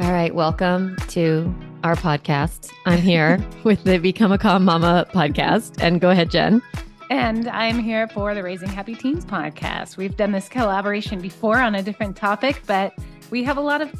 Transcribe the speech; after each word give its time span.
All 0.00 0.12
right, 0.12 0.34
welcome 0.34 0.96
to 1.08 1.54
our 1.84 1.94
podcast. 1.94 2.70
I'm 2.86 2.98
here 3.00 3.38
with 3.64 3.84
the 3.84 3.98
Become 3.98 4.32
a 4.32 4.38
Calm 4.38 4.64
Mama 4.64 5.06
podcast. 5.12 5.74
And 5.80 6.00
go 6.00 6.08
ahead, 6.10 6.30
Jen. 6.30 6.62
And 7.10 7.48
I'm 7.48 7.78
here 7.78 8.08
for 8.08 8.34
the 8.34 8.42
Raising 8.42 8.68
Happy 8.68 8.94
Teens 8.94 9.24
podcast. 9.26 9.96
We've 9.98 10.16
done 10.16 10.32
this 10.32 10.48
collaboration 10.48 11.20
before 11.20 11.58
on 11.58 11.74
a 11.74 11.82
different 11.82 12.16
topic, 12.16 12.62
but 12.66 12.94
we 13.30 13.42
have 13.44 13.58
a 13.58 13.60
lot 13.60 13.82
of 13.82 13.92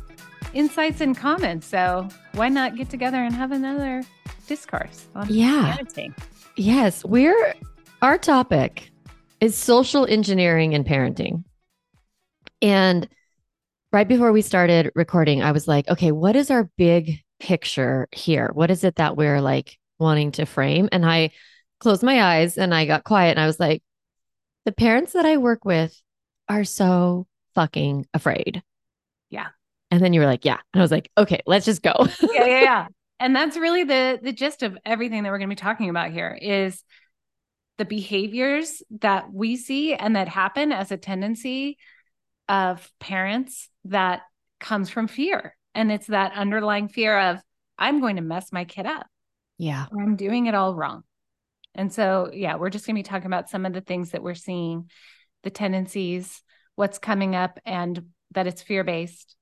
insights 0.55 1.00
and 1.02 1.16
comments. 1.16 1.66
So 1.66 2.09
why 2.32 2.48
not 2.48 2.77
get 2.77 2.89
together 2.89 3.19
and 3.19 3.35
have 3.35 3.53
another 3.53 4.03
discourse 4.46 5.07
on 5.14 5.27
Yeah. 5.29 5.77
parenting? 5.77 6.14
Yes, 6.57 7.05
we're 7.05 7.55
our 8.01 8.17
topic 8.17 8.91
is 9.41 9.55
social 9.55 10.07
engineering 10.07 10.75
and 10.75 10.87
parenting. 10.87 11.45
And 12.62 13.06
right 13.93 14.07
before 14.07 14.33
we 14.33 14.43
started 14.43 14.93
recording, 14.95 15.43
I 15.43 15.53
was 15.53 15.67
like, 15.67 15.89
okay, 15.89 16.12
what 16.12 16.37
is 16.37 16.51
our 16.51 16.71
big 16.77 17.21
picture 17.39 18.09
here? 18.13 18.51
What 18.53 18.71
is 18.71 18.85
it 18.85 18.97
that 18.97 19.16
we're 19.16 19.41
like 19.41 19.79
wanting 19.99 20.33
to 20.33 20.47
frame? 20.47 20.89
And 20.93 21.05
I 21.05 21.30
closed 21.80 22.03
my 22.03 22.23
eyes 22.23 22.59
and 22.59 22.75
I 22.75 22.87
got 22.87 23.05
quiet 23.05 23.30
and 23.30 23.41
I 23.41 23.47
was 23.47 23.59
like, 23.59 23.83
the 24.65 24.73
parents 24.73 25.15
that 25.15 25.25
I 25.25 25.39
work 25.39 25.65
with 25.65 26.01
are 26.49 26.65
so 26.65 27.27
fucking 27.55 28.07
afraid. 28.15 28.63
Yeah. 29.30 29.49
And 29.91 30.02
then 30.02 30.13
you 30.13 30.21
were 30.21 30.27
like, 30.27 30.45
yeah. 30.45 30.59
And 30.73 30.80
I 30.80 30.85
was 30.85 30.91
like, 30.91 31.11
okay, 31.19 31.41
let's 31.47 31.65
just 31.65 31.83
go. 31.83 31.95
yeah, 32.23 32.47
yeah, 32.47 32.61
yeah. 32.63 32.87
And 33.23 33.37
that's 33.37 33.59
really 33.59 33.85
the 33.85 34.19
the 34.23 34.33
gist 34.33 34.63
of 34.63 34.79
everything 34.83 35.25
that 35.25 35.29
we're 35.29 35.37
going 35.37 35.51
to 35.51 35.55
be 35.55 35.61
talking 35.61 35.91
about 35.91 36.11
here 36.11 36.38
is 36.41 36.83
the 37.77 37.85
behaviors 37.85 38.83
that 39.01 39.30
we 39.30 39.57
see 39.57 39.95
and 39.95 40.16
that 40.16 40.27
happen 40.27 40.73
as 40.73 40.91
a 40.91 40.97
tendency 40.97 41.77
of 42.49 42.91
parents 42.99 43.70
that 43.84 44.23
comes 44.59 44.91
from 44.91 45.09
fear. 45.09 45.57
And 45.74 45.91
it's 45.91 46.09
that 46.09 46.32
underlying 46.32 46.88
fear 46.88 47.18
of 47.18 47.41
I'm 47.79 48.01
going 48.01 48.16
to 48.16 48.23
mess 48.23 48.52
my 48.52 48.65
kid 48.65 48.87
up. 48.87 49.07
yeah. 49.59 49.87
or 49.93 50.02
I'm 50.02 50.16
doing 50.16 50.46
it 50.46 50.54
all 50.54 50.74
wrong. 50.74 51.02
And 51.74 51.93
so, 51.93 52.30
yeah, 52.32 52.57
we're 52.57 52.71
just 52.71 52.87
going 52.87 52.96
to 52.96 52.99
be 52.99 53.04
talking 53.09 53.27
about 53.27 53.49
some 53.49 53.65
of 53.65 53.73
the 53.73 53.80
things 53.80 54.10
that 54.10 54.23
we're 54.23 54.35
seeing, 54.35 54.91
the 55.45 55.51
tendencies, 55.51 56.43
what's 56.74 56.99
coming 56.99 57.37
up, 57.37 57.59
and 57.65 58.07
that 58.32 58.46
it's 58.46 58.63
fear 58.63 58.85
based, 58.85 59.37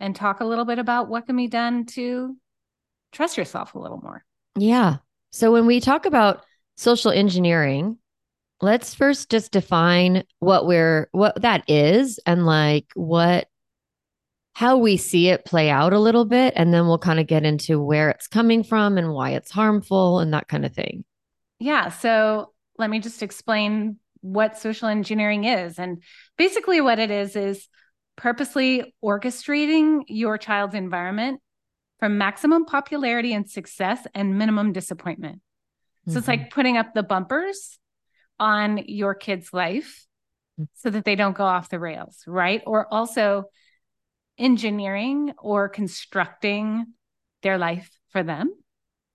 and 0.00 0.16
talk 0.16 0.40
a 0.40 0.44
little 0.46 0.64
bit 0.64 0.78
about 0.78 1.08
what 1.08 1.26
can 1.26 1.36
be 1.36 1.46
done 1.46 1.84
to 1.84 2.36
trust 3.12 3.36
yourself 3.36 3.74
a 3.74 3.78
little 3.78 4.00
more. 4.00 4.24
Yeah. 4.56 4.96
So 5.30 5.52
when 5.52 5.66
we 5.66 5.80
talk 5.80 6.06
about 6.06 6.44
social 6.76 7.10
engineering, 7.10 7.98
let's 8.60 8.94
first 8.94 9.30
just 9.30 9.52
define 9.52 10.24
what 10.38 10.66
we're 10.66 11.08
what 11.12 11.42
that 11.42 11.68
is 11.68 12.18
and 12.24 12.46
like 12.46 12.86
what 12.94 13.46
how 14.58 14.76
we 14.76 14.96
see 14.96 15.28
it 15.28 15.44
play 15.44 15.70
out 15.70 15.92
a 15.92 16.00
little 16.00 16.24
bit 16.24 16.52
and 16.56 16.74
then 16.74 16.88
we'll 16.88 16.98
kind 16.98 17.20
of 17.20 17.28
get 17.28 17.44
into 17.44 17.80
where 17.80 18.10
it's 18.10 18.26
coming 18.26 18.64
from 18.64 18.98
and 18.98 19.12
why 19.12 19.30
it's 19.30 19.52
harmful 19.52 20.18
and 20.18 20.34
that 20.34 20.48
kind 20.48 20.66
of 20.66 20.72
thing. 20.72 21.04
Yeah. 21.60 21.90
So 21.90 22.52
let 22.76 22.90
me 22.90 22.98
just 22.98 23.22
explain 23.22 23.98
what 24.20 24.58
social 24.58 24.88
engineering 24.88 25.44
is. 25.44 25.78
And 25.78 26.02
basically, 26.36 26.80
what 26.80 26.98
it 26.98 27.12
is 27.12 27.36
is 27.36 27.68
purposely 28.16 28.96
orchestrating 29.00 30.02
your 30.08 30.36
child's 30.38 30.74
environment 30.74 31.40
for 32.00 32.08
maximum 32.08 32.64
popularity 32.64 33.32
and 33.34 33.48
success 33.48 34.08
and 34.12 34.38
minimum 34.38 34.72
disappointment. 34.72 35.40
So 36.08 36.18
it's 36.18 36.26
Mhm. 36.26 36.30
like 36.30 36.50
putting 36.50 36.76
up 36.76 36.94
the 36.94 37.04
bumpers 37.04 37.78
on 38.40 38.78
your 38.88 39.14
kid's 39.14 39.52
life 39.52 40.04
so 40.74 40.90
that 40.90 41.04
they 41.04 41.14
don't 41.14 41.36
go 41.36 41.44
off 41.44 41.68
the 41.68 41.78
rails, 41.78 42.24
right? 42.26 42.60
Or 42.66 42.92
also 42.92 43.44
engineering 44.38 45.32
or 45.38 45.68
constructing 45.68 46.86
their 47.42 47.58
life 47.58 47.90
for 48.10 48.22
them. 48.22 48.52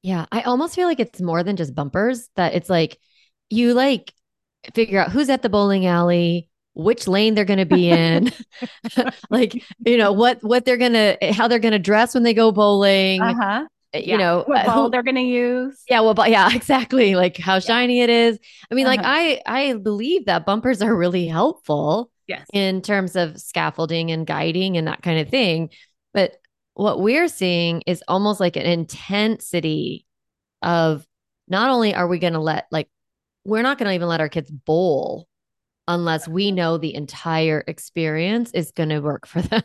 Yeah, 0.01 0.25
I 0.31 0.41
almost 0.41 0.75
feel 0.75 0.87
like 0.87 0.99
it's 0.99 1.21
more 1.21 1.43
than 1.43 1.55
just 1.55 1.75
bumpers 1.75 2.29
that 2.35 2.53
it's 2.55 2.69
like 2.69 2.97
you 3.49 3.73
like 3.73 4.13
figure 4.73 4.99
out 4.99 5.11
who's 5.11 5.29
at 5.29 5.41
the 5.41 5.49
bowling 5.49 5.85
alley, 5.85 6.49
which 6.73 7.07
lane 7.07 7.35
they're 7.35 7.45
going 7.45 7.59
to 7.59 7.65
be 7.65 7.89
in, 7.89 8.31
like 9.29 9.63
you 9.85 9.97
know 9.97 10.11
what 10.11 10.43
what 10.43 10.65
they're 10.65 10.77
going 10.77 10.93
to 10.93 11.17
how 11.31 11.47
they're 11.47 11.59
going 11.59 11.71
to 11.73 11.79
dress 11.79 12.13
when 12.13 12.23
they 12.23 12.33
go 12.33 12.51
bowling, 12.51 13.21
Uh-huh. 13.21 13.65
you 13.93 14.17
know, 14.17 14.43
what 14.45 14.63
uh, 14.63 14.65
ball 14.65 14.83
who- 14.85 14.89
they're 14.89 15.03
going 15.03 15.15
to 15.15 15.21
use. 15.21 15.81
yeah, 15.89 16.01
well 16.01 16.13
but 16.13 16.29
yeah, 16.29 16.49
exactly, 16.53 17.15
like 17.15 17.37
how 17.37 17.59
shiny 17.59 18.01
it 18.01 18.09
is. 18.09 18.39
I 18.71 18.75
mean 18.75 18.85
like 18.85 18.99
Uh-huh. 19.01 19.09
I 19.09 19.41
I 19.45 19.73
believe 19.75 20.25
that 20.25 20.45
bumpers 20.45 20.81
are 20.81 20.95
really 20.95 21.27
helpful 21.27 22.11
Yes. 22.27 22.47
in 22.53 22.81
terms 22.81 23.15
of 23.15 23.39
scaffolding 23.39 24.11
and 24.11 24.25
guiding 24.25 24.77
and 24.77 24.87
that 24.87 25.01
kind 25.01 25.19
of 25.19 25.29
thing. 25.29 25.69
But 26.13 26.37
what 26.73 27.01
we're 27.01 27.27
seeing 27.27 27.83
is 27.85 28.03
almost 28.07 28.39
like 28.39 28.55
an 28.55 28.65
intensity 28.65 30.05
of 30.61 31.05
not 31.47 31.69
only 31.69 31.93
are 31.93 32.07
we 32.07 32.19
going 32.19 32.33
to 32.33 32.39
let, 32.39 32.67
like, 32.71 32.89
we're 33.45 33.61
not 33.61 33.77
going 33.77 33.89
to 33.89 33.93
even 33.95 34.07
let 34.07 34.21
our 34.21 34.29
kids 34.29 34.49
bowl 34.49 35.27
unless 35.87 36.27
we 36.27 36.51
know 36.51 36.77
the 36.77 36.95
entire 36.95 37.63
experience 37.67 38.51
is 38.51 38.71
going 38.71 38.89
to 38.89 38.99
work 39.01 39.27
for 39.27 39.41
them. 39.41 39.63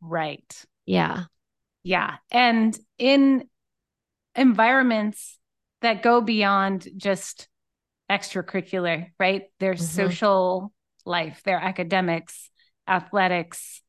Right. 0.00 0.64
yeah. 0.84 1.24
Yeah. 1.84 2.16
And 2.30 2.78
in 2.98 3.48
environments 4.36 5.38
that 5.80 6.02
go 6.02 6.20
beyond 6.20 6.86
just 6.96 7.48
extracurricular, 8.10 9.10
right? 9.18 9.44
Their 9.58 9.74
Mhm. 9.74 9.80
social 9.80 10.72
life, 11.08 11.42
their 11.44 11.58
academics, 11.58 12.50
athletics, 12.86 13.82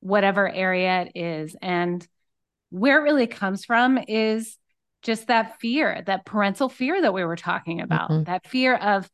whatever 0.00 0.50
area 0.50 1.02
it 1.02 1.18
is. 1.18 1.56
And 1.62 2.06
where 2.70 2.98
it 3.00 3.02
really 3.02 3.26
comes 3.26 3.64
from 3.64 3.98
is 4.08 4.58
just 5.02 5.28
that 5.28 5.60
fear, 5.60 6.02
that 6.06 6.26
parental 6.26 6.68
fear 6.68 7.00
that 7.00 7.14
we 7.14 7.24
were 7.24 7.36
talking 7.36 7.80
about, 7.80 8.10
Mhm. 8.10 8.26
that 8.26 8.46
fear 8.46 8.74
of 8.74 9.10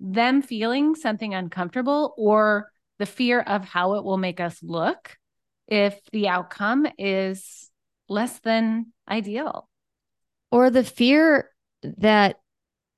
them 0.00 0.42
feeling 0.42 0.94
something 0.94 1.34
uncomfortable 1.34 2.14
or 2.16 2.70
the 2.98 3.06
fear 3.06 3.40
of 3.40 3.64
how 3.64 3.94
it 3.94 4.04
will 4.04 4.18
make 4.18 4.40
us 4.40 4.62
look 4.62 5.16
if 5.68 6.00
the 6.12 6.28
outcome 6.28 6.86
is 6.98 7.70
less 8.08 8.38
than 8.40 8.92
ideal. 9.08 9.68
Or 10.50 10.70
the 10.70 10.84
fear 10.84 11.50
that 11.82 12.36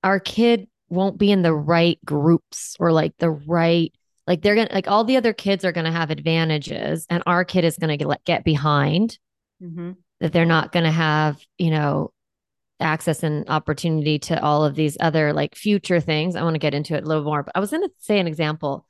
our 0.03 0.21
kid 0.21 0.69
won't 0.89 1.19
be 1.19 1.31
in 1.31 1.43
the 1.43 1.55
right 1.55 1.99
groups 2.05 2.77
or 2.79 2.93
like 2.93 3.15
the 3.19 3.31
right 3.31 3.93
like 4.27 4.43
they're 4.43 4.55
gonna 4.55 4.73
like 4.73 4.89
all 4.89 5.05
the 5.05 5.17
other 5.17 5.33
kids 5.33 5.65
are 5.65 5.73
gonna 5.73 5.93
have 5.93 6.11
advantages 6.11 7.07
and 7.11 7.23
our 7.27 7.45
kid 7.45 7.65
is 7.65 7.77
gonna 7.79 7.97
get, 7.97 8.25
get 8.25 8.45
behind 8.45 9.19
mm-hmm. 9.63 9.93
that 10.21 10.33
they're 10.33 10.45
not 10.45 10.73
gonna 10.73 10.93
have 10.93 11.41
you 11.59 11.71
know 11.71 12.13
access 12.81 13.23
and 13.23 13.49
opportunity 13.49 14.19
to 14.19 14.43
all 14.43 14.65
of 14.65 14.75
these 14.75 14.97
other 15.01 15.33
like 15.33 15.55
future 15.55 16.01
things. 16.01 16.37
I 16.37 16.43
want 16.43 16.55
to 16.55 16.59
get 16.59 16.75
into 16.75 16.95
it 16.95 17.05
a 17.05 17.07
little 17.07 17.25
more 17.25 17.43
but 17.43 17.53
i 17.55 17.61
was 17.61 17.71
gonna 17.71 17.89
say 17.99 18.19
an 18.19 18.27
example 18.27 18.87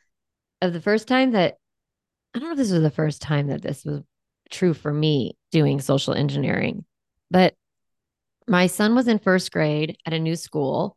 of 0.63 0.73
the 0.73 0.81
first 0.81 1.09
time 1.09 1.33
that 1.33 1.57
i 2.35 2.39
don't 2.39 2.49
know 2.49 2.53
if 2.53 2.59
this 2.59 2.73
was 2.73 2.83
the 2.83 2.91
first 2.91 3.23
time 3.23 3.49
that 3.49 3.63
this 3.63 3.85
was 3.85 4.03
true 4.51 4.75
for 4.75 4.93
me 4.93 5.37
doing 5.51 5.81
social 5.81 6.15
engineering 6.15 6.85
but 7.31 7.55
my 8.47 8.67
son 8.67 8.95
was 8.95 9.09
in 9.09 9.19
first 9.19 9.51
grade 9.53 9.97
at 10.07 10.13
a 10.13 10.19
new 10.19 10.37
school 10.37 10.97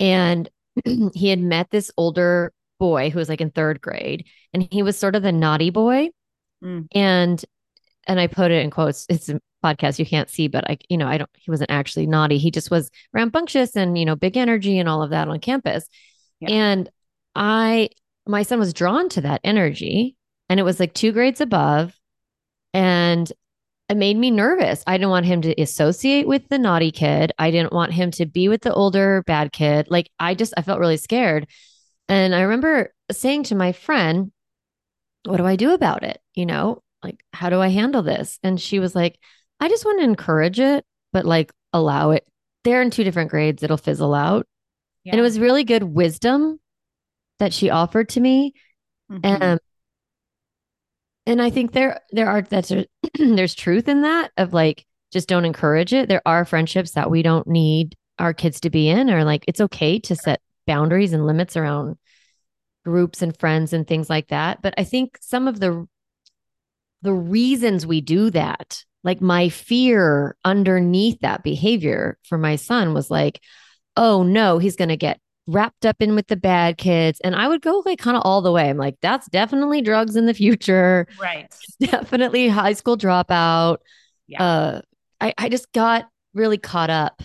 and 0.00 0.48
he 1.14 1.28
had 1.28 1.38
met 1.40 1.70
this 1.70 1.90
older 1.96 2.52
boy 2.80 3.10
who 3.10 3.18
was 3.18 3.28
like 3.28 3.40
in 3.40 3.50
third 3.50 3.80
grade 3.80 4.26
and 4.52 4.66
he 4.70 4.82
was 4.82 4.98
sort 4.98 5.14
of 5.16 5.22
the 5.22 5.32
naughty 5.32 5.70
boy 5.70 6.08
Mm. 6.62 6.86
and 6.94 7.44
and 8.06 8.18
i 8.20 8.26
put 8.26 8.50
it 8.50 8.62
in 8.64 8.70
quotes 8.70 9.04
it's 9.10 9.28
a 9.28 9.38
podcast 9.62 9.98
you 9.98 10.06
can't 10.06 10.30
see 10.30 10.48
but 10.48 10.68
i 10.70 10.78
you 10.88 10.96
know 10.96 11.06
i 11.06 11.18
don't 11.18 11.28
he 11.34 11.50
wasn't 11.50 11.70
actually 11.70 12.06
naughty 12.06 12.38
he 12.38 12.50
just 12.50 12.70
was 12.70 12.90
rambunctious 13.12 13.76
and 13.76 13.98
you 13.98 14.04
know 14.06 14.16
big 14.16 14.36
energy 14.36 14.78
and 14.78 14.88
all 14.88 15.02
of 15.02 15.10
that 15.10 15.28
on 15.28 15.40
campus 15.40 15.86
Yeah. 16.40 16.50
and 16.50 16.90
i 17.34 17.90
my 18.26 18.44
son 18.44 18.58
was 18.60 18.72
drawn 18.72 19.08
to 19.10 19.20
that 19.22 19.40
energy 19.44 20.16
and 20.48 20.58
it 20.58 20.62
was 20.62 20.80
like 20.80 20.94
two 20.94 21.12
grades 21.12 21.40
above 21.42 21.92
and 22.72 23.30
it 23.88 23.96
made 23.96 24.16
me 24.16 24.30
nervous. 24.30 24.82
I 24.86 24.96
didn't 24.96 25.10
want 25.10 25.26
him 25.26 25.42
to 25.42 25.60
associate 25.60 26.26
with 26.26 26.48
the 26.48 26.58
naughty 26.58 26.90
kid. 26.90 27.32
I 27.38 27.50
didn't 27.50 27.72
want 27.72 27.92
him 27.92 28.10
to 28.12 28.26
be 28.26 28.48
with 28.48 28.62
the 28.62 28.72
older 28.72 29.22
bad 29.26 29.52
kid. 29.52 29.88
Like 29.90 30.10
I 30.18 30.34
just 30.34 30.54
I 30.56 30.62
felt 30.62 30.80
really 30.80 30.96
scared. 30.96 31.46
And 32.08 32.34
I 32.34 32.42
remember 32.42 32.92
saying 33.12 33.44
to 33.44 33.54
my 33.54 33.72
friend, 33.72 34.32
"What 35.24 35.36
do 35.38 35.46
I 35.46 35.56
do 35.56 35.72
about 35.74 36.02
it? 36.02 36.20
You 36.34 36.46
know, 36.46 36.82
like 37.02 37.22
how 37.32 37.50
do 37.50 37.60
I 37.60 37.68
handle 37.68 38.02
this?" 38.02 38.38
And 38.42 38.60
she 38.60 38.78
was 38.78 38.94
like, 38.94 39.18
"I 39.60 39.68
just 39.68 39.84
want 39.84 40.00
to 40.00 40.04
encourage 40.04 40.60
it, 40.60 40.84
but 41.12 41.24
like 41.26 41.52
allow 41.72 42.10
it. 42.10 42.26
They're 42.64 42.82
in 42.82 42.90
two 42.90 43.04
different 43.04 43.30
grades. 43.30 43.62
It'll 43.62 43.76
fizzle 43.76 44.14
out." 44.14 44.46
And 45.12 45.18
it 45.18 45.22
was 45.22 45.38
really 45.38 45.64
good 45.64 45.82
wisdom 45.82 46.60
that 47.38 47.52
she 47.52 47.68
offered 47.68 48.08
to 48.10 48.20
me. 48.20 48.54
Mhm. 49.10 49.42
Um, 49.42 49.58
and 51.26 51.40
I 51.40 51.50
think 51.50 51.72
there 51.72 52.00
there 52.12 52.28
are 52.28 52.42
that's 52.42 52.72
there's 53.18 53.54
truth 53.54 53.88
in 53.88 54.02
that 54.02 54.30
of 54.36 54.52
like 54.52 54.84
just 55.12 55.28
don't 55.28 55.44
encourage 55.44 55.92
it. 55.92 56.08
There 56.08 56.22
are 56.26 56.44
friendships 56.44 56.92
that 56.92 57.10
we 57.10 57.22
don't 57.22 57.46
need 57.46 57.96
our 58.18 58.34
kids 58.34 58.60
to 58.60 58.70
be 58.70 58.88
in, 58.88 59.10
or 59.10 59.24
like 59.24 59.44
it's 59.48 59.60
okay 59.60 59.98
to 60.00 60.16
set 60.16 60.40
boundaries 60.66 61.12
and 61.12 61.26
limits 61.26 61.56
around 61.56 61.96
groups 62.84 63.22
and 63.22 63.38
friends 63.38 63.72
and 63.72 63.86
things 63.86 64.10
like 64.10 64.28
that. 64.28 64.60
But 64.62 64.74
I 64.76 64.84
think 64.84 65.18
some 65.20 65.48
of 65.48 65.60
the 65.60 65.86
the 67.02 67.12
reasons 67.12 67.86
we 67.86 68.00
do 68.00 68.30
that, 68.30 68.82
like 69.02 69.20
my 69.20 69.48
fear 69.48 70.36
underneath 70.44 71.20
that 71.20 71.42
behavior 71.42 72.18
for 72.24 72.38
my 72.38 72.56
son 72.56 72.94
was 72.94 73.10
like, 73.10 73.40
oh 73.96 74.22
no, 74.22 74.58
he's 74.58 74.76
going 74.76 74.88
to 74.88 74.96
get 74.96 75.20
wrapped 75.46 75.84
up 75.84 75.96
in 76.00 76.14
with 76.14 76.26
the 76.28 76.36
bad 76.36 76.78
kids. 76.78 77.20
And 77.20 77.34
I 77.34 77.48
would 77.48 77.62
go 77.62 77.82
like 77.84 77.98
kind 77.98 78.16
of 78.16 78.22
all 78.24 78.40
the 78.42 78.52
way. 78.52 78.68
I'm 78.68 78.76
like, 78.76 78.96
that's 79.00 79.28
definitely 79.28 79.82
drugs 79.82 80.16
in 80.16 80.26
the 80.26 80.34
future. 80.34 81.06
Right. 81.20 81.54
Definitely 81.80 82.48
high 82.48 82.72
school 82.72 82.96
dropout. 82.96 83.78
Yeah. 84.26 84.42
Uh, 84.42 84.80
I, 85.20 85.34
I 85.36 85.48
just 85.48 85.70
got 85.72 86.08
really 86.32 86.58
caught 86.58 86.90
up. 86.90 87.22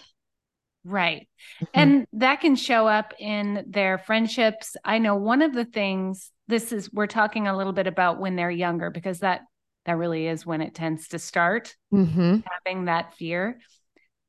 Right. 0.83 1.27
Mm-hmm. 1.61 1.65
And 1.73 2.07
that 2.13 2.41
can 2.41 2.55
show 2.55 2.87
up 2.87 3.13
in 3.19 3.65
their 3.67 3.97
friendships. 3.97 4.75
I 4.83 4.97
know 4.97 5.15
one 5.15 5.41
of 5.41 5.53
the 5.53 5.65
things 5.65 6.31
this 6.47 6.71
is 6.71 6.91
we're 6.91 7.07
talking 7.07 7.47
a 7.47 7.55
little 7.55 7.73
bit 7.73 7.87
about 7.87 8.19
when 8.19 8.35
they're 8.35 8.49
younger 8.49 8.89
because 8.89 9.19
that 9.19 9.41
that 9.85 9.97
really 9.97 10.27
is 10.27 10.45
when 10.45 10.61
it 10.61 10.75
tends 10.75 11.07
to 11.09 11.19
start 11.19 11.75
mm-hmm. 11.93 12.39
having 12.65 12.85
that 12.85 13.13
fear 13.15 13.59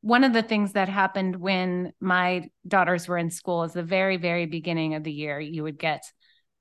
one 0.03 0.25
of 0.25 0.33
the 0.33 0.43
things 0.43 0.73
that 0.73 0.89
happened 0.89 1.37
when 1.37 1.93
my 2.01 2.49
daughters 2.67 3.07
were 3.07 3.19
in 3.19 3.31
school 3.31 3.65
is 3.65 3.73
the 3.73 3.83
very 3.83 4.17
very 4.17 4.47
beginning 4.47 4.95
of 4.95 5.05
the 5.05 5.13
year 5.13 5.39
you 5.39 5.63
would 5.63 5.79
get 5.79 6.03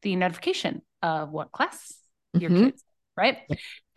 the 0.02 0.16
notification 0.16 0.82
of 1.02 1.32
what 1.32 1.52
class 1.52 1.94
your 2.34 2.50
mm-hmm. 2.50 2.66
kids 2.66 2.84
right? 3.20 3.40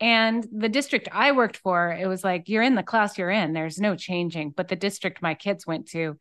And 0.01 0.45
the 0.51 0.67
district 0.67 1.07
i 1.11 1.31
worked 1.31 1.57
for 1.57 1.91
it 1.91 2.07
was 2.07 2.23
like 2.23 2.49
you're 2.49 2.61
in 2.61 2.75
the 2.75 2.83
class 2.83 3.17
you're 3.17 3.29
in. 3.29 3.53
There's 3.53 3.79
no 3.79 3.95
changing. 3.95 4.51
But 4.51 4.67
the 4.67 4.75
district 4.75 5.21
my 5.21 5.33
kids 5.33 5.65
went 5.65 5.87
to 5.91 6.17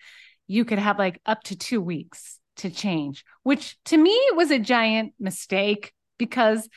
you 0.47 0.65
could 0.65 0.79
have 0.79 0.99
like 0.99 1.21
up 1.27 1.43
to 1.45 1.57
2 1.57 1.81
weeks 1.81 2.39
to 2.57 2.69
change 2.69 3.25
which 3.45 3.77
to 3.87 3.97
me 3.97 4.17
was 4.35 4.51
a 4.51 4.59
giant 4.59 5.15
mistake 5.19 5.93
because 6.19 6.69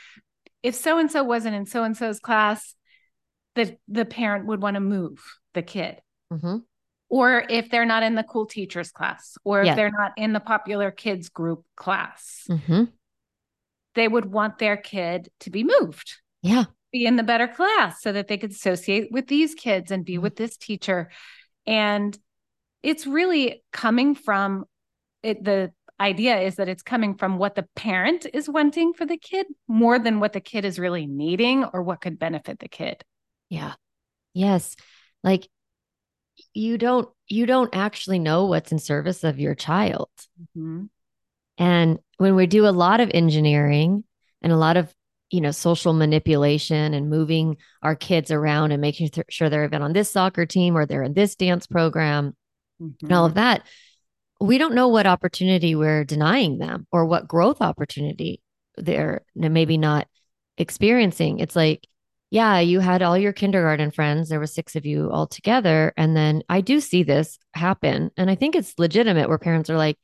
if 0.64 0.74
so 0.74 0.98
and 0.98 1.12
so 1.12 1.22
wasn't 1.22 1.54
in 1.54 1.66
so 1.66 1.84
and 1.84 1.98
so's 1.98 2.20
class 2.20 2.76
the 3.56 3.78
the 3.90 4.06
parent 4.06 4.46
would 4.46 4.62
want 4.62 4.76
to 4.76 4.80
move 4.80 5.22
the 5.54 5.62
kid 5.62 6.00
Mm-hmm. 6.32 6.58
Or 7.10 7.46
if 7.50 7.70
they're 7.70 7.86
not 7.86 8.04
in 8.04 8.16
the 8.16 8.24
cool 8.24 8.46
teachers 8.46 8.92
class, 8.92 9.38
or 9.44 9.62
if 9.62 9.76
they're 9.76 9.92
not 9.92 10.14
in 10.18 10.34
the 10.34 10.40
popular 10.40 10.90
kids 10.90 11.30
group 11.30 11.64
class, 11.78 12.46
mm-hmm. 12.50 12.86
they 13.94 14.08
would 14.08 14.26
want 14.26 14.58
their 14.58 14.76
kid 14.76 15.30
to 15.42 15.52
be 15.52 15.64
moved. 15.64 16.16
Yeah. 16.42 16.66
Be 16.92 17.06
in 17.06 17.16
the 17.16 17.24
better 17.24 17.48
class 17.48 18.02
so 18.02 18.12
that 18.12 18.28
they 18.28 18.38
could 18.38 18.52
associate 18.52 19.12
with 19.12 19.28
these 19.28 19.54
kids 19.54 19.92
and 19.92 20.04
be 20.04 20.14
mm-hmm. 20.14 20.24
with 20.24 20.36
this 20.36 20.58
teacher. 20.58 21.12
And 21.68 22.18
it's 22.82 23.06
really 23.06 23.64
coming 23.72 24.16
from 24.16 24.66
it, 25.22 25.44
the 25.44 25.72
idea 26.00 26.40
is 26.40 26.56
that 26.56 26.70
it's 26.70 26.84
coming 26.84 27.16
from 27.16 27.38
what 27.38 27.56
the 27.56 27.68
parent 27.76 28.26
is 28.34 28.50
wanting 28.50 28.94
for 28.94 29.06
the 29.06 29.18
kid 29.18 29.46
more 29.68 29.98
than 29.98 30.20
what 30.20 30.34
the 30.34 30.42
kid 30.42 30.66
is 30.66 30.80
really 30.80 31.06
needing 31.06 31.64
or 31.64 31.82
what 31.82 32.02
could 32.02 32.20
benefit 32.20 32.60
the 32.60 32.68
kid. 32.68 33.04
Yeah. 33.50 33.74
Yes. 34.34 34.76
Like 35.24 35.48
you 36.56 36.78
don't 36.78 37.08
you 37.28 37.46
don't 37.46 37.76
actually 37.76 38.18
know 38.18 38.46
what's 38.46 38.72
in 38.72 38.80
service 38.80 39.24
of 39.24 39.40
your 39.40 39.54
child 39.54 40.10
mm-hmm. 40.42 40.86
and 41.58 42.00
when 42.18 42.36
we 42.36 42.48
do 42.48 42.66
a 42.66 42.70
lot 42.70 43.02
of 43.02 43.12
engineering 43.14 44.04
and 44.42 44.52
a 44.52 44.58
lot 44.58 44.78
of 44.78 44.92
you 45.30 45.42
know 45.42 45.52
social 45.52 45.94
manipulation 45.94 46.94
and 46.94 47.10
moving 47.10 47.58
our 47.84 47.96
kids 47.96 48.32
around 48.32 48.72
and 48.72 48.82
making 48.82 49.10
th- 49.10 49.28
sure 49.30 49.50
they're 49.50 49.66
even 49.66 49.82
on 49.82 49.94
this 49.94 50.12
soccer 50.12 50.46
team 50.46 50.78
or 50.78 50.86
they're 50.86 51.04
in 51.04 51.14
this 51.14 51.36
dance 51.36 51.68
program 51.68 52.34
mm-hmm. 52.82 53.06
and 53.06 53.14
all 53.14 53.26
of 53.26 53.34
mm-hmm. 53.34 53.40
that 53.40 53.68
we 54.40 54.58
don't 54.58 54.76
know 54.76 54.88
what 54.88 55.06
opportunity 55.06 55.76
we're 55.76 56.06
denying 56.06 56.58
them 56.58 56.88
or 56.92 57.06
what 57.06 57.28
growth 57.28 57.62
opportunity 57.62 58.42
they're 58.78 59.24
maybe 59.36 59.78
not 59.78 60.08
experiencing 60.58 61.40
it's 61.40 61.56
like 61.56 61.86
yeah, 62.32 62.60
you 62.60 62.80
had 62.80 63.02
all 63.02 63.18
your 63.18 63.34
kindergarten 63.34 63.92
friends. 63.92 64.30
There 64.30 64.40
were 64.40 64.48
six 64.48 64.76
of 64.76 64.86
you 64.86 65.12
all 65.12 65.28
together. 65.28 65.94
And 65.96 66.16
then 66.16 66.44
I 66.50 66.62
do 66.62 66.80
see 66.80 67.04
this 67.04 67.38
happen. 67.54 68.12
And 68.18 68.30
I 68.30 68.36
think 68.36 68.56
it's 68.56 68.74
legitimate 68.78 69.30
where 69.30 69.38
parents 69.38 69.70
are 69.70 69.78
like, 69.78 69.98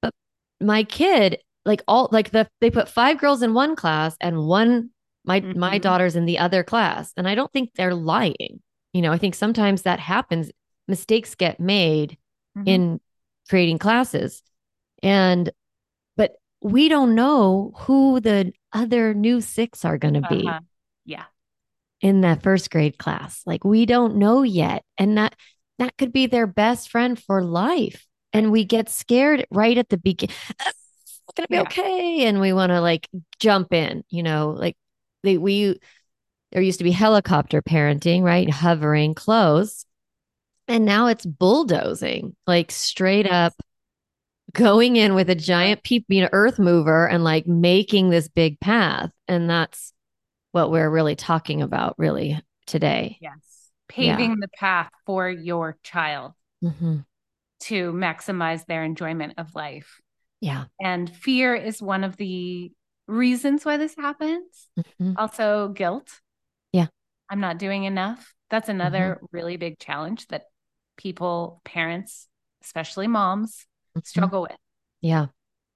but 0.00 0.12
my 0.60 0.84
kid, 0.84 1.38
like 1.64 1.82
all 1.88 2.08
like 2.12 2.30
the 2.30 2.48
they 2.60 2.70
put 2.70 2.88
five 2.88 3.18
girls 3.18 3.42
in 3.42 3.54
one 3.54 3.76
class 3.76 4.16
and 4.20 4.46
one 4.46 4.90
my 5.24 5.40
mm-hmm. 5.40 5.58
my 5.58 5.78
daughter's 5.78 6.16
in 6.16 6.26
the 6.26 6.38
other 6.38 6.62
class. 6.62 7.12
And 7.16 7.28
I 7.28 7.34
don't 7.34 7.52
think 7.52 7.70
they're 7.74 7.94
lying. 7.94 8.60
You 8.92 9.02
know, 9.02 9.12
I 9.12 9.18
think 9.18 9.34
sometimes 9.34 9.82
that 9.82 10.00
happens. 10.00 10.50
Mistakes 10.88 11.34
get 11.34 11.60
made 11.60 12.18
mm-hmm. 12.56 12.68
in 12.68 13.00
creating 13.48 13.78
classes. 13.78 14.42
And 15.02 15.50
but 16.16 16.32
we 16.60 16.88
don't 16.88 17.14
know 17.14 17.72
who 17.76 18.20
the 18.20 18.52
other 18.72 19.14
new 19.14 19.40
six 19.40 19.84
are 19.84 19.98
going 19.98 20.14
to 20.14 20.28
be. 20.28 20.46
Uh-huh. 20.46 20.60
Yeah 21.04 21.24
in 22.02 22.20
that 22.22 22.42
first 22.42 22.70
grade 22.70 22.98
class. 22.98 23.42
Like 23.46 23.64
we 23.64 23.86
don't 23.86 24.16
know 24.16 24.42
yet. 24.42 24.84
And 24.98 25.16
that 25.16 25.34
that 25.78 25.96
could 25.96 26.12
be 26.12 26.26
their 26.26 26.46
best 26.46 26.90
friend 26.90 27.18
for 27.18 27.42
life. 27.42 28.06
And 28.32 28.50
we 28.50 28.64
get 28.64 28.90
scared 28.90 29.46
right 29.50 29.78
at 29.78 29.88
the 29.88 29.96
beginning. 29.96 30.36
It's 30.58 31.34
gonna 31.36 31.48
be 31.48 31.54
yeah. 31.54 31.62
okay. 31.62 32.26
And 32.26 32.40
we 32.40 32.52
want 32.52 32.70
to 32.70 32.80
like 32.80 33.08
jump 33.38 33.72
in, 33.72 34.04
you 34.10 34.22
know, 34.22 34.50
like 34.50 34.76
they 35.22 35.38
we 35.38 35.78
there 36.50 36.60
used 36.60 36.78
to 36.78 36.84
be 36.84 36.90
helicopter 36.90 37.62
parenting, 37.62 38.22
right? 38.22 38.50
Hovering 38.50 39.14
close. 39.14 39.86
And 40.68 40.84
now 40.84 41.06
it's 41.06 41.24
bulldozing, 41.24 42.36
like 42.46 42.70
straight 42.70 43.30
up 43.30 43.54
going 44.52 44.96
in 44.96 45.14
with 45.14 45.30
a 45.30 45.34
giant 45.34 45.82
peep, 45.82 46.04
you 46.08 46.20
know, 46.22 46.28
earth 46.32 46.58
mover 46.58 47.08
and 47.08 47.24
like 47.24 47.46
making 47.46 48.10
this 48.10 48.28
big 48.28 48.60
path. 48.60 49.10
And 49.28 49.48
that's 49.48 49.91
what 50.52 50.70
we're 50.70 50.88
really 50.88 51.16
talking 51.16 51.62
about 51.62 51.94
really 51.98 52.40
today. 52.66 53.18
Yes. 53.20 53.70
Paving 53.88 54.30
yeah. 54.30 54.36
the 54.40 54.48
path 54.48 54.90
for 55.04 55.28
your 55.28 55.76
child 55.82 56.32
mm-hmm. 56.62 56.98
to 57.60 57.92
maximize 57.92 58.64
their 58.66 58.84
enjoyment 58.84 59.34
of 59.38 59.54
life. 59.54 60.00
Yeah. 60.40 60.64
And 60.80 61.14
fear 61.14 61.54
is 61.54 61.82
one 61.82 62.04
of 62.04 62.16
the 62.16 62.72
reasons 63.06 63.64
why 63.64 63.76
this 63.76 63.94
happens. 63.96 64.68
Mm-hmm. 64.78 65.14
Also, 65.16 65.68
guilt. 65.68 66.20
Yeah. 66.72 66.86
I'm 67.28 67.40
not 67.40 67.58
doing 67.58 67.84
enough. 67.84 68.34
That's 68.50 68.68
another 68.68 69.16
mm-hmm. 69.16 69.26
really 69.30 69.56
big 69.56 69.78
challenge 69.78 70.26
that 70.28 70.44
people, 70.96 71.60
parents, 71.64 72.28
especially 72.62 73.08
moms, 73.08 73.66
mm-hmm. 73.96 74.00
struggle 74.04 74.42
with. 74.42 74.56
Yeah. 75.00 75.26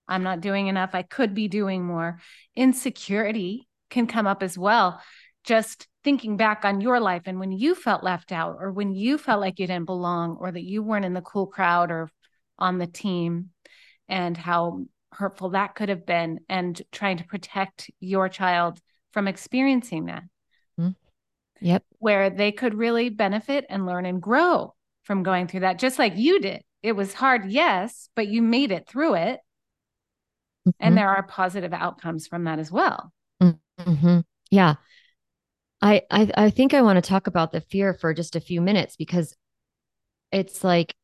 I'm 0.08 0.22
not 0.22 0.40
doing 0.40 0.68
enough. 0.68 0.90
I 0.94 1.02
could 1.02 1.34
be 1.34 1.48
doing 1.48 1.84
more. 1.84 2.20
Insecurity 2.54 3.65
can 3.90 4.06
come 4.06 4.26
up 4.26 4.42
as 4.42 4.58
well. 4.58 5.00
Just 5.44 5.86
thinking 6.02 6.36
back 6.36 6.64
on 6.64 6.80
your 6.80 7.00
life 7.00 7.22
and 7.26 7.38
when 7.38 7.52
you 7.52 7.74
felt 7.74 8.02
left 8.02 8.32
out, 8.32 8.56
or 8.60 8.72
when 8.72 8.92
you 8.92 9.18
felt 9.18 9.40
like 9.40 9.58
you 9.58 9.66
didn't 9.66 9.86
belong, 9.86 10.36
or 10.40 10.50
that 10.50 10.64
you 10.64 10.82
weren't 10.82 11.04
in 11.04 11.14
the 11.14 11.20
cool 11.20 11.46
crowd 11.46 11.90
or 11.90 12.10
on 12.58 12.78
the 12.78 12.86
team, 12.86 13.50
and 14.08 14.36
how 14.36 14.84
hurtful 15.12 15.50
that 15.50 15.74
could 15.74 15.88
have 15.88 16.04
been, 16.04 16.40
and 16.48 16.80
trying 16.92 17.18
to 17.18 17.24
protect 17.24 17.90
your 18.00 18.28
child 18.28 18.80
from 19.12 19.28
experiencing 19.28 20.06
that. 20.06 20.22
Mm-hmm. 20.78 20.90
Yep. 21.60 21.84
Where 21.98 22.30
they 22.30 22.52
could 22.52 22.74
really 22.74 23.08
benefit 23.08 23.64
and 23.68 23.86
learn 23.86 24.04
and 24.04 24.20
grow 24.20 24.74
from 25.04 25.22
going 25.22 25.46
through 25.46 25.60
that, 25.60 25.78
just 25.78 25.98
like 25.98 26.16
you 26.16 26.40
did. 26.40 26.62
It 26.82 26.92
was 26.92 27.14
hard, 27.14 27.50
yes, 27.50 28.08
but 28.14 28.28
you 28.28 28.42
made 28.42 28.72
it 28.72 28.86
through 28.88 29.14
it. 29.14 29.40
Mm-hmm. 30.68 30.70
And 30.80 30.96
there 30.96 31.08
are 31.08 31.22
positive 31.22 31.72
outcomes 31.72 32.26
from 32.26 32.44
that 32.44 32.58
as 32.58 32.70
well. 32.70 33.12
Mm-hmm. 33.78 34.20
Yeah. 34.50 34.76
I, 35.82 36.02
I 36.10 36.30
I 36.36 36.50
think 36.50 36.74
I 36.74 36.82
want 36.82 36.96
to 37.02 37.06
talk 37.06 37.26
about 37.26 37.52
the 37.52 37.60
fear 37.60 37.92
for 37.94 38.14
just 38.14 38.34
a 38.36 38.40
few 38.40 38.60
minutes 38.60 38.96
because 38.96 39.34
it's 40.32 40.64
like 40.64 40.94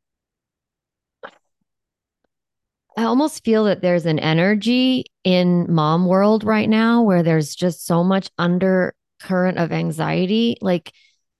I 2.96 3.04
almost 3.04 3.44
feel 3.44 3.64
that 3.64 3.80
there's 3.80 4.04
an 4.06 4.18
energy 4.18 5.04
in 5.24 5.66
mom 5.72 6.06
world 6.06 6.44
right 6.44 6.68
now 6.68 7.02
where 7.02 7.22
there's 7.22 7.54
just 7.54 7.86
so 7.86 8.04
much 8.04 8.28
undercurrent 8.38 9.58
of 9.58 9.72
anxiety, 9.72 10.56
like 10.60 10.92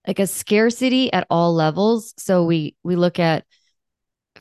like 0.06 0.18
a 0.18 0.26
scarcity 0.26 1.12
at 1.12 1.26
all 1.30 1.54
levels. 1.54 2.14
So 2.18 2.44
we 2.44 2.76
we 2.82 2.96
look 2.96 3.18
at 3.18 3.44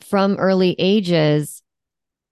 from 0.00 0.36
early 0.38 0.74
ages 0.78 1.61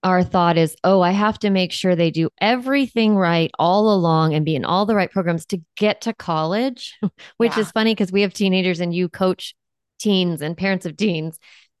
our 0.03 0.23
thought 0.23 0.57
is, 0.57 0.75
oh, 0.83 1.01
I 1.01 1.11
have 1.11 1.37
to 1.39 1.49
make 1.49 1.71
sure 1.71 1.95
they 1.95 2.11
do 2.11 2.29
everything 2.39 3.15
right 3.15 3.51
all 3.59 3.93
along 3.93 4.33
and 4.33 4.43
be 4.43 4.55
in 4.55 4.65
all 4.65 4.85
the 4.85 4.95
right 4.95 5.11
programs 5.11 5.45
to 5.47 5.61
get 5.77 6.01
to 6.01 6.13
college, 6.13 6.97
which 7.37 7.55
yeah. 7.55 7.59
is 7.59 7.71
funny 7.71 7.93
because 7.93 8.11
we 8.11 8.21
have 8.21 8.33
teenagers 8.33 8.79
and 8.79 8.93
you 8.93 9.09
coach 9.09 9.55
teens 9.99 10.41
and 10.41 10.57
parents 10.57 10.85
of 10.85 10.97
teens. 10.97 11.37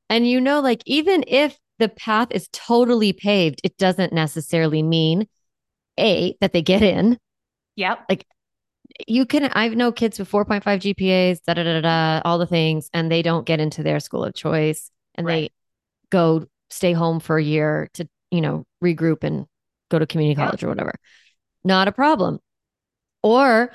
And 0.09 0.27
you 0.27 0.39
know, 0.39 0.59
like, 0.59 0.83
even 0.85 1.23
if 1.27 1.57
the 1.79 1.89
path 1.89 2.27
is 2.31 2.47
totally 2.53 3.13
paved, 3.13 3.61
it 3.63 3.77
doesn't 3.77 4.13
necessarily 4.13 4.83
mean 4.83 5.27
A, 5.97 6.37
that 6.41 6.53
they 6.53 6.61
get 6.61 6.83
in. 6.83 7.17
Yep. 7.75 8.05
Like, 8.07 8.27
you 9.07 9.25
can, 9.25 9.49
I 9.53 9.69
know 9.69 9.91
kids 9.91 10.19
with 10.19 10.29
4.5 10.29 10.61
GPAs, 10.63 11.39
da 11.47 11.55
da 11.55 11.63
da 11.63 11.81
da, 11.81 12.21
all 12.23 12.37
the 12.37 12.45
things, 12.45 12.89
and 12.93 13.11
they 13.11 13.21
don't 13.21 13.45
get 13.45 13.59
into 13.59 13.81
their 13.81 13.99
school 13.99 14.23
of 14.23 14.35
choice 14.35 14.91
and 15.15 15.25
right. 15.25 15.33
they 15.33 15.49
go 16.09 16.45
stay 16.71 16.93
home 16.93 17.19
for 17.19 17.37
a 17.37 17.43
year 17.43 17.89
to, 17.93 18.07
you 18.31 18.41
know, 18.41 18.65
regroup 18.83 19.23
and 19.23 19.45
go 19.89 19.99
to 19.99 20.07
community 20.07 20.35
college 20.35 20.61
yeah. 20.61 20.67
or 20.67 20.69
whatever. 20.69 20.93
Not 21.63 21.87
a 21.87 21.91
problem. 21.91 22.39
Or 23.21 23.71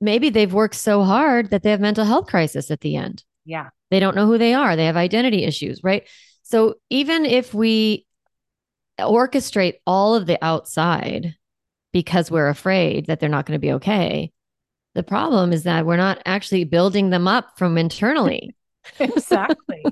maybe 0.00 0.30
they've 0.30 0.52
worked 0.52 0.74
so 0.74 1.04
hard 1.04 1.50
that 1.50 1.62
they 1.62 1.70
have 1.70 1.80
mental 1.80 2.04
health 2.04 2.26
crisis 2.26 2.70
at 2.70 2.80
the 2.80 2.96
end. 2.96 3.22
Yeah. 3.44 3.68
They 3.90 4.00
don't 4.00 4.16
know 4.16 4.26
who 4.26 4.38
they 4.38 4.54
are. 4.54 4.74
They 4.74 4.86
have 4.86 4.96
identity 4.96 5.44
issues, 5.44 5.84
right? 5.84 6.08
So 6.42 6.76
even 6.90 7.24
if 7.24 7.54
we 7.54 8.06
orchestrate 8.98 9.74
all 9.86 10.14
of 10.14 10.26
the 10.26 10.42
outside 10.44 11.36
because 11.92 12.30
we're 12.30 12.48
afraid 12.48 13.06
that 13.06 13.20
they're 13.20 13.28
not 13.28 13.46
going 13.46 13.56
to 13.56 13.64
be 13.64 13.72
okay, 13.72 14.32
the 14.94 15.02
problem 15.02 15.52
is 15.52 15.64
that 15.64 15.86
we're 15.86 15.96
not 15.96 16.20
actually 16.26 16.64
building 16.64 17.10
them 17.10 17.28
up 17.28 17.58
from 17.58 17.78
internally. 17.78 18.54
exactly. 18.98 19.84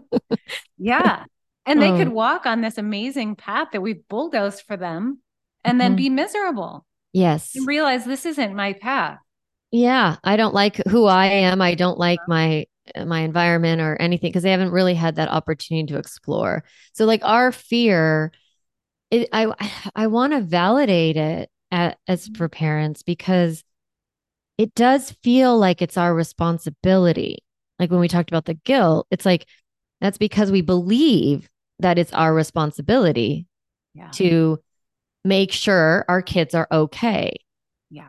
yeah. 0.78 1.24
And 1.66 1.80
they 1.80 1.92
could 1.92 2.08
Um, 2.08 2.14
walk 2.14 2.46
on 2.46 2.60
this 2.60 2.78
amazing 2.78 3.36
path 3.36 3.68
that 3.72 3.82
we've 3.82 4.06
bulldozed 4.08 4.62
for 4.62 4.76
them 4.76 5.20
and 5.64 5.80
then 5.80 5.94
Mhm. 5.94 5.96
be 5.96 6.08
miserable 6.10 6.86
Yes. 7.12 7.54
and 7.54 7.66
realize 7.68 8.04
this 8.04 8.26
isn't 8.26 8.54
my 8.56 8.74
path. 8.74 9.20
Yeah, 9.70 10.16
I 10.24 10.36
don't 10.36 10.54
like 10.54 10.76
who 10.88 11.06
I 11.06 11.26
am. 11.26 11.62
I 11.62 11.74
don't 11.74 11.98
like 11.98 12.22
my 12.26 12.66
my 13.06 13.20
environment 13.20 13.80
or 13.80 13.94
anything 13.96 14.30
because 14.30 14.42
they 14.42 14.50
haven't 14.50 14.72
really 14.72 14.94
had 14.94 15.16
that 15.16 15.28
opportunity 15.28 15.92
to 15.92 15.98
explore. 15.98 16.64
So 16.92 17.04
like 17.04 17.20
our 17.24 17.52
fear, 17.52 18.32
it, 19.10 19.28
I 19.32 19.48
I 19.96 20.08
want 20.08 20.32
to 20.34 20.40
validate 20.42 21.16
it 21.16 21.50
at, 21.72 21.98
as 22.08 22.28
for 22.34 22.48
parents 22.48 23.02
because 23.04 23.64
it 24.58 24.74
does 24.74 25.12
feel 25.22 25.58
like 25.58 25.82
it's 25.82 25.96
our 25.96 26.14
responsibility. 26.14 27.38
Like 27.78 27.90
when 27.90 28.00
we 28.00 28.08
talked 28.08 28.30
about 28.30 28.44
the 28.46 28.54
guilt, 28.54 29.06
it's 29.10 29.26
like 29.26 29.46
that's 30.00 30.18
because 30.18 30.50
we 30.50 30.60
believe 30.62 31.48
that 31.78 31.98
it's 31.98 32.12
our 32.12 32.32
responsibility 32.34 33.46
Yeah. 33.94 34.10
to 34.12 34.58
make 35.24 35.52
sure 35.52 36.04
our 36.08 36.22
kids 36.22 36.54
are 36.54 36.66
okay 36.72 37.32
Yeah. 37.90 38.08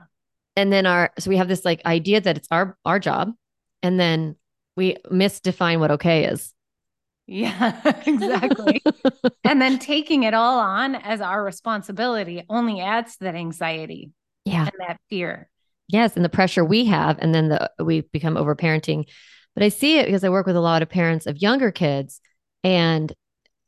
and 0.56 0.72
then 0.72 0.86
our 0.86 1.12
so 1.20 1.30
we 1.30 1.38
have 1.38 1.48
this 1.48 1.66
like 1.66 1.86
idea 1.86 2.22
that 2.22 2.38
it's 2.38 2.48
our 2.52 2.78
our 2.86 3.00
job 3.00 3.34
and 3.84 4.00
then 4.00 4.36
we 4.78 4.96
misdefine 5.12 5.80
what 5.80 5.92
okay 5.92 6.26
is 6.26 6.54
Yeah, 7.28 7.80
exactly. 8.06 8.82
and 9.44 9.62
then 9.62 9.80
taking 9.80 10.24
it 10.24 10.34
all 10.34 10.60
on 10.60 10.96
as 10.96 11.22
our 11.22 11.44
responsibility 11.44 12.44
only 12.50 12.80
adds 12.82 13.18
to 13.18 13.26
that 13.26 13.36
anxiety 13.36 14.12
yeah 14.46 14.62
and 14.64 14.72
that 14.80 14.98
fear. 15.10 15.50
yes 15.88 16.16
and 16.16 16.24
the 16.26 16.30
pressure 16.30 16.64
we 16.64 16.86
have 16.86 17.18
and 17.20 17.34
then 17.36 17.50
the 17.50 17.70
we 17.80 18.02
become 18.02 18.36
overparenting 18.36 19.06
but 19.56 19.64
i 19.64 19.70
see 19.70 19.98
it 20.00 20.06
because 20.06 20.24
i 20.24 20.30
work 20.30 20.46
with 20.46 20.56
a 20.56 20.62
lot 20.62 20.82
of 20.82 20.90
parents 20.90 21.26
of 21.28 21.42
younger 21.42 21.72
kids 21.72 22.22
and 22.64 23.14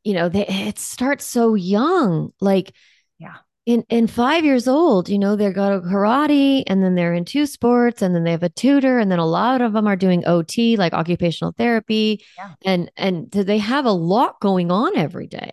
you 0.04 0.14
know 0.14 0.30
they 0.30 0.46
it 0.48 0.78
starts 0.80 1.26
so 1.26 1.54
young 1.56 2.32
like 2.42 2.74
Yeah. 3.20 3.36
in 3.66 3.84
in 3.90 4.08
five 4.08 4.44
years 4.44 4.68
old 4.68 5.08
you 5.10 5.18
know 5.18 5.36
they 5.36 5.52
go 5.52 5.80
to 5.80 5.86
karate 5.88 6.64
and 6.68 6.84
then 6.84 6.96
they're 6.96 7.14
in 7.14 7.26
two 7.26 7.46
sports 7.46 8.02
and 8.02 8.14
then 8.14 8.24
they 8.24 8.32
have 8.32 8.44
a 8.44 8.50
tutor 8.50 9.00
and 9.00 9.12
then 9.12 9.20
a 9.20 9.26
lot 9.26 9.62
of 9.62 9.74
them 9.74 9.88
are 9.88 9.96
doing 9.96 10.24
ot 10.26 10.78
like 10.78 10.94
occupational 10.94 11.54
therapy 11.58 12.24
Yeah. 12.38 12.54
and 12.66 12.92
and 12.98 13.32
they 13.32 13.58
have 13.60 13.86
a 13.86 13.92
lot 13.92 14.40
going 14.42 14.72
on 14.72 14.98
every 14.98 15.28
day 15.28 15.52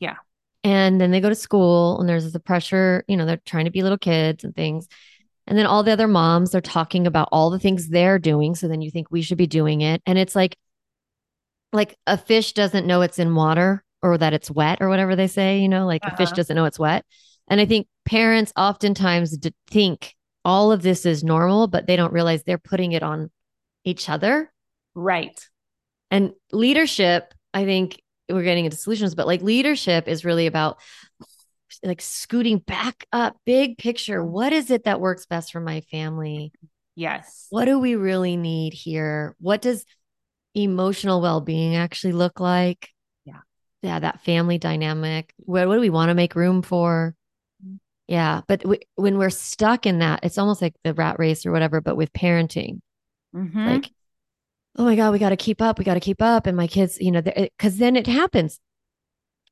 Yeah. 0.00 0.16
and 0.64 1.00
then 1.00 1.10
they 1.10 1.20
go 1.20 1.28
to 1.30 1.34
school 1.34 1.98
and 2.00 2.08
there's 2.08 2.30
the 2.32 2.40
pressure 2.40 3.04
you 3.08 3.16
know 3.16 3.24
they're 3.26 3.40
trying 3.46 3.64
to 3.64 3.70
be 3.70 3.82
little 3.82 3.98
kids 3.98 4.44
and 4.44 4.54
things 4.54 4.88
and 5.46 5.56
then 5.58 5.66
all 5.66 5.82
the 5.82 5.92
other 5.92 6.08
moms 6.08 6.54
are 6.54 6.60
talking 6.60 7.06
about 7.06 7.28
all 7.32 7.50
the 7.50 7.58
things 7.58 7.88
they're 7.88 8.18
doing 8.18 8.54
so 8.54 8.68
then 8.68 8.80
you 8.82 8.90
think 8.90 9.10
we 9.10 9.22
should 9.22 9.38
be 9.38 9.46
doing 9.46 9.80
it 9.80 10.02
and 10.06 10.18
it's 10.18 10.34
like 10.34 10.56
like 11.72 11.96
a 12.06 12.16
fish 12.16 12.52
doesn't 12.52 12.86
know 12.86 13.02
it's 13.02 13.18
in 13.18 13.34
water 13.34 13.82
or 14.02 14.16
that 14.18 14.32
it's 14.32 14.50
wet 14.50 14.78
or 14.80 14.88
whatever 14.88 15.16
they 15.16 15.26
say 15.26 15.58
you 15.60 15.68
know 15.68 15.86
like 15.86 16.04
a 16.04 16.16
fish 16.16 16.28
Uh-huh. 16.28 16.36
doesn't 16.36 16.56
know 16.56 16.64
it's 16.64 16.78
wet 16.78 17.04
and 17.48 17.60
i 17.60 17.66
think 17.66 17.86
parents 18.04 18.52
oftentimes 18.56 19.36
d- 19.36 19.52
think 19.68 20.14
all 20.44 20.70
of 20.72 20.82
this 20.82 21.04
is 21.04 21.24
normal 21.24 21.66
but 21.66 21.86
they 21.86 21.96
don't 21.96 22.12
realize 22.12 22.42
they're 22.44 22.58
putting 22.58 22.92
it 22.92 23.02
on 23.02 23.30
each 23.84 24.08
other 24.08 24.52
Right. 24.94 25.38
and 26.10 26.32
leadership, 26.52 27.34
I 27.52 27.64
think 27.66 28.00
we're 28.30 28.42
getting 28.42 28.64
into 28.64 28.76
solutions, 28.78 29.14
but 29.14 29.26
like 29.26 29.42
leadership 29.42 30.08
is 30.08 30.24
really 30.24 30.46
about 30.46 30.78
like 31.82 32.00
scooting 32.00 32.58
back 32.58 33.06
up, 33.12 33.36
big 33.44 33.78
picture. 33.78 34.24
What 34.24 34.52
is 34.52 34.70
it 34.70 34.84
that 34.84 35.00
works 35.00 35.26
best 35.26 35.52
for 35.52 35.60
my 35.60 35.80
family? 35.82 36.52
Yes. 36.94 37.46
What 37.50 37.66
do 37.66 37.78
we 37.78 37.94
really 37.94 38.36
need 38.36 38.72
here? 38.72 39.34
What 39.38 39.62
does 39.62 39.84
emotional 40.54 41.20
well 41.20 41.40
being 41.40 41.76
actually 41.76 42.12
look 42.12 42.40
like? 42.40 42.90
Yeah. 43.24 43.40
Yeah, 43.82 43.98
that 43.98 44.22
family 44.22 44.58
dynamic. 44.58 45.32
What, 45.38 45.68
what 45.68 45.74
do 45.74 45.80
we 45.80 45.90
want 45.90 46.08
to 46.08 46.14
make 46.14 46.34
room 46.34 46.62
for? 46.62 47.14
Mhm. 47.64 47.78
Yeah. 48.08 48.40
But 48.48 48.60
w- 48.60 48.80
when 48.94 49.18
we're 49.18 49.30
stuck 49.30 49.86
in 49.86 49.98
that, 49.98 50.20
it's 50.22 50.38
almost 50.38 50.62
like 50.62 50.74
the 50.84 50.94
rat 50.94 51.16
race 51.18 51.44
or 51.44 51.52
whatever, 51.52 51.80
but 51.80 51.96
with 51.96 52.12
parenting 52.12 52.80
Mhm. 53.34 53.66
like 53.66 53.90
oh 54.78 54.84
my 54.84 54.94
god 54.94 55.10
we 55.10 55.18
got 55.18 55.30
to 55.30 55.36
keep 55.36 55.60
up 55.60 55.78
we 55.78 55.84
got 55.84 55.94
to 55.94 56.00
keep 56.00 56.22
up 56.22 56.46
and 56.46 56.56
my 56.56 56.66
kids 56.66 56.98
you 57.00 57.10
know 57.10 57.20
because 57.22 57.78
then 57.78 57.96
it 57.96 58.06
happens 58.06 58.60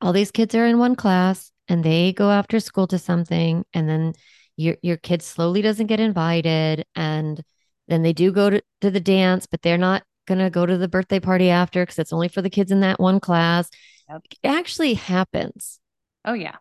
all 0.00 0.12
these 0.12 0.30
kids 0.30 0.54
are 0.54 0.66
in 0.66 0.78
one 0.78 0.94
class 0.96 1.50
and 1.68 1.84
they 1.84 2.12
go 2.12 2.30
after 2.30 2.60
school 2.60 2.86
to 2.88 2.98
something 2.98 3.64
and 3.74 3.88
then 3.88 4.12
your 4.56 4.76
your 4.82 4.96
kid 4.96 5.22
slowly 5.22 5.62
doesn't 5.62 5.86
get 5.86 6.00
invited 6.00 6.84
and 6.94 7.42
then 7.88 8.02
they 8.02 8.12
do 8.12 8.32
go 8.32 8.50
to, 8.50 8.62
to 8.80 8.90
the 8.90 9.00
dance 9.00 9.46
but 9.46 9.62
they're 9.62 9.78
not 9.78 10.02
going 10.26 10.38
to 10.38 10.50
go 10.50 10.64
to 10.64 10.78
the 10.78 10.88
birthday 10.88 11.20
party 11.20 11.50
after 11.50 11.82
because 11.82 11.98
it's 11.98 12.12
only 12.12 12.28
for 12.28 12.40
the 12.42 12.50
kids 12.50 12.70
in 12.72 12.80
that 12.80 12.98
one 13.00 13.20
class 13.20 13.68
Yep. 14.08 14.22
it 14.42 14.48
actually 14.48 14.94
happens 14.94 15.80
oh 16.24 16.34
yeah. 16.34 16.56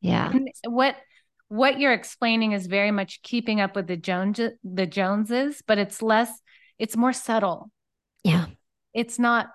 yeah 0.00 0.30
And 0.32 0.48
what 0.66 0.96
what 1.48 1.80
you're 1.80 1.92
explaining 1.92 2.52
is 2.52 2.66
very 2.66 2.90
much 2.92 3.22
keeping 3.22 3.60
up 3.60 3.74
with 3.74 3.86
the 3.88 3.96
Jones 3.96 4.40
the 4.62 4.86
Joneses, 4.86 5.62
but 5.66 5.78
it's 5.78 6.00
less 6.02 6.30
it's 6.78 6.96
more 6.96 7.12
subtle. 7.12 7.70
yeah 8.24 8.46
It's 8.94 9.18
not, 9.18 9.48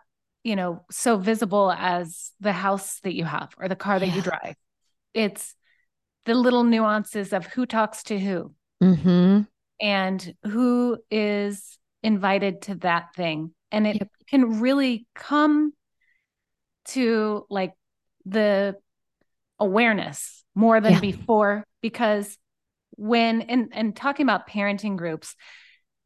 you 0.46 0.56
know, 0.56 0.86
so 0.92 1.18
visible 1.18 1.72
as 1.76 2.32
the 2.40 2.54
house 2.54 3.00
that 3.02 3.16
you 3.16 3.26
have 3.26 3.50
or 3.58 3.68
the 3.68 3.76
car 3.76 4.00
that 4.00 4.06
Yeah. 4.08 4.16
you 4.16 4.22
drive. 4.22 4.56
It's 5.16 5.56
the 6.26 6.36
little 6.36 6.64
nuances 6.64 7.34
of 7.34 7.48
who 7.48 7.66
talks 7.66 8.04
to 8.04 8.20
who 8.20 8.54
mm-hmm 8.82 9.42
and 9.82 10.36
who 10.44 10.98
is 11.10 11.80
invited 12.04 12.62
to 12.62 12.76
that 12.76 13.14
thing. 13.16 13.56
And 13.72 13.88
it 13.88 13.98
Yep. 13.98 14.10
can 14.30 14.62
really 14.62 15.08
come 15.16 15.74
to 16.90 17.46
like 17.50 17.74
the 18.26 18.76
awareness 19.60 20.44
more 20.54 20.80
than 20.80 20.94
Yeah. 20.94 21.00
before 21.02 21.66
because 21.82 22.38
when 22.92 23.42
and 23.42 23.70
and 23.74 23.96
talking 23.96 24.26
about 24.26 24.48
parenting 24.48 24.96
groups 24.96 25.36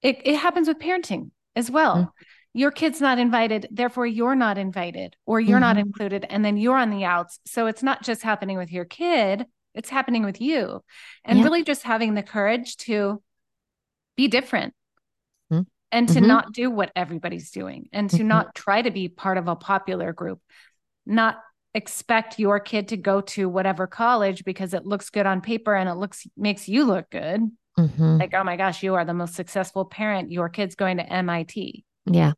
it, 0.01 0.21
it 0.23 0.37
happens 0.37 0.67
with 0.67 0.79
parenting 0.79 1.31
as 1.55 1.69
well 1.69 1.95
Mhm. 1.95 2.11
Your 2.53 2.71
kid's 2.71 2.99
not 2.99 3.19
invited 3.19 3.67
therefore 3.71 4.07
you're 4.07 4.35
not 4.35 4.57
invited 4.57 5.15
or 5.25 5.39
you're 5.39 5.59
not 5.59 5.75
Mhm. 5.75 5.81
included 5.81 6.25
and 6.29 6.43
then 6.43 6.57
you're 6.57 6.77
on 6.77 6.89
the 6.89 7.05
outs 7.05 7.39
so 7.45 7.67
it's 7.67 7.83
not 7.83 8.01
just 8.03 8.23
happening 8.23 8.57
with 8.57 8.71
your 8.71 8.85
kid 8.85 9.45
it's 9.75 9.89
happening 9.89 10.23
with 10.25 10.41
you 10.41 10.83
and 11.23 11.37
Yeah. 11.39 11.43
really 11.45 11.63
just 11.63 11.83
having 11.83 12.15
the 12.15 12.23
courage 12.23 12.75
to 12.77 13.21
be 14.15 14.27
different 14.27 14.73
Mhm. 15.51 15.67
and 15.91 16.09
to 16.09 16.19
Mhm. 16.19 16.27
not 16.27 16.51
do 16.53 16.71
what 16.71 16.91
everybody's 16.95 17.51
doing 17.51 17.87
and 17.93 18.09
to 18.09 18.23
Mhm. 18.23 18.25
not 18.27 18.55
try 18.55 18.81
to 18.81 18.91
be 18.91 19.07
part 19.09 19.37
of 19.37 19.47
a 19.47 19.55
popular 19.55 20.11
group 20.11 20.41
not 21.05 21.41
expect 21.75 22.39
your 22.39 22.59
kid 22.59 22.87
to 22.87 22.97
go 22.97 23.21
to 23.21 23.47
whatever 23.47 23.85
college 23.85 24.43
because 24.43 24.73
it 24.73 24.87
looks 24.87 25.11
good 25.11 25.27
on 25.27 25.39
paper 25.39 25.75
and 25.75 25.87
it 25.87 25.93
looks 25.95 26.25
makes 26.35 26.67
you 26.67 26.83
look 26.83 27.09
good 27.11 27.41
mm-hmm 27.77 28.17
like 28.17 28.33
oh 28.33 28.43
my 28.43 28.57
gosh 28.57 28.81
you 28.81 28.95
are 28.95 29.05
the 29.05 29.13
most 29.13 29.35
successful 29.35 29.85
parent 29.85 30.31
your 30.31 30.49
kid's 30.49 30.73
going 30.75 30.97
to 30.97 31.03
MIT 31.13 31.85
yeah 32.13 32.33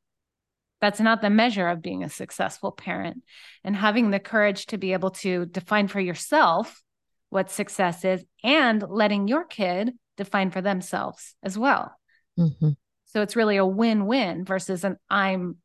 that's 0.79 0.99
not 0.99 1.21
the 1.21 1.29
measure 1.29 1.67
of 1.67 1.81
being 1.81 2.03
a 2.03 2.09
successful 2.09 2.71
parent 2.71 3.23
and 3.63 3.75
having 3.75 4.09
the 4.09 4.19
courage 4.19 4.65
to 4.65 4.77
be 4.77 4.93
able 4.93 5.11
to 5.11 5.45
define 5.45 5.87
for 5.87 5.99
yourself 5.99 6.81
what 7.29 7.51
success 7.51 8.03
is 8.03 8.23
and 8.43 8.83
letting 8.87 9.27
your 9.27 9.45
kid 9.45 9.93
define 10.17 10.51
for 10.51 10.61
themselves 10.61 11.35
as 11.43 11.57
well 11.57 11.95
mm-hmm 12.37 12.71
so 13.11 13.21
it's 13.21 13.35
really 13.35 13.57
a 13.57 13.65
win-win 13.65 14.45
versus 14.45 14.85
an 14.85 14.97
I'm 15.09 15.57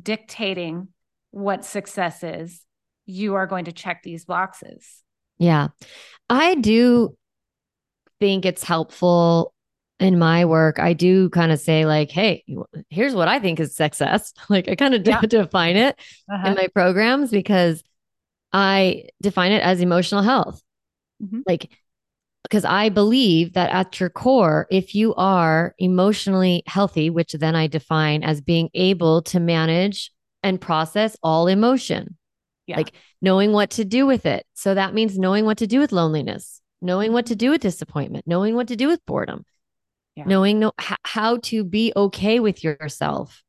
dictating 0.00 0.88
what 1.32 1.64
success 1.64 2.22
is. 2.22 2.60
You 3.06 3.34
are 3.34 3.48
going 3.48 3.64
to 3.64 3.72
check 3.72 4.02
these 4.04 4.24
boxes. 4.24 5.02
Yeah. 5.38 5.68
I 6.30 6.54
do 6.54 7.16
think 8.20 8.44
it's 8.44 8.62
helpful 8.62 9.51
in 10.02 10.18
my 10.18 10.44
work. 10.44 10.78
I 10.78 10.92
do 10.92 11.30
kind 11.30 11.52
of 11.52 11.60
say, 11.60 11.86
like, 11.86 12.10
hey, 12.10 12.44
here's 12.90 13.14
what 13.14 13.28
I 13.28 13.38
think 13.38 13.60
is 13.60 13.74
success. 13.74 14.32
Like, 14.48 14.68
I 14.68 14.74
kind 14.74 14.94
of 14.94 15.06
Yeah. 15.06 15.20
define 15.28 15.76
it 15.76 15.98
in 16.44 16.54
my 16.54 16.68
programs 16.74 17.30
because 17.30 17.82
I 18.52 19.04
define 19.22 19.52
it 19.52 19.62
as 19.62 19.80
emotional 19.80 20.22
health. 20.22 20.60
Mhm. 21.22 21.42
Like, 21.46 21.70
because 22.42 22.64
I 22.64 22.88
believe 22.88 23.52
that 23.54 23.70
at 23.70 24.00
your 24.00 24.10
core, 24.10 24.66
if 24.70 24.94
you 24.94 25.14
are 25.14 25.74
emotionally 25.78 26.64
healthy, 26.66 27.08
which 27.08 27.32
then 27.32 27.54
I 27.54 27.68
define 27.68 28.24
as 28.24 28.40
being 28.40 28.68
able 28.74 29.22
to 29.22 29.38
manage 29.40 30.10
and 30.42 30.60
process 30.60 31.16
all 31.22 31.46
emotion, 31.46 32.16
Yeah. 32.66 32.78
like 32.78 32.92
knowing 33.22 33.52
what 33.52 33.70
to 33.70 33.84
do 33.84 34.04
with 34.06 34.26
it. 34.26 34.44
So 34.54 34.74
that 34.74 34.92
means 34.92 35.16
knowing 35.18 35.44
what 35.44 35.58
to 35.58 35.66
do 35.68 35.78
with 35.78 35.92
loneliness, 35.92 36.60
knowing 36.82 37.12
what 37.12 37.26
to 37.26 37.36
do 37.36 37.50
with 37.50 37.60
disappointment, 37.62 38.26
knowing 38.26 38.56
what 38.56 38.66
to 38.68 38.76
do 38.76 38.88
with 38.88 39.00
boredom. 39.06 39.44
Yeah. 40.16 40.24
knowing 40.24 40.58
no, 40.58 40.72
h- 40.80 40.96
how 41.04 41.38
to 41.38 41.64
be 41.64 41.92
okay 41.96 42.40
with 42.40 42.62
yourself 42.62 43.42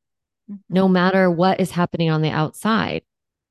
mm-hmm. 0.49 0.73
no 0.73 0.87
matter 0.87 1.29
what 1.29 1.59
is 1.59 1.71
happening 1.71 2.09
on 2.09 2.21
the 2.21 2.29
outside. 2.29 3.03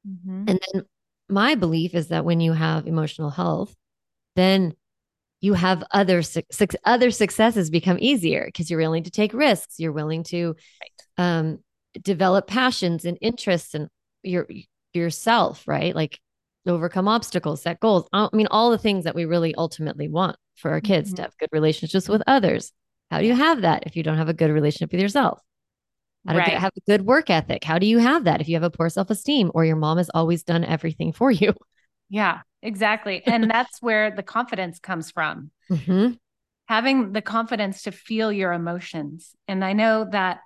Mm-hmm. 0.09 0.45
And 0.49 0.61
then 0.73 0.85
my 1.29 1.55
belief 1.55 1.95
is 1.95 2.09
that 2.09 2.25
when 2.25 2.41
you 2.41 2.53
have 2.53 2.87
emotional 2.87 3.31
health, 3.31 3.75
then 4.37 4.75
you 5.41 5.55
have 5.55 5.83
other 5.91 6.23
su- 6.23 6.43
other 6.85 7.11
successes 7.11 7.71
become 7.71 7.99
easier 8.01 8.47
because 8.47 8.71
you're 8.71 8.81
willing 8.81 9.05
to 9.05 9.11
take 9.11 9.35
risks. 9.35 9.79
You're 9.79 9.93
willing 9.93 10.23
to 10.25 10.55
right. 10.81 11.39
um, 11.39 11.59
develop 12.01 12.47
passions 12.47 13.05
and 13.05 13.19
interests 13.21 13.75
and 13.75 13.89
your 14.23 14.47
yourself, 14.93 15.67
right? 15.67 15.95
Like 15.95 16.21
overcome 16.67 17.09
obstacles, 17.09 17.63
set 17.63 17.81
goals. 17.81 18.07
I 18.13 18.29
mean, 18.33 18.47
all 18.51 18.71
the 18.71 18.79
things 18.79 19.05
that 19.05 19.17
we 19.17 19.25
really 19.25 19.55
ultimately 19.57 20.09
want 20.09 20.37
for 20.55 20.71
our 20.71 20.81
kids 20.81 21.09
mm-hmm. 21.09 21.17
to 21.17 21.23
have 21.23 21.39
good 21.39 21.49
relationships 21.51 22.09
with 22.09 22.23
others. 22.27 22.73
How 23.13 23.21
do 23.21 23.27
you 23.27 23.35
have 23.35 23.61
that 23.61 23.83
if 23.85 23.95
you 23.95 24.03
don't 24.03 24.17
have 24.17 24.31
a 24.31 24.35
good 24.35 24.51
relationship 24.51 24.91
with 24.91 25.03
yourself? 25.03 25.39
How 26.27 26.33
do 26.33 26.39
right. 26.39 26.53
have 26.55 26.73
a 26.75 26.91
good 26.91 27.03
work 27.03 27.29
ethic? 27.29 27.63
How 27.63 27.79
do 27.79 27.85
you 27.85 27.99
have 27.99 28.25
that 28.25 28.41
if 28.41 28.49
you 28.49 28.57
have 28.57 28.63
a 28.63 28.71
poor 28.71 28.89
self 28.89 29.11
esteem 29.11 29.51
or 29.55 29.67
your 29.67 29.77
mom 29.77 29.99
has 29.99 30.09
always 30.15 30.45
done 30.45 30.65
everything 30.65 31.13
for 31.13 31.31
you? 31.31 31.53
Yeah, 32.09 32.41
exactly. 32.63 33.23
And 33.27 33.51
that's 33.51 33.83
where 33.83 34.11
the 34.11 34.23
confidence 34.23 34.79
comes 34.79 35.11
from. 35.11 35.51
Mm-hmm. 35.71 36.13
Having 36.67 37.13
the 37.13 37.23
confidence 37.23 37.83
to 37.83 37.93
feel 37.93 38.33
your 38.33 38.53
emotions. 38.53 39.35
And 39.49 39.65
I 39.65 39.73
know 39.73 40.07
that 40.11 40.41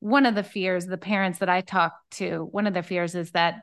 one 0.00 0.26
of 0.26 0.34
the 0.34 0.42
fears, 0.42 0.86
the 0.86 0.98
parents 0.98 1.40
that 1.40 1.48
I 1.48 1.60
talk 1.60 1.92
to, 2.12 2.48
one 2.50 2.66
of 2.66 2.74
the 2.74 2.82
fears 2.82 3.14
is 3.14 3.30
that 3.32 3.62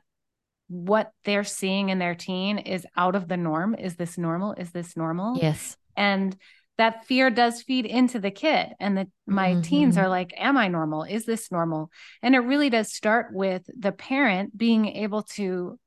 what 0.67 1.11
they're 1.25 1.43
seeing 1.43 1.89
in 1.89 1.99
their 1.99 2.15
teen 2.15 2.59
is 2.59 2.85
out 2.95 3.15
of 3.15 3.27
the 3.27 3.35
norm. 3.35 3.75
Is 3.75 3.95
this 3.95 4.17
normal? 4.17 4.53
Is 4.53 4.71
this 4.71 4.95
normal? 4.95 5.37
Yes. 5.37 5.75
And 5.97 6.35
that 6.77 7.05
fear 7.05 7.29
does 7.29 7.61
feed 7.61 7.85
into 7.85 8.19
the 8.19 8.31
kid. 8.31 8.69
And 8.79 8.97
that 8.97 9.07
my 9.25 9.51
mm-hmm. 9.51 9.61
teens 9.61 9.97
are 9.97 10.07
like 10.07 10.33
am 10.37 10.57
i 10.57 10.67
normal? 10.67 11.03
Is 11.03 11.25
this 11.25 11.51
normal? 11.51 11.91
And 12.21 12.35
it 12.35 12.39
really 12.39 12.69
does 12.69 12.93
start 12.93 13.33
with 13.33 13.63
the 13.77 13.91
parent 13.91 14.57
being 14.57 14.85
able 14.85 15.23
to 15.23 15.79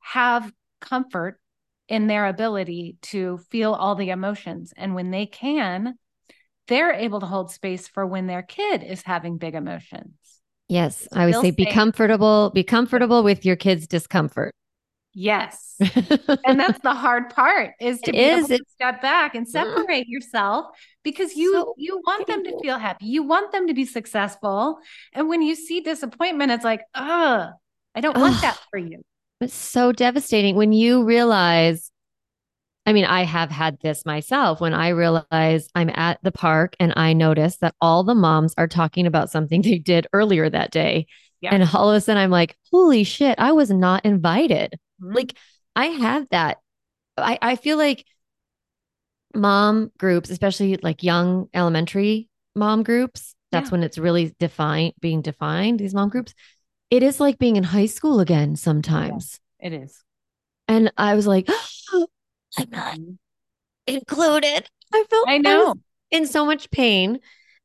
have 0.00 0.52
comfort 0.80 1.40
in 1.88 2.06
their 2.06 2.26
ability 2.26 2.96
to 3.00 3.38
feel 3.50 3.72
all 3.72 3.94
the 3.94 4.10
emotions. 4.10 4.72
And 4.76 4.94
when 4.94 5.10
they 5.10 5.26
can 5.26 5.94
they're 6.68 6.92
able 6.92 7.18
to 7.18 7.24
hold 7.24 7.50
space 7.50 7.88
for 7.88 8.06
when 8.06 8.26
their 8.26 8.42
kid 8.42 8.82
is 8.82 9.00
having 9.02 9.38
big 9.38 9.54
emotions. 9.54 10.12
Yes 10.68 11.08
i 11.12 11.24
would 11.24 11.36
say 11.36 11.50
be 11.50 11.64
comfortable 11.64 12.50
be 12.50 12.62
comfortable 12.62 13.22
with 13.22 13.46
your 13.46 13.56
kid's 13.56 13.86
discomfort 13.86 14.54
Yes. 15.14 15.76
and 16.46 16.60
that's 16.60 16.80
the 16.80 16.94
hard 16.94 17.30
part 17.30 17.72
is 17.80 18.00
to 18.02 18.10
it 18.10 18.12
be 18.12 18.18
is. 18.18 18.50
able 18.50 18.58
to 18.58 18.64
step 18.68 19.02
back 19.02 19.34
and 19.34 19.48
separate 19.48 20.06
yourself 20.06 20.66
because 21.02 21.34
you 21.34 21.52
so 21.52 21.74
you 21.76 22.00
want 22.06 22.26
them 22.26 22.44
to 22.44 22.58
feel 22.60 22.78
happy. 22.78 23.06
You 23.06 23.22
want 23.22 23.52
them 23.52 23.66
to 23.68 23.74
be 23.74 23.84
successful. 23.84 24.78
And 25.12 25.28
when 25.28 25.42
you 25.42 25.54
see 25.54 25.80
disappointment, 25.80 26.52
it's 26.52 26.64
like, 26.64 26.82
oh, 26.94 27.50
I 27.94 28.00
don't 28.00 28.16
want 28.16 28.40
that 28.42 28.58
for 28.70 28.78
you. 28.78 29.02
It's 29.40 29.54
so 29.54 29.92
devastating 29.92 30.56
when 30.56 30.72
you 30.72 31.04
realize. 31.04 31.90
I 32.86 32.94
mean, 32.94 33.04
I 33.04 33.24
have 33.24 33.50
had 33.50 33.78
this 33.82 34.06
myself 34.06 34.62
when 34.62 34.72
I 34.72 34.88
realize 34.88 35.68
I'm 35.74 35.90
at 35.90 36.18
the 36.22 36.32
park 36.32 36.74
and 36.80 36.94
I 36.96 37.12
notice 37.12 37.58
that 37.58 37.74
all 37.82 38.02
the 38.02 38.14
moms 38.14 38.54
are 38.56 38.66
talking 38.66 39.06
about 39.06 39.30
something 39.30 39.60
they 39.62 39.78
did 39.78 40.06
earlier 40.12 40.48
that 40.48 40.70
day. 40.70 41.06
Yeah. 41.40 41.54
And 41.54 41.68
all 41.74 41.90
of 41.90 41.96
a 41.96 42.00
sudden 42.00 42.22
I'm 42.22 42.30
like, 42.30 42.56
holy 42.72 43.04
shit, 43.04 43.34
I 43.38 43.52
was 43.52 43.70
not 43.70 44.04
invited. 44.04 44.78
Mm-hmm. 45.02 45.14
Like 45.14 45.36
I 45.76 45.86
have 45.86 46.28
that. 46.30 46.58
I, 47.16 47.38
I 47.40 47.56
feel 47.56 47.76
like 47.76 48.04
mom 49.34 49.90
groups, 49.98 50.30
especially 50.30 50.78
like 50.82 51.02
young 51.02 51.48
elementary 51.52 52.28
mom 52.54 52.82
groups, 52.82 53.34
that's 53.50 53.68
yeah. 53.68 53.72
when 53.72 53.82
it's 53.82 53.98
really 53.98 54.34
defined, 54.38 54.94
being 55.00 55.22
defined, 55.22 55.78
these 55.78 55.94
mom 55.94 56.08
groups. 56.08 56.34
It 56.90 57.02
is 57.02 57.20
like 57.20 57.38
being 57.38 57.56
in 57.56 57.64
high 57.64 57.86
school 57.86 58.20
again 58.20 58.56
sometimes. 58.56 59.40
Yeah, 59.60 59.68
it 59.68 59.72
is. 59.84 60.02
And 60.66 60.92
I 60.96 61.14
was 61.14 61.26
like, 61.26 61.48
oh, 61.48 62.06
I'm 62.58 62.70
not 62.70 62.94
mm-hmm. 62.94 63.12
included. 63.86 64.68
I 64.92 65.04
felt 65.10 65.28
I 65.28 65.38
know 65.38 65.72
I 65.72 66.16
in 66.16 66.26
so 66.26 66.46
much 66.46 66.70
pain. 66.70 67.20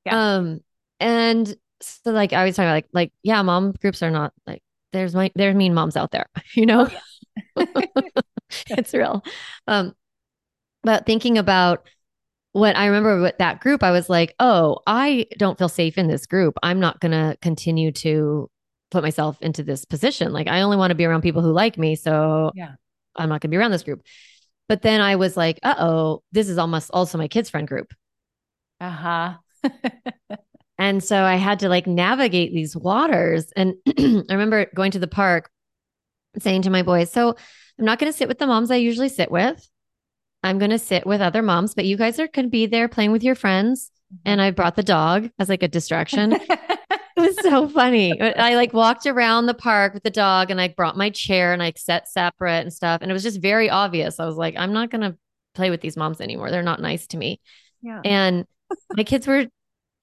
Yeah. 0.06 0.36
Um, 0.36 0.62
and 1.00 1.56
so 1.82 2.12
like 2.12 2.34
I 2.34 2.46
was 2.46 2.56
talking 2.56 2.68
about 2.68 2.76
like 2.76 2.88
like 2.94 3.14
yeah, 3.24 3.42
mom 3.42 3.74
groups 3.74 4.04
are 4.04 4.12
not 4.12 4.34
like 4.46 4.62
there's 4.92 5.16
my 5.16 5.32
there's 5.36 5.56
mean 5.56 5.74
moms 5.74 5.96
out 5.98 6.12
there, 6.12 6.28
you 6.56 6.66
know. 6.66 6.86
Oh, 6.86 6.90
yeah. 6.92 7.00
it's 8.70 8.94
real. 8.94 9.24
Um, 9.68 9.94
but 10.84 11.06
thinking 11.06 11.38
about 11.38 11.88
what 12.52 12.76
I 12.78 12.86
remember 12.86 13.22
with 13.22 13.38
that 13.40 13.62
group, 13.62 13.84
I 13.84 13.92
was 13.92 14.10
like, 14.10 14.36
oh, 14.40 14.80
I 14.86 15.26
don't 15.38 15.58
feel 15.58 15.70
safe 15.70 15.98
in 15.98 16.08
this 16.08 16.26
group. 16.26 16.56
I'm 16.62 16.80
not 16.80 17.00
going 17.00 17.12
to 17.12 17.36
continue 17.42 17.92
to 17.94 18.50
put 18.92 19.04
myself 19.04 19.42
into 19.42 19.64
this 19.64 19.86
position. 19.86 20.32
Like, 20.32 20.48
I 20.48 20.62
only 20.62 20.78
want 20.78 20.92
to 20.92 20.96
be 20.96 21.06
around 21.06 21.22
people 21.22 21.42
who 21.42 21.52
like 21.52 21.78
me. 21.78 21.96
So 21.96 22.52
yeah, 22.54 22.74
I'm 23.16 23.30
not 23.30 23.42
going 23.42 23.50
to 23.50 23.56
be 23.56 23.58
around 23.58 23.72
this 23.72 23.84
group. 23.84 24.04
But 24.70 24.82
then 24.82 25.02
I 25.02 25.16
was 25.18 25.36
like, 25.36 25.60
uh 25.64 25.76
oh, 25.78 26.24
this 26.32 26.48
is 26.48 26.58
almost 26.58 26.90
also 26.94 27.18
my 27.18 27.28
kids' 27.28 27.50
friend 27.50 27.68
group. 27.68 27.94
Uh 28.80 28.90
huh. 28.90 29.34
and 30.78 31.04
so 31.04 31.22
I 31.22 31.36
had 31.36 31.60
to 31.60 31.70
like 31.70 31.88
navigate 31.88 32.54
these 32.54 32.76
waters. 32.76 33.52
And 33.56 33.76
I 33.98 34.24
remember 34.30 34.68
going 34.74 34.92
to 34.92 35.00
the 35.00 35.08
park 35.08 35.50
saying 36.40 36.64
to 36.64 36.70
my 36.70 36.84
boys, 36.84 37.12
so 37.12 37.36
I'm 37.80 37.86
not 37.86 38.00
going 38.00 38.12
to 38.12 38.18
sit 38.18 38.28
with 38.28 38.40
the 38.40 38.48
moms 38.48 38.72
I 38.72 38.76
usually 38.76 39.10
sit 39.10 39.32
with. 39.32 39.68
I'm 40.44 40.60
going 40.60 40.72
to 40.72 40.80
sit 40.80 41.06
with 41.06 41.22
other 41.22 41.42
moms, 41.42 41.74
but 41.74 41.86
you 41.86 41.96
guys 41.96 42.20
are 42.20 42.28
going 42.28 42.46
to 42.46 42.52
be 42.52 42.66
there 42.66 42.88
playing 42.88 43.12
with 43.12 43.24
your 43.24 43.36
friends. 43.36 43.92
And 44.26 44.42
I 44.42 44.52
brought 44.52 44.76
the 44.76 44.84
dog 44.84 45.30
as 45.40 45.50
like 45.50 45.64
a 45.64 45.68
distraction. 45.68 46.34
it 46.50 47.00
was 47.16 47.36
so 47.42 47.68
funny. 47.68 48.20
I 48.22 48.56
like 48.56 48.74
walked 48.74 49.08
around 49.08 49.46
the 49.46 49.54
park 49.54 49.94
with 49.94 50.04
the 50.04 50.12
dog 50.12 50.52
and 50.52 50.62
I 50.62 50.68
brought 50.68 50.98
my 50.98 51.10
chair 51.10 51.54
and 51.54 51.64
I 51.64 51.74
set 51.76 52.08
separate 52.08 52.62
and 52.62 52.72
stuff. 52.72 53.02
And 53.02 53.10
it 53.10 53.14
was 53.14 53.24
just 53.24 53.42
very 53.42 53.70
obvious. 53.70 54.20
I 54.20 54.26
was 54.26 54.36
like, 54.36 54.56
I'm 54.58 54.74
not 54.74 54.92
going 54.92 55.02
to 55.02 55.18
play 55.56 55.70
with 55.70 55.82
these 55.82 55.98
moms 55.98 56.22
anymore. 56.22 56.52
They're 56.52 56.62
not 56.62 56.82
nice 56.82 57.08
to 57.08 57.18
me. 57.18 57.40
Yeah. 57.82 58.02
And 58.04 58.46
my 58.96 59.04
kids 59.04 59.26
were 59.26 59.48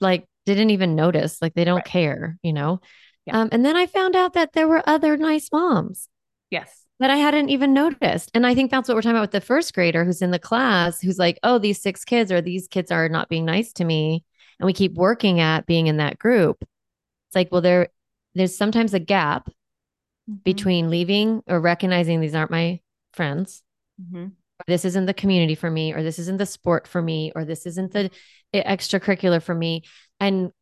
like, 0.00 0.26
didn't 0.46 0.70
even 0.70 0.96
notice. 0.96 1.40
Like 1.40 1.54
they 1.54 1.64
don't 1.64 1.76
right. 1.76 1.84
care, 1.84 2.38
you 2.42 2.52
know? 2.52 2.80
Yeah. 3.26 3.40
Um, 3.40 3.48
and 3.52 3.64
then 3.64 3.76
I 3.76 3.86
found 3.86 4.16
out 4.16 4.32
that 4.34 4.52
there 4.52 4.68
were 4.68 4.82
other 4.86 5.16
nice 5.16 5.50
moms. 5.52 6.08
Yes. 6.50 6.84
That 6.98 7.10
I 7.10 7.16
hadn't 7.16 7.48
even 7.48 7.72
noticed. 7.72 8.30
And 8.34 8.46
I 8.46 8.54
think 8.54 8.70
that's 8.70 8.88
what 8.88 8.94
we're 8.94 9.02
talking 9.02 9.16
about 9.16 9.22
with 9.22 9.30
the 9.30 9.40
first 9.40 9.72
grader 9.72 10.04
who's 10.04 10.20
in 10.20 10.32
the 10.32 10.38
class, 10.38 11.00
who's 11.00 11.18
like, 11.18 11.38
oh, 11.42 11.58
these 11.58 11.80
six 11.80 12.04
kids 12.04 12.30
or 12.30 12.42
these 12.42 12.68
kids 12.68 12.90
are 12.90 13.08
not 13.08 13.28
being 13.28 13.46
nice 13.46 13.72
to 13.74 13.84
me. 13.84 14.24
And 14.58 14.66
we 14.66 14.74
keep 14.74 14.94
working 14.94 15.40
at 15.40 15.66
being 15.66 15.86
in 15.86 15.96
that 15.96 16.18
group. 16.18 16.58
It's 16.60 17.36
like, 17.36 17.50
well, 17.50 17.62
there, 17.62 17.88
there's 18.34 18.56
sometimes 18.56 18.92
a 18.92 18.98
gap 18.98 19.48
mm-hmm. 19.48 20.34
between 20.44 20.90
leaving 20.90 21.42
or 21.46 21.60
recognizing 21.60 22.20
these 22.20 22.34
aren't 22.34 22.50
my 22.50 22.80
friends. 23.14 23.62
Mm-hmm. 24.00 24.26
This 24.66 24.84
isn't 24.84 25.06
the 25.06 25.14
community 25.14 25.54
for 25.54 25.70
me, 25.70 25.94
or 25.94 26.02
this 26.02 26.18
isn't 26.18 26.36
the 26.36 26.44
sport 26.44 26.86
for 26.86 27.00
me, 27.00 27.32
or 27.34 27.46
this 27.46 27.64
isn't 27.64 27.92
the 27.92 28.10
extracurricular 28.54 29.42
for 29.42 29.54
me. 29.54 29.84
And 30.18 30.52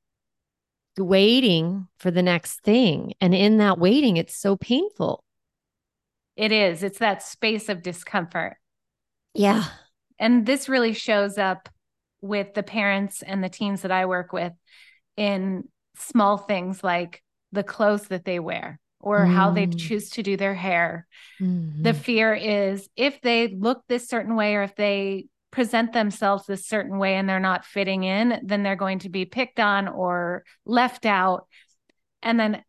waiting 0.97 1.89
for 1.99 2.13
the 2.13 2.23
next 2.23 2.63
thing. 2.63 3.15
And 3.21 3.35
in 3.35 3.59
that 3.59 3.79
waiting, 3.79 4.17
it's 4.17 4.37
so 4.37 4.57
painful. 4.57 5.25
It 6.39 6.53
is. 6.53 6.85
It's 6.85 7.01
that 7.01 7.25
space 7.25 7.69
of 7.69 7.83
discomfort. 7.83 8.57
Yeah. 9.35 9.65
And 10.21 10.47
this 10.47 10.69
really 10.69 10.93
shows 10.93 11.37
up 11.37 11.69
with 12.21 12.55
the 12.55 12.63
parents 12.63 13.23
and 13.23 13.43
the 13.43 13.49
teens 13.49 13.83
that 13.83 13.91
I 13.91 14.07
work 14.07 14.33
with 14.33 14.53
in 15.17 15.65
small 15.97 16.39
things 16.39 16.85
like 16.85 17.25
the 17.51 17.65
clothes 17.65 18.07
that 18.09 18.25
they 18.25 18.39
wear 18.39 18.79
or 19.01 19.27
mm. 19.27 19.35
how 19.35 19.51
they 19.51 19.67
mm. 19.67 19.77
choose 19.77 20.11
to 20.11 20.23
do 20.23 20.37
their 20.37 20.55
hair. 20.55 21.09
Mm-hmm. 21.41 21.83
The 21.83 21.95
fear 21.95 22.35
is 22.35 22.89
if 22.95 23.21
they 23.21 23.49
look 23.49 23.83
this 23.89 24.09
certain 24.09 24.37
way 24.37 24.55
or 24.55 24.63
if 24.63 24.77
they 24.77 25.27
present 25.51 25.93
themselves 25.93 26.47
this 26.47 26.67
certain 26.67 26.99
way 26.99 27.17
and 27.17 27.29
they're 27.29 27.41
not 27.41 27.65
fitting 27.65 28.05
in, 28.05 28.43
then 28.45 28.63
they're 28.63 28.77
going 28.77 29.01
to 29.01 29.09
be 29.09 29.25
picked 29.25 29.59
on 29.59 29.89
or 29.89 30.45
left 30.65 31.05
out. 31.05 31.49
And 32.23 32.39
then 32.39 32.63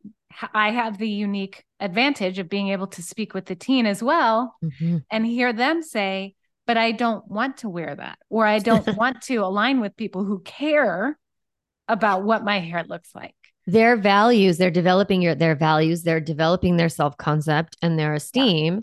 I 0.56 0.72
have 0.72 0.98
the 0.98 1.10
unique 1.10 1.64
advantage 1.80 2.40
of 2.40 2.50
being 2.50 2.70
able 2.70 2.88
to 2.88 3.02
speak 3.02 3.34
with 3.34 3.46
the 3.46 3.56
teen 3.56 3.86
as 3.86 4.04
well 4.04 4.56
mm-hmm. 4.64 4.98
and 5.12 5.26
hear 5.26 5.54
them 5.54 5.82
say, 5.82 6.36
but 6.68 6.78
I 6.78 6.92
don't 6.92 7.28
want 7.28 7.58
to 7.58 7.70
wear 7.70 7.96
that, 7.96 8.20
or 8.30 8.46
I 8.46 8.60
don't 8.60 8.88
want 8.98 9.22
to 9.24 9.38
align 9.38 9.80
with 9.80 9.98
people 9.98 10.24
who 10.24 10.40
care 10.40 11.18
about 11.88 12.24
what 12.24 12.44
my 12.44 12.60
hair 12.60 12.84
looks 12.84 13.16
like. 13.16 13.34
Their 13.66 13.98
values, 13.98 14.58
they're 14.58 14.72
developing 14.72 15.22
your 15.22 15.36
their 15.36 15.56
values, 15.56 16.04
they're 16.04 16.20
developing 16.20 16.78
their 16.78 16.90
self-concept 16.90 17.78
and 17.82 17.98
their 17.98 18.14
esteem 18.14 18.76
yeah. 18.76 18.82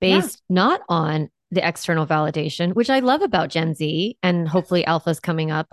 based 0.00 0.42
yeah. 0.48 0.54
not 0.54 0.80
on 0.88 1.30
the 1.50 1.66
external 1.66 2.06
validation, 2.06 2.74
which 2.74 2.90
I 2.90 2.98
love 2.98 3.22
about 3.22 3.50
Gen 3.50 3.74
Z 3.74 4.18
and 4.22 4.48
hopefully 4.48 4.84
Alpha's 4.84 5.20
coming 5.20 5.50
up 5.50 5.68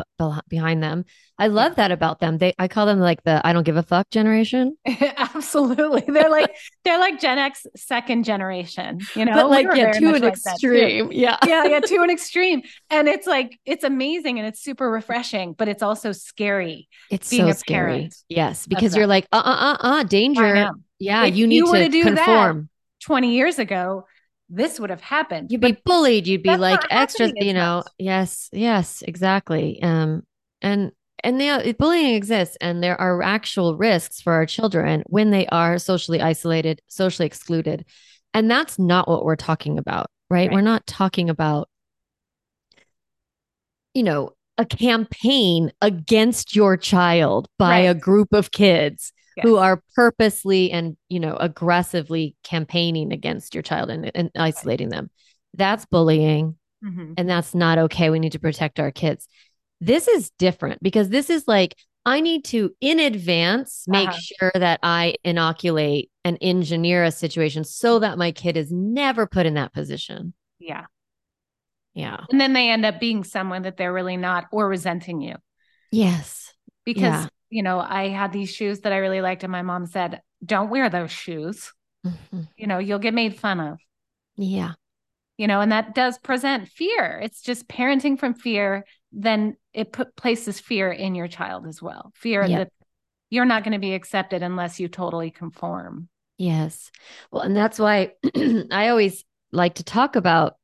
behind 0.47 0.83
them. 0.83 1.05
I 1.39 1.47
love 1.47 1.77
that 1.77 1.91
about 1.91 2.19
them. 2.19 2.37
They 2.37 2.53
I 2.59 2.67
call 2.67 2.85
them 2.85 2.99
like 2.99 3.23
the 3.23 3.45
I 3.45 3.53
don't 3.53 3.63
give 3.63 3.75
a 3.75 3.81
fuck 3.81 4.09
generation. 4.11 4.77
Absolutely. 4.85 6.03
They're 6.07 6.29
like 6.29 6.55
they're 6.83 6.99
like 6.99 7.19
Gen 7.19 7.39
X 7.39 7.65
second 7.75 8.23
generation, 8.23 8.99
you 9.15 9.25
know. 9.25 9.33
But 9.33 9.49
like 9.49 9.67
yeah, 9.73 9.91
to 9.91 10.13
an 10.13 10.23
extreme. 10.23 11.11
Yeah. 11.11 11.37
Yeah, 11.45 11.65
yeah, 11.65 11.79
to 11.85 12.01
an 12.03 12.11
extreme. 12.11 12.61
And 12.91 13.07
it's 13.07 13.25
like 13.25 13.59
it's 13.65 13.83
amazing 13.83 14.37
and 14.37 14.47
it's 14.47 14.61
super 14.61 14.89
refreshing, 14.89 15.53
but 15.53 15.67
it's 15.67 15.81
also 15.81 16.11
scary. 16.11 16.87
It's 17.09 17.35
so 17.35 17.51
scary. 17.51 18.11
Yes, 18.29 18.67
because 18.67 18.95
you're 18.95 19.07
like 19.07 19.27
uh 19.31 19.41
uh 19.43 19.77
uh 19.81 19.87
uh 19.87 20.03
danger. 20.03 20.69
Yeah, 20.99 21.25
if 21.25 21.35
you 21.35 21.47
need 21.47 21.57
you 21.57 21.73
to, 21.73 21.89
to 21.89 22.03
conform. 22.03 22.69
20 23.03 23.35
years 23.35 23.59
ago, 23.59 24.05
this 24.53 24.79
would 24.79 24.89
have 24.89 25.01
happened. 25.01 25.51
You'd 25.51 25.61
be 25.61 25.77
bullied. 25.83 26.27
You'd 26.27 26.43
be 26.43 26.55
like 26.55 26.81
extra, 26.89 27.31
you 27.35 27.53
know. 27.53 27.77
Much. 27.77 27.87
Yes, 27.97 28.49
yes, 28.51 29.01
exactly. 29.01 29.81
Um, 29.81 30.23
and 30.61 30.91
and 31.23 31.39
the 31.39 31.75
bullying 31.77 32.15
exists, 32.15 32.57
and 32.61 32.83
there 32.83 32.99
are 32.99 33.21
actual 33.23 33.77
risks 33.77 34.21
for 34.21 34.33
our 34.33 34.45
children 34.45 35.03
when 35.07 35.31
they 35.31 35.47
are 35.47 35.79
socially 35.79 36.21
isolated, 36.21 36.81
socially 36.87 37.25
excluded, 37.25 37.85
and 38.33 38.49
that's 38.49 38.77
not 38.77 39.07
what 39.07 39.25
we're 39.25 39.35
talking 39.35 39.79
about, 39.79 40.07
right? 40.29 40.49
right. 40.49 40.51
We're 40.51 40.61
not 40.61 40.85
talking 40.85 41.29
about, 41.29 41.69
you 43.93 44.03
know, 44.03 44.31
a 44.57 44.65
campaign 44.65 45.71
against 45.81 46.55
your 46.55 46.77
child 46.77 47.47
by 47.57 47.85
right. 47.85 47.89
a 47.89 47.95
group 47.95 48.33
of 48.33 48.51
kids 48.51 49.13
yes. 49.35 49.43
who 49.43 49.57
are 49.57 49.81
purposely 49.95 50.71
and 50.71 50.97
you 51.09 51.19
know 51.19 51.35
aggressively 51.35 52.35
campaigning 52.43 53.11
against 53.11 53.55
your 53.55 53.61
child 53.61 53.89
and, 53.89 54.11
and 54.15 54.31
isolating 54.37 54.89
them. 54.89 55.09
That's 55.55 55.85
bullying 55.85 56.55
mm-hmm. 56.83 57.13
and 57.17 57.29
that's 57.29 57.53
not 57.53 57.77
okay. 57.77 58.09
We 58.09 58.19
need 58.19 58.33
to 58.33 58.39
protect 58.39 58.79
our 58.79 58.91
kids. 58.91 59.27
This 59.81 60.07
is 60.07 60.31
different 60.39 60.81
because 60.81 61.09
this 61.09 61.29
is 61.29 61.47
like 61.47 61.75
i 62.05 62.19
need 62.19 62.43
to 62.43 62.69
in 62.81 62.99
advance 62.99 63.85
make 63.87 64.09
uh-huh. 64.09 64.19
sure 64.19 64.51
that 64.55 64.77
i 64.83 65.15
inoculate 65.23 66.11
and 66.25 66.37
engineer 66.41 67.03
a 67.03 67.11
situation 67.11 67.63
so 67.63 67.99
that 67.99 68.17
my 68.17 68.31
kid 68.31 68.57
is 68.57 68.71
never 68.71 69.27
put 69.27 69.45
in 69.45 69.55
that 69.55 69.73
position. 69.73 70.33
Yeah. 70.59 70.85
Yeah. 71.93 72.21
And 72.31 72.39
then 72.39 72.53
they 72.53 72.69
end 72.69 72.85
up 72.85 72.99
being 72.99 73.23
someone 73.23 73.63
that 73.63 73.77
they're 73.77 73.93
really 73.93 74.17
not 74.17 74.45
or 74.51 74.67
resenting 74.67 75.21
you. 75.21 75.35
Yes. 75.91 76.53
Because 76.85 77.01
yeah 77.01 77.27
you 77.53 77.61
know, 77.61 77.79
I 77.79 78.09
had 78.09 78.33
these 78.33 78.49
shoes 78.49 78.79
that 78.79 78.91
I 78.91 78.97
really 78.97 79.21
liked, 79.21 79.43
and 79.43 79.51
my 79.51 79.61
mom 79.61 79.85
said, 79.85 80.21
Don't 80.43 80.71
wear 80.71 80.89
those 80.89 81.11
shoes. 81.11 81.71
Mm-hmm. 82.05 82.41
You 82.57 82.67
know, 82.67 82.79
you'll 82.79 82.97
get 82.99 83.13
made 83.13 83.39
fun 83.39 83.59
of. 83.59 83.79
Yeah. 84.35 84.73
You 85.37 85.47
know, 85.47 85.61
and 85.61 85.71
that 85.71 85.93
does 85.93 86.17
present 86.17 86.67
fear. 86.67 87.19
It's 87.23 87.41
just 87.41 87.67
parenting 87.67 88.17
from 88.19 88.33
fear. 88.33 88.85
Then 89.11 89.55
it 89.71 89.93
put, 89.93 90.15
places 90.15 90.59
fear 90.59 90.91
in 90.91 91.13
your 91.13 91.27
child 91.27 91.67
as 91.67 91.79
well. 91.79 92.11
Fear 92.15 92.45
yep. 92.45 92.59
that 92.59 92.73
you're 93.29 93.45
not 93.45 93.63
going 93.63 93.73
to 93.73 93.79
be 93.79 93.93
accepted 93.93 94.41
unless 94.41 94.79
you 94.79 94.87
totally 94.87 95.29
conform. 95.29 96.09
Yes. 96.39 96.91
Well, 97.31 97.43
and 97.43 97.55
that's 97.55 97.77
why 97.77 98.13
I 98.71 98.89
always 98.89 99.23
like 99.51 99.75
to 99.75 99.83
talk 99.83 100.15
about 100.15 100.55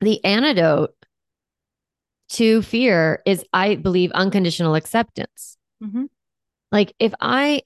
the 0.00 0.24
antidote 0.24 0.94
to 2.30 2.62
fear 2.62 3.22
is, 3.26 3.44
I 3.52 3.74
believe, 3.74 4.12
unconditional 4.12 4.76
acceptance. 4.76 5.56
Mm-hmm. 5.82 6.04
Like 6.72 6.94
if 6.98 7.14
I 7.20 7.62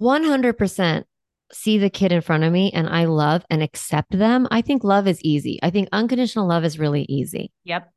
100% 0.00 1.04
see 1.52 1.78
the 1.78 1.90
kid 1.90 2.12
in 2.12 2.20
front 2.20 2.44
of 2.44 2.52
me 2.52 2.70
and 2.72 2.88
I 2.88 3.04
love 3.04 3.44
and 3.50 3.62
accept 3.62 4.16
them, 4.16 4.48
I 4.50 4.62
think 4.62 4.84
love 4.84 5.06
is 5.06 5.20
easy. 5.22 5.58
I 5.62 5.70
think 5.70 5.88
unconditional 5.92 6.46
love 6.46 6.64
is 6.64 6.78
really 6.78 7.02
easy. 7.08 7.52
Yep. 7.64 7.90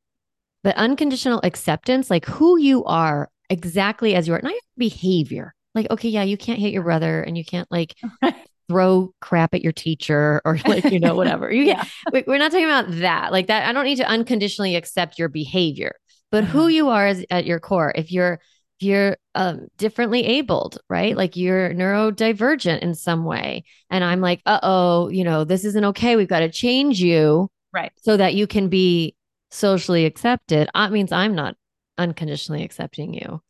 But 0.63 0.75
unconditional 0.77 1.39
acceptance, 1.43 2.09
like 2.09 2.25
who 2.25 2.57
you 2.57 2.83
are 2.85 3.29
exactly 3.49 4.15
as 4.15 4.27
you 4.27 4.33
are, 4.33 4.41
not 4.41 4.53
your 4.53 4.61
behavior. 4.77 5.53
Like, 5.73 5.89
okay, 5.91 6.09
yeah, 6.09 6.23
you 6.23 6.37
can't 6.37 6.59
hit 6.59 6.73
your 6.73 6.83
brother 6.83 7.21
and 7.21 7.37
you 7.37 7.45
can't 7.45 7.69
like 7.71 7.95
throw 8.67 9.13
crap 9.21 9.53
at 9.53 9.61
your 9.61 9.73
teacher 9.73 10.41
or 10.43 10.57
like, 10.65 10.85
you 10.85 10.99
know, 10.99 11.15
whatever. 11.15 11.51
You 11.51 11.63
yeah. 11.63 11.83
we're 12.11 12.37
not 12.37 12.51
talking 12.51 12.65
about 12.65 12.89
that. 12.99 13.31
Like 13.31 13.47
that. 13.47 13.67
I 13.67 13.73
don't 13.73 13.85
need 13.85 13.97
to 13.97 14.07
unconditionally 14.07 14.75
accept 14.75 15.19
your 15.19 15.29
behavior, 15.29 15.95
but 16.31 16.43
who 16.43 16.67
you 16.67 16.89
are 16.89 17.07
is 17.07 17.25
at 17.29 17.45
your 17.45 17.59
core. 17.59 17.93
If 17.95 18.11
you're 18.11 18.39
you're 18.79 19.17
um, 19.35 19.67
differently 19.77 20.25
abled, 20.25 20.77
right? 20.89 21.15
Like 21.15 21.35
you're 21.35 21.73
neurodivergent 21.73 22.79
in 22.79 22.93
some 22.93 23.23
way. 23.23 23.63
And 23.89 24.03
I'm 24.03 24.21
like, 24.21 24.41
uh 24.45 24.59
oh, 24.63 25.09
you 25.09 25.23
know, 25.23 25.43
this 25.43 25.65
isn't 25.65 25.85
okay. 25.85 26.15
We've 26.15 26.27
got 26.27 26.41
to 26.41 26.51
change 26.51 27.01
you. 27.01 27.49
Right. 27.73 27.91
So 27.97 28.17
that 28.17 28.35
you 28.35 28.47
can 28.47 28.69
be 28.69 29.15
socially 29.51 30.05
accepted. 30.05 30.69
That 30.73 30.91
means 30.91 31.11
I'm 31.11 31.35
not 31.35 31.55
unconditionally 31.97 32.63
accepting 32.63 33.13
you. 33.13 33.41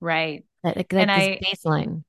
Right. 0.00 0.44
That, 0.64 0.76
that 0.76 0.92
and 0.92 1.10
I, 1.10 1.40
baseline. 1.42 2.04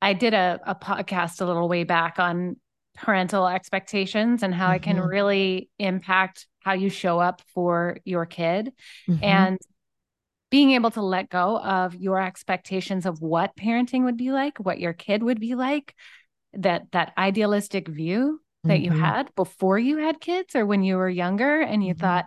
I 0.00 0.12
did 0.12 0.34
a, 0.34 0.60
a 0.64 0.74
podcast 0.74 1.40
a 1.40 1.44
little 1.44 1.68
way 1.68 1.84
back 1.84 2.18
on 2.18 2.56
parental 2.96 3.46
expectations 3.46 4.42
and 4.42 4.54
how 4.54 4.66
mm-hmm. 4.66 4.76
it 4.76 4.82
can 4.82 5.00
really 5.00 5.70
impact 5.78 6.46
how 6.60 6.72
you 6.72 6.90
show 6.90 7.18
up 7.18 7.42
for 7.54 7.98
your 8.04 8.26
kid. 8.26 8.72
Mm-hmm. 9.08 9.24
And 9.24 9.58
being 10.50 10.72
able 10.72 10.90
to 10.92 11.02
let 11.02 11.28
go 11.28 11.58
of 11.58 11.94
your 11.94 12.20
expectations 12.20 13.06
of 13.06 13.20
what 13.20 13.56
parenting 13.56 14.04
would 14.04 14.16
be 14.16 14.30
like, 14.32 14.58
what 14.58 14.80
your 14.80 14.92
kid 14.92 15.22
would 15.22 15.40
be 15.40 15.54
like, 15.54 15.94
that 16.54 16.90
that 16.92 17.12
idealistic 17.18 17.88
view 17.88 18.40
that 18.64 18.80
mm-hmm. 18.80 18.92
you 18.92 19.00
had 19.00 19.34
before 19.34 19.78
you 19.78 19.98
had 19.98 20.20
kids 20.20 20.56
or 20.56 20.66
when 20.66 20.82
you 20.82 20.96
were 20.96 21.08
younger 21.08 21.60
and 21.60 21.84
you 21.84 21.94
mm-hmm. 21.94 22.00
thought, 22.00 22.24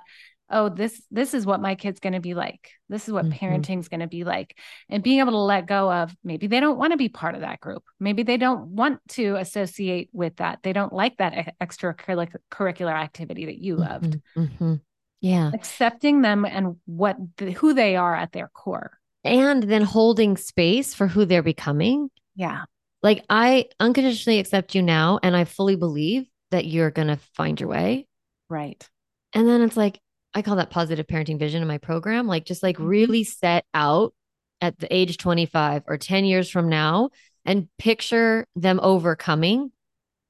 "Oh, 0.49 0.69
this 0.69 1.01
this 1.09 1.33
is 1.33 1.45
what 1.45 1.61
my 1.61 1.75
kid's 1.75 1.99
going 1.99 2.13
to 2.13 2.19
be 2.19 2.35
like. 2.35 2.69
This 2.89 3.07
is 3.07 3.13
what 3.13 3.25
mm-hmm. 3.25 3.33
parenting's 3.33 3.87
going 3.87 4.01
to 4.01 4.07
be 4.07 4.23
like." 4.23 4.57
And 4.87 5.03
being 5.03 5.19
able 5.19 5.31
to 5.31 5.37
let 5.37 5.65
go 5.65 5.91
of 5.91 6.15
maybe 6.23 6.47
they 6.47 6.59
don't 6.59 6.77
want 6.77 6.91
to 6.91 6.97
be 6.97 7.09
part 7.09 7.35
of 7.35 7.41
that 7.41 7.59
group. 7.59 7.83
Maybe 7.99 8.23
they 8.23 8.37
don't 8.37 8.67
want 8.67 8.99
to 9.09 9.35
associate 9.35 10.09
with 10.13 10.37
that. 10.37 10.59
They 10.61 10.73
don't 10.73 10.93
like 10.93 11.17
that 11.17 11.55
extracurricular 11.61 12.93
activity 12.93 13.45
that 13.45 13.57
you 13.57 13.75
loved. 13.77 14.19
Mm-hmm. 14.35 14.43
Mm-hmm 14.43 14.73
yeah. 15.21 15.51
Accepting 15.53 16.23
them 16.23 16.45
and 16.45 16.77
what 16.85 17.15
the, 17.37 17.51
who 17.51 17.73
they 17.73 17.95
are 17.95 18.15
at 18.15 18.31
their 18.31 18.49
core. 18.53 18.97
And 19.23 19.61
then 19.63 19.83
holding 19.83 20.35
space 20.35 20.95
for 20.95 21.07
who 21.07 21.25
they're 21.25 21.43
becoming. 21.43 22.09
Yeah. 22.35 22.63
Like 23.03 23.23
i 23.29 23.65
unconditionally 23.79 24.39
accept 24.39 24.75
you 24.75 24.81
now 24.81 25.19
and 25.23 25.35
i 25.35 25.43
fully 25.43 25.75
believe 25.75 26.27
that 26.49 26.65
you're 26.65 26.91
going 26.91 27.07
to 27.07 27.19
find 27.35 27.59
your 27.59 27.69
way. 27.69 28.07
Right. 28.49 28.87
And 29.33 29.47
then 29.47 29.61
it's 29.61 29.77
like 29.77 29.99
i 30.33 30.41
call 30.41 30.55
that 30.55 30.71
positive 30.71 31.07
parenting 31.07 31.39
vision 31.39 31.61
in 31.61 31.67
my 31.67 31.77
program. 31.77 32.27
Like 32.27 32.45
just 32.45 32.63
like 32.63 32.77
mm-hmm. 32.77 32.87
really 32.87 33.23
set 33.23 33.65
out 33.75 34.13
at 34.59 34.79
the 34.79 34.93
age 34.93 35.17
25 35.17 35.83
or 35.87 35.97
10 35.97 36.25
years 36.25 36.49
from 36.49 36.67
now 36.67 37.09
and 37.45 37.67
picture 37.77 38.47
them 38.55 38.79
overcoming 38.81 39.65
mm-hmm. 39.65 39.71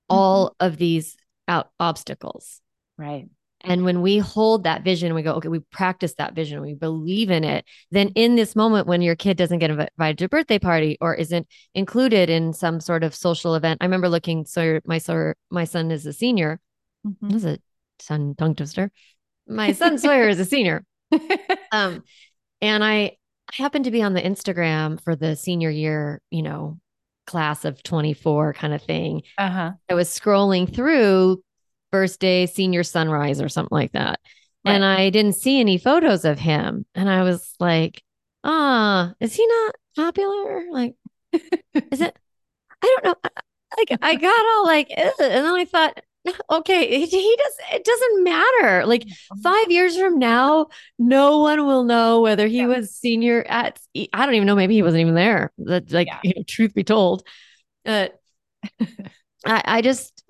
all 0.09 0.55
of 0.59 0.75
these 0.75 1.15
out 1.47 1.69
obstacles. 1.79 2.61
Right 2.97 3.29
and 3.63 3.83
when 3.83 4.01
we 4.01 4.17
hold 4.17 4.63
that 4.63 4.83
vision, 4.83 5.13
we 5.13 5.21
go, 5.21 5.33
okay, 5.33 5.47
we 5.47 5.59
practice 5.59 6.15
that 6.15 6.33
vision, 6.33 6.61
we 6.61 6.73
believe 6.73 7.29
in 7.29 7.43
it. 7.43 7.65
Then, 7.91 8.09
in 8.09 8.35
this 8.35 8.55
moment, 8.55 8.87
when 8.87 9.01
your 9.01 9.15
kid 9.15 9.37
doesn't 9.37 9.59
get 9.59 9.69
invited 9.69 10.17
to 10.17 10.25
a 10.25 10.29
birthday 10.29 10.59
party 10.59 10.97
or 11.01 11.15
isn't 11.15 11.47
included 11.73 12.29
in 12.29 12.53
some 12.53 12.79
sort 12.79 13.03
of 13.03 13.15
social 13.15 13.55
event, 13.55 13.79
I 13.81 13.85
remember 13.85 14.09
looking. 14.09 14.45
So 14.45 14.79
my 14.85 14.97
son, 14.97 15.33
my 15.49 15.65
son 15.65 15.91
is 15.91 16.05
a 16.05 16.13
senior. 16.13 16.59
Mm-hmm. 17.05 17.35
Is 17.35 17.45
a 17.45 17.59
son 17.99 18.35
tongue 18.37 18.55
twister. 18.55 18.91
My 19.47 19.71
son 19.71 19.97
Sawyer 19.97 20.29
is 20.29 20.39
a 20.39 20.45
senior. 20.45 20.83
Um, 21.73 22.03
and 22.61 22.83
I 22.83 23.15
happened 23.53 23.85
to 23.85 23.91
be 23.91 24.01
on 24.01 24.13
the 24.13 24.21
Instagram 24.21 25.01
for 25.01 25.15
the 25.15 25.37
senior 25.37 25.69
year, 25.69 26.21
you 26.29 26.41
know, 26.41 26.79
class 27.25 27.63
of 27.63 27.81
24 27.81 28.53
kind 28.53 28.73
of 28.73 28.81
thing. 28.81 29.23
Uh-huh. 29.37 29.71
I 29.89 29.93
was 29.93 30.09
scrolling 30.09 30.73
through 30.73 31.41
first 31.91 32.19
day 32.19 32.45
senior 32.45 32.83
sunrise 32.83 33.41
or 33.41 33.49
something 33.49 33.75
like 33.75 33.91
that. 33.93 34.19
Right. 34.65 34.73
And 34.73 34.85
I 34.85 35.09
didn't 35.09 35.33
see 35.33 35.59
any 35.59 35.77
photos 35.77 36.25
of 36.25 36.39
him. 36.39 36.85
And 36.93 37.09
I 37.09 37.23
was 37.23 37.55
like, 37.59 38.03
ah, 38.43 39.13
is 39.19 39.33
he 39.33 39.45
not 39.45 39.75
popular? 39.95 40.63
Like, 40.71 40.95
is 41.33 42.01
it? 42.01 42.17
I 42.81 42.97
don't 43.01 43.05
know. 43.05 43.29
Like, 43.77 43.99
I 44.01 44.15
got 44.15 44.45
all 44.45 44.65
like, 44.65 44.91
and 44.95 45.13
then 45.17 45.45
I 45.45 45.65
thought, 45.65 45.99
okay, 46.51 46.87
he, 46.87 47.05
he 47.05 47.37
does, 47.37 47.53
it 47.73 47.83
doesn't 47.83 48.23
matter. 48.23 48.85
Like, 48.85 49.07
five 49.41 49.71
years 49.71 49.97
from 49.97 50.19
now, 50.19 50.67
no 50.99 51.39
one 51.39 51.65
will 51.65 51.83
know 51.83 52.21
whether 52.21 52.47
he 52.47 52.57
yeah. 52.57 52.67
was 52.67 52.93
senior 52.93 53.43
at, 53.47 53.79
I 54.13 54.25
don't 54.25 54.35
even 54.35 54.45
know, 54.45 54.55
maybe 54.55 54.75
he 54.75 54.83
wasn't 54.83 55.01
even 55.01 55.15
there. 55.15 55.51
That, 55.59 55.91
like, 55.91 56.07
yeah. 56.07 56.19
you 56.23 56.33
know, 56.35 56.43
truth 56.47 56.73
be 56.73 56.83
told. 56.83 57.23
Uh, 57.85 58.09
I, 59.45 59.63
I 59.65 59.81
just 59.81 60.20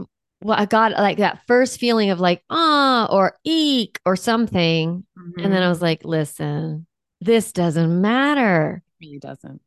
well, 0.43 0.59
I 0.59 0.65
got 0.65 0.91
like 0.93 1.17
that 1.17 1.45
first 1.47 1.79
feeling 1.79 2.09
of 2.09 2.19
like, 2.19 2.43
ah, 2.49 3.07
or 3.11 3.37
eek 3.43 3.99
or 4.05 4.15
something. 4.15 5.05
Mm-hmm. 5.17 5.39
And 5.39 5.53
then 5.53 5.61
I 5.61 5.65
mm-hmm. 5.65 5.69
was 5.69 5.81
like, 5.81 6.03
listen, 6.03 6.87
this 7.19 7.51
doesn't 7.51 8.01
matter. 8.01 8.83
It 8.99 9.05
really 9.05 9.19
doesn't. 9.19 9.61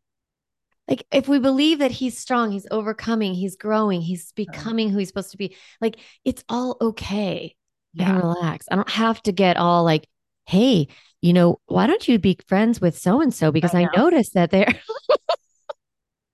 Like, 0.88 1.06
if 1.10 1.28
we 1.28 1.38
believe 1.38 1.78
that 1.78 1.92
he's 1.92 2.18
strong, 2.18 2.52
he's 2.52 2.66
overcoming, 2.70 3.32
he's 3.32 3.56
growing, 3.56 4.02
he's 4.02 4.32
becoming 4.32 4.90
who 4.90 4.98
he's 4.98 5.08
supposed 5.08 5.30
to 5.30 5.38
be, 5.38 5.56
like, 5.80 5.96
it's 6.26 6.44
all 6.48 6.76
okay. 6.78 7.56
I 7.98 8.04
can 8.04 8.16
relax. 8.16 8.66
I 8.70 8.76
don't 8.76 8.90
have 8.90 9.22
to 9.22 9.32
get 9.32 9.56
all 9.56 9.84
like, 9.84 10.06
hey, 10.46 10.88
you 11.22 11.32
know, 11.32 11.60
why 11.66 11.86
don't 11.86 12.06
you 12.06 12.18
be 12.18 12.38
friends 12.48 12.80
with 12.80 12.98
so 12.98 13.22
and 13.22 13.32
so? 13.32 13.50
Because 13.50 13.74
I, 13.74 13.84
I 13.84 13.96
noticed 13.96 14.34
that 14.34 14.50
they're 14.50 14.66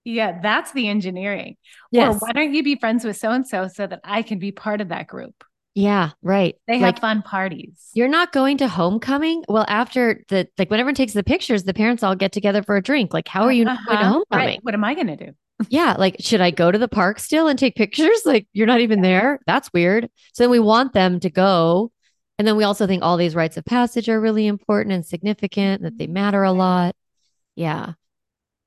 Yeah, 0.05 0.41
that's 0.41 0.73
the 0.73 0.89
engineering. 0.89 1.57
Yes. 1.91 2.15
Or 2.15 2.19
why 2.19 2.33
don't 2.33 2.55
you 2.55 2.63
be 2.63 2.77
friends 2.77 3.05
with 3.05 3.17
so 3.17 3.31
and 3.33 3.47
so 3.47 3.69
so 3.69 3.87
that 3.87 4.01
I 4.05 4.23
can 4.23 4.39
be 4.39 4.53
part 4.53 4.81
of 4.81 4.89
that 4.89 5.07
group? 5.07 5.45
Yeah, 5.75 6.11
right. 6.23 6.57
They 6.67 6.81
like, 6.81 6.97
have 6.97 6.99
fun 7.01 7.23
parties. 7.23 7.91
You're 7.95 8.09
not 8.09 8.33
going 8.33 8.59
to 8.59 8.69
homecoming? 8.69 9.45
Well, 9.49 9.65
after 9.69 10.25
the 10.29 10.49
like 10.59 10.71
when 10.71 10.81
everyone 10.81 10.95
takes 10.95 11.13
the 11.13 11.23
pictures, 11.23 11.63
the 11.63 11.75
parents 11.75 12.03
all 12.03 12.17
get 12.17 12.33
together 12.33 12.63
for 12.63 12.77
a 12.77 12.83
drink. 12.83 13.15
Like, 13.15 13.29
how 13.29 13.45
are 13.45 13.53
you 13.53 13.67
uh-huh. 13.67 13.85
going 13.87 13.99
to 13.99 14.05
homecoming? 14.05 14.47
Right. 14.47 14.59
What 14.63 14.75
am 14.75 14.85
I 14.85 14.95
going 14.95 15.07
to 15.07 15.17
do? 15.17 15.33
yeah, 15.69 15.95
like 15.99 16.17
should 16.21 16.41
I 16.41 16.51
go 16.51 16.73
to 16.73 16.79
the 16.79 16.89
park 16.89 17.19
still 17.19 17.47
and 17.47 17.59
take 17.59 17.77
pictures? 17.77 18.23
Like 18.25 18.49
you're 18.53 18.67
not 18.67 18.81
even 18.81 19.03
there. 19.03 19.41
That's 19.47 19.73
weird. 19.73 20.09
So 20.33 20.45
then 20.45 20.51
we 20.51 20.59
want 20.59 20.93
them 20.93 21.21
to 21.21 21.31
go. 21.31 21.93
And 22.39 22.49
then 22.49 22.57
we 22.57 22.65
also 22.65 22.87
think 22.87 23.03
all 23.03 23.19
these 23.19 23.35
rites 23.35 23.59
of 23.59 23.67
passage 23.67 24.09
are 24.09 24.21
really 24.21 24.47
important 24.47 24.95
and 24.95 25.05
significant, 25.05 25.83
that 25.83 25.99
they 25.99 26.07
matter 26.07 26.43
a 26.43 26.53
lot. 26.53 26.97
Yeah. 27.55 27.93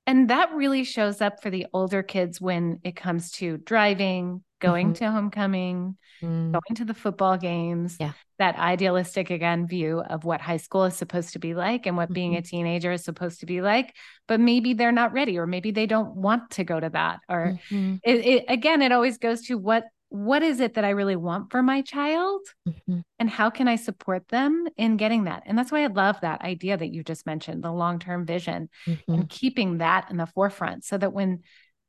And 0.06 0.30
that 0.30 0.54
really 0.54 0.84
shows 0.84 1.22
up 1.22 1.42
for 1.42 1.50
the 1.50 1.68
older 1.74 2.04
kids 2.04 2.42
when 2.42 2.80
it 2.84 2.96
comes 2.96 3.32
to 3.34 3.58
driving, 3.58 4.44
going 4.60 4.88
mm-hmm. 4.94 5.06
to 5.06 5.12
homecoming, 5.12 5.98
mm. 6.22 6.52
going 6.52 6.76
to 6.76 6.86
the 6.86 6.94
football 6.94 7.38
games. 7.38 7.98
Yeah. 8.00 8.12
That 8.40 8.58
idealistic, 8.58 9.30
again, 9.30 9.68
view 9.68 10.02
of 10.02 10.26
what 10.26 10.42
high 10.42 10.58
school 10.58 10.84
is 10.86 10.96
supposed 10.96 11.34
to 11.34 11.40
be 11.40 11.54
like 11.54 11.86
and 11.86 11.96
what 11.96 12.06
mm-hmm. 12.06 12.14
being 12.14 12.36
a 12.36 12.42
teenager 12.42 12.92
is 12.92 13.04
supposed 13.04 13.40
to 13.42 13.46
be 13.46 13.62
like. 13.62 13.96
But 14.28 14.40
maybe 14.40 14.74
they're 14.74 14.92
not 14.92 15.14
ready, 15.14 15.38
or 15.38 15.48
maybe 15.48 15.72
they 15.72 15.86
don't 15.86 16.16
want 16.16 16.52
to 16.52 16.64
go 16.64 16.80
to 16.80 16.90
that. 16.90 17.20
Or 17.30 17.60
mm-hmm. 17.70 17.96
it, 18.04 18.26
it, 18.26 18.46
again, 18.50 18.82
it 18.82 18.92
always 18.92 19.18
goes 19.18 19.44
to 19.44 19.58
what 19.58 19.86
what 20.14 20.44
is 20.44 20.60
it 20.60 20.76
that 20.76 20.86
I 20.86 20.92
really 20.92 21.16
want 21.16 21.50
for 21.50 21.64
my 21.64 21.82
child? 21.82 22.42
Mm-hmm. 22.70 23.00
And 23.18 23.28
how 23.28 23.50
can 23.50 23.68
I 23.68 23.78
support 23.78 24.28
them 24.28 24.68
in 24.78 24.96
getting 24.96 25.24
that? 25.24 25.42
And 25.48 25.58
that's 25.58 25.72
why 25.72 25.84
I 25.84 25.88
love 25.88 26.22
that 26.22 26.44
idea 26.44 26.78
that 26.78 26.94
you 26.94 27.04
just 27.04 27.26
mentioned 27.26 27.64
the 27.64 27.72
long 27.72 27.98
term 27.98 28.24
vision 28.24 28.70
mm-hmm. 28.86 29.12
and 29.12 29.28
keeping 29.28 29.80
that 29.80 30.12
in 30.12 30.18
the 30.18 30.28
forefront 30.28 30.84
so 30.84 31.00
that 31.00 31.14
when 31.14 31.40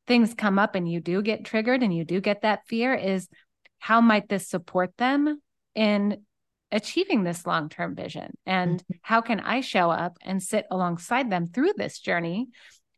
things 0.06 0.32
come 0.32 0.58
up 0.58 0.74
and 0.74 0.90
you 0.90 1.00
do 1.00 1.20
get 1.20 1.44
triggered 1.44 1.82
and 1.82 1.94
you 1.94 2.06
do 2.06 2.22
get 2.22 2.40
that 2.40 2.66
fear, 2.66 2.94
is 2.94 3.28
how 3.78 4.00
might 4.00 4.30
this 4.30 4.48
support 4.48 4.96
them 4.96 5.42
in 5.74 6.22
achieving 6.72 7.24
this 7.24 7.44
long 7.44 7.68
term 7.68 7.94
vision? 7.94 8.32
And 8.46 8.78
mm-hmm. 8.78 8.94
how 9.02 9.20
can 9.20 9.40
I 9.40 9.60
show 9.60 9.90
up 9.90 10.16
and 10.22 10.42
sit 10.42 10.64
alongside 10.70 11.30
them 11.30 11.48
through 11.48 11.74
this 11.76 11.98
journey 11.98 12.48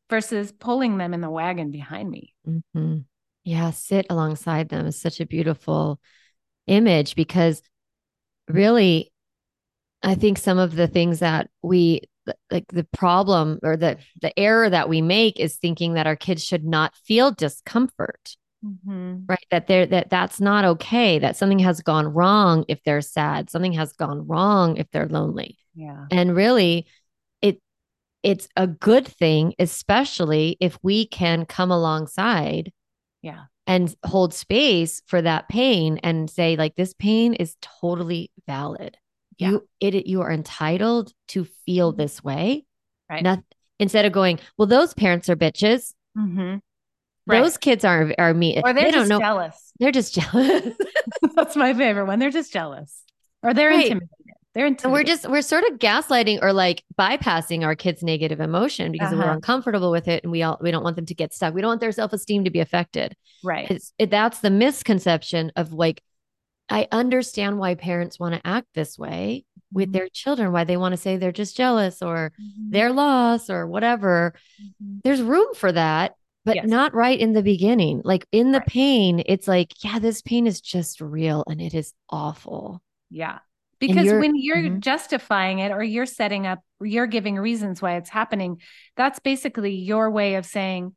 versus 0.08 0.52
pulling 0.52 0.98
them 0.98 1.14
in 1.14 1.20
the 1.20 1.30
wagon 1.30 1.72
behind 1.72 2.08
me? 2.08 2.32
Yeah, 3.46 3.70
sit 3.70 4.06
alongside 4.10 4.70
them 4.70 4.86
is 4.86 5.00
such 5.00 5.20
a 5.20 5.26
beautiful 5.26 6.00
image 6.66 7.14
because 7.14 7.62
really, 8.48 9.12
I 10.02 10.16
think 10.16 10.36
some 10.36 10.58
of 10.58 10.74
the 10.74 10.88
things 10.88 11.20
that 11.20 11.48
we 11.62 12.02
like 12.50 12.66
the 12.72 12.82
problem 12.92 13.60
or 13.62 13.76
the 13.76 13.98
the 14.20 14.36
error 14.36 14.68
that 14.68 14.88
we 14.88 15.00
make 15.00 15.38
is 15.38 15.58
thinking 15.58 15.94
that 15.94 16.08
our 16.08 16.16
kids 16.16 16.44
should 16.44 16.64
not 16.64 16.96
feel 16.96 17.30
discomfort. 17.30 18.36
Mm-hmm. 18.64 19.26
Right. 19.28 19.46
That 19.52 19.68
they're 19.68 19.86
that 19.86 20.10
that's 20.10 20.40
not 20.40 20.64
okay. 20.64 21.20
That 21.20 21.36
something 21.36 21.60
has 21.60 21.80
gone 21.82 22.08
wrong 22.08 22.64
if 22.66 22.82
they're 22.82 23.00
sad. 23.00 23.48
Something 23.48 23.74
has 23.74 23.92
gone 23.92 24.26
wrong 24.26 24.76
if 24.76 24.90
they're 24.90 25.06
lonely. 25.06 25.56
Yeah. 25.72 26.06
And 26.10 26.34
really, 26.34 26.88
it 27.42 27.60
it's 28.24 28.48
a 28.56 28.66
good 28.66 29.06
thing, 29.06 29.54
especially 29.60 30.56
if 30.58 30.80
we 30.82 31.06
can 31.06 31.46
come 31.46 31.70
alongside 31.70 32.72
yeah. 33.26 33.44
And 33.66 33.92
hold 34.04 34.32
space 34.32 35.02
for 35.06 35.20
that 35.20 35.48
pain 35.48 35.98
and 36.04 36.30
say, 36.30 36.54
like, 36.54 36.76
this 36.76 36.94
pain 36.94 37.34
is 37.34 37.56
totally 37.60 38.30
valid. 38.46 38.96
Yeah. 39.38 39.50
You 39.50 39.68
it 39.80 40.06
you 40.06 40.22
are 40.22 40.30
entitled 40.30 41.12
to 41.28 41.44
feel 41.66 41.90
mm-hmm. 41.90 42.00
this 42.00 42.22
way. 42.22 42.64
Right. 43.10 43.24
Not 43.24 43.40
instead 43.80 44.04
of 44.04 44.12
going, 44.12 44.38
well, 44.56 44.68
those 44.68 44.94
parents 44.94 45.28
are 45.28 45.34
bitches. 45.36 45.92
Mm-hmm. 46.16 46.58
Right. 47.26 47.42
Those 47.42 47.58
kids 47.58 47.84
are 47.84 48.14
are 48.18 48.32
me. 48.32 48.62
Or 48.62 48.72
they're 48.72 48.84
they 48.84 48.90
don't 48.92 49.08
know. 49.08 49.18
jealous. 49.18 49.72
They're 49.80 49.90
just 49.90 50.14
jealous. 50.14 50.74
That's 51.34 51.56
my 51.56 51.74
favorite 51.74 52.06
one. 52.06 52.20
They're 52.20 52.30
just 52.30 52.52
jealous. 52.52 53.02
Or 53.42 53.52
they're 53.52 53.70
right. 53.70 53.86
intimidated. 53.86 54.15
They're 54.56 54.64
and 54.64 54.90
we're 54.90 55.04
just 55.04 55.28
we're 55.28 55.42
sort 55.42 55.64
of 55.64 55.78
gaslighting 55.78 56.38
or 56.40 56.50
like 56.50 56.82
bypassing 56.98 57.62
our 57.62 57.76
kids' 57.76 58.02
negative 58.02 58.40
emotion 58.40 58.90
because 58.90 59.12
uh-huh. 59.12 59.22
we're 59.22 59.30
uncomfortable 59.30 59.90
with 59.90 60.08
it 60.08 60.24
and 60.24 60.32
we 60.32 60.42
all 60.42 60.56
we 60.62 60.70
don't 60.70 60.82
want 60.82 60.96
them 60.96 61.04
to 61.04 61.14
get 61.14 61.34
stuck. 61.34 61.52
We 61.52 61.60
don't 61.60 61.68
want 61.68 61.82
their 61.82 61.92
self-esteem 61.92 62.44
to 62.44 62.50
be 62.50 62.60
affected. 62.60 63.14
Right. 63.44 63.70
It's, 63.70 63.92
it, 63.98 64.10
that's 64.10 64.38
the 64.38 64.48
misconception 64.48 65.52
of 65.56 65.74
like 65.74 66.02
I 66.70 66.88
understand 66.90 67.58
why 67.58 67.74
parents 67.74 68.18
want 68.18 68.34
to 68.34 68.46
act 68.46 68.68
this 68.72 68.98
way 68.98 69.44
with 69.74 69.88
mm-hmm. 69.88 69.92
their 69.92 70.08
children, 70.08 70.52
why 70.52 70.64
they 70.64 70.78
want 70.78 70.94
to 70.94 70.96
say 70.96 71.18
they're 71.18 71.32
just 71.32 71.54
jealous 71.54 72.00
or 72.00 72.32
mm-hmm. 72.40 72.70
they're 72.70 72.92
lost 72.92 73.50
or 73.50 73.66
whatever. 73.66 74.32
Mm-hmm. 74.58 75.00
There's 75.04 75.20
room 75.20 75.54
for 75.54 75.70
that, 75.70 76.14
but 76.46 76.56
yes. 76.56 76.66
not 76.66 76.94
right 76.94 77.20
in 77.20 77.34
the 77.34 77.42
beginning. 77.42 78.00
Like 78.04 78.26
in 78.32 78.52
the 78.52 78.60
right. 78.60 78.68
pain, 78.68 79.22
it's 79.26 79.46
like, 79.46 79.84
yeah, 79.84 79.98
this 79.98 80.22
pain 80.22 80.46
is 80.46 80.62
just 80.62 81.02
real 81.02 81.44
and 81.46 81.60
it 81.60 81.74
is 81.74 81.92
awful. 82.08 82.80
Yeah. 83.10 83.40
Because 83.78 84.06
you're, 84.06 84.20
when 84.20 84.32
you're 84.34 84.56
mm-hmm. 84.56 84.78
justifying 84.80 85.58
it 85.58 85.70
or 85.70 85.82
you're 85.82 86.06
setting 86.06 86.46
up, 86.46 86.60
you're 86.80 87.06
giving 87.06 87.36
reasons 87.36 87.82
why 87.82 87.96
it's 87.96 88.08
happening, 88.08 88.60
that's 88.96 89.18
basically 89.18 89.74
your 89.74 90.10
way 90.10 90.36
of 90.36 90.46
saying, 90.46 90.94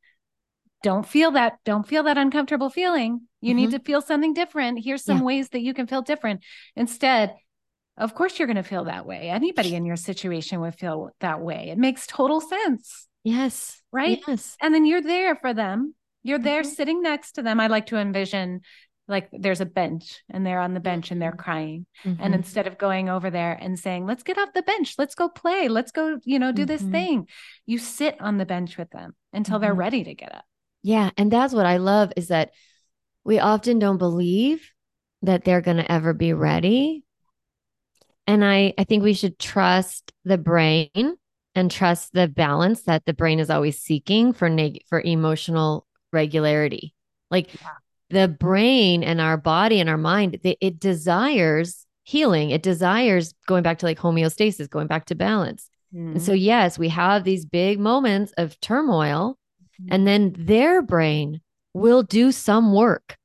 don't 0.81 1.05
feel 1.05 1.31
that, 1.31 1.57
don't 1.65 1.85
feel 1.87 2.03
that 2.03 2.17
uncomfortable 2.17 2.69
feeling. 2.69 3.21
You 3.41 3.49
mm-hmm. 3.49 3.57
need 3.57 3.71
to 3.71 3.79
feel 3.79 4.01
something 4.01 4.33
different. 4.33 4.83
Here's 4.83 5.03
some 5.03 5.17
yeah. 5.17 5.23
ways 5.23 5.49
that 5.49 5.61
you 5.61 5.73
can 5.73 5.87
feel 5.87 6.01
different. 6.01 6.43
Instead, 6.75 7.35
of 7.97 8.15
course, 8.15 8.39
you're 8.39 8.47
going 8.47 8.55
to 8.55 8.63
feel 8.63 8.85
that 8.85 9.05
way. 9.05 9.29
Anybody 9.29 9.75
in 9.75 9.85
your 9.85 9.97
situation 9.97 10.61
would 10.61 10.75
feel 10.75 11.09
that 11.19 11.41
way. 11.41 11.69
It 11.69 11.77
makes 11.77 12.07
total 12.07 12.39
sense. 12.39 13.07
Yes. 13.25 13.81
Right. 13.91 14.21
Yes. 14.25 14.55
And 14.61 14.73
then 14.73 14.85
you're 14.85 15.01
there 15.01 15.35
for 15.35 15.53
them. 15.53 15.95
You're 16.23 16.39
there 16.39 16.61
mm-hmm. 16.61 16.71
sitting 16.71 17.01
next 17.01 17.33
to 17.33 17.41
them. 17.41 17.59
I 17.59 17.67
like 17.67 17.87
to 17.87 17.97
envision 17.97 18.61
like 19.09 19.27
there's 19.31 19.61
a 19.61 19.65
bench 19.65 20.21
and 20.29 20.45
they're 20.45 20.59
on 20.59 20.73
the 20.73 20.79
bench 20.79 21.11
and 21.11 21.21
they're 21.21 21.31
mm-hmm. 21.31 21.39
crying 21.39 21.85
mm-hmm. 22.05 22.21
and 22.21 22.35
instead 22.35 22.67
of 22.67 22.77
going 22.77 23.09
over 23.09 23.29
there 23.29 23.57
and 23.59 23.77
saying 23.77 24.05
let's 24.05 24.23
get 24.23 24.37
off 24.37 24.53
the 24.53 24.61
bench 24.61 24.95
let's 24.97 25.15
go 25.15 25.27
play 25.27 25.67
let's 25.67 25.91
go 25.91 26.19
you 26.23 26.39
know 26.39 26.51
do 26.51 26.61
mm-hmm. 26.61 26.67
this 26.67 26.81
thing 26.83 27.27
you 27.65 27.77
sit 27.77 28.15
on 28.21 28.37
the 28.37 28.45
bench 28.45 28.77
with 28.77 28.89
them 28.91 29.15
until 29.33 29.55
mm-hmm. 29.55 29.63
they're 29.63 29.73
ready 29.73 30.03
to 30.03 30.13
get 30.13 30.33
up 30.33 30.45
yeah 30.83 31.09
and 31.17 31.31
that's 31.31 31.53
what 31.53 31.65
i 31.65 31.77
love 31.77 32.13
is 32.15 32.27
that 32.27 32.51
we 33.25 33.39
often 33.39 33.79
don't 33.79 33.97
believe 33.97 34.71
that 35.23 35.43
they're 35.43 35.61
going 35.61 35.77
to 35.77 35.91
ever 35.91 36.13
be 36.13 36.31
ready 36.31 37.03
and 38.27 38.45
i 38.45 38.73
i 38.77 38.83
think 38.83 39.03
we 39.03 39.13
should 39.13 39.39
trust 39.39 40.13
the 40.23 40.37
brain 40.37 41.15
and 41.55 41.71
trust 41.71 42.13
the 42.13 42.27
balance 42.27 42.83
that 42.83 43.03
the 43.05 43.13
brain 43.13 43.39
is 43.39 43.49
always 43.49 43.79
seeking 43.79 44.31
for 44.31 44.47
neg- 44.47 44.83
for 44.87 45.01
emotional 45.01 45.85
regularity 46.13 46.93
like 47.31 47.53
yeah 47.55 47.69
the 48.09 48.27
brain 48.27 49.03
and 49.03 49.21
our 49.21 49.37
body 49.37 49.79
and 49.79 49.89
our 49.89 49.97
mind, 49.97 50.39
it, 50.43 50.57
it 50.61 50.79
desires 50.79 51.85
healing. 52.03 52.49
It 52.49 52.63
desires 52.63 53.33
going 53.47 53.63
back 53.63 53.79
to 53.79 53.85
like 53.85 53.99
homeostasis, 53.99 54.69
going 54.69 54.87
back 54.87 55.05
to 55.05 55.15
balance. 55.15 55.69
Mm-hmm. 55.93 56.13
And 56.13 56.21
so, 56.21 56.31
mm-hmm. 56.31 56.41
yes, 56.41 56.79
we 56.79 56.89
have 56.89 57.23
these 57.23 57.45
big 57.45 57.79
moments 57.79 58.33
of 58.37 58.59
turmoil, 58.59 59.37
mm-hmm. 59.81 59.93
and 59.93 60.07
then 60.07 60.35
their 60.37 60.81
brain 60.81 61.41
will 61.73 62.03
do 62.03 62.31
some 62.31 62.73
work. 62.73 63.17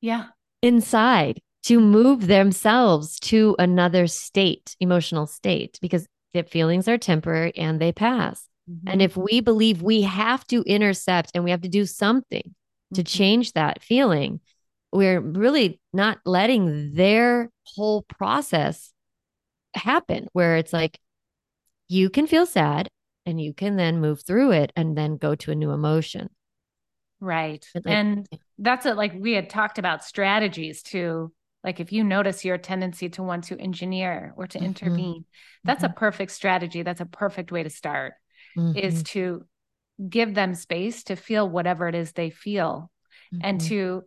Yeah. 0.00 0.26
Inside 0.62 1.40
to 1.64 1.80
move 1.80 2.26
themselves 2.26 3.20
to 3.20 3.54
another 3.58 4.06
state, 4.06 4.76
emotional 4.80 5.26
state, 5.26 5.78
because 5.80 6.06
the 6.32 6.42
feelings 6.42 6.88
are 6.88 6.98
temporary 6.98 7.56
and 7.56 7.80
they 7.80 7.92
pass. 7.92 8.48
Mm-hmm. 8.70 8.88
And 8.88 9.02
if 9.02 9.16
we 9.16 9.40
believe 9.40 9.82
we 9.82 10.02
have 10.02 10.46
to 10.48 10.62
intercept 10.62 11.30
and 11.34 11.44
we 11.44 11.50
have 11.50 11.62
to 11.62 11.68
do 11.68 11.86
something 11.86 12.54
to 12.94 13.02
mm-hmm. 13.02 13.06
change 13.06 13.52
that 13.52 13.82
feeling, 13.82 14.40
we're 14.92 15.20
really 15.20 15.80
not 15.92 16.18
letting 16.24 16.94
their 16.94 17.50
whole 17.64 18.02
process 18.02 18.92
happen 19.74 20.28
where 20.32 20.56
it's 20.56 20.72
like 20.72 20.98
you 21.88 22.10
can 22.10 22.26
feel 22.26 22.46
sad 22.46 22.88
and 23.26 23.40
you 23.40 23.52
can 23.52 23.76
then 23.76 24.00
move 24.00 24.22
through 24.22 24.52
it 24.52 24.72
and 24.74 24.96
then 24.96 25.16
go 25.16 25.34
to 25.34 25.50
a 25.50 25.54
new 25.54 25.70
emotion. 25.70 26.30
Right. 27.20 27.66
Like, 27.74 27.84
and 27.86 28.28
that's 28.58 28.86
it. 28.86 28.96
Like 28.96 29.12
we 29.18 29.32
had 29.32 29.50
talked 29.50 29.78
about 29.78 30.04
strategies 30.04 30.82
too. 30.82 31.32
Like 31.64 31.80
if 31.80 31.92
you 31.92 32.04
notice 32.04 32.44
your 32.44 32.56
tendency 32.56 33.08
to 33.10 33.22
want 33.22 33.44
to 33.44 33.58
engineer 33.58 34.32
or 34.36 34.46
to 34.46 34.58
mm-hmm. 34.58 34.66
intervene, 34.66 35.24
that's 35.64 35.82
mm-hmm. 35.82 35.92
a 35.92 35.96
perfect 35.96 36.32
strategy. 36.32 36.82
That's 36.82 37.00
a 37.00 37.06
perfect 37.06 37.50
way 37.50 37.62
to 37.62 37.70
start 37.70 38.14
mm-hmm. 38.56 38.78
is 38.78 39.02
to 39.04 39.44
give 40.08 40.34
them 40.34 40.54
space 40.54 41.04
to 41.04 41.16
feel 41.16 41.48
whatever 41.48 41.88
it 41.88 41.94
is 41.94 42.12
they 42.12 42.30
feel 42.30 42.90
mm-hmm. 43.34 43.44
and 43.44 43.60
to 43.62 44.04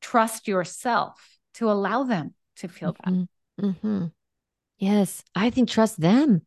trust 0.00 0.48
yourself 0.48 1.38
to 1.54 1.70
allow 1.70 2.04
them 2.04 2.34
to 2.56 2.68
feel 2.68 2.94
mm-hmm. 2.94 3.20
that. 3.58 3.64
Mm-hmm. 3.64 4.06
Yes, 4.78 5.22
I 5.34 5.50
think 5.50 5.68
trust 5.68 6.00
them. 6.00 6.42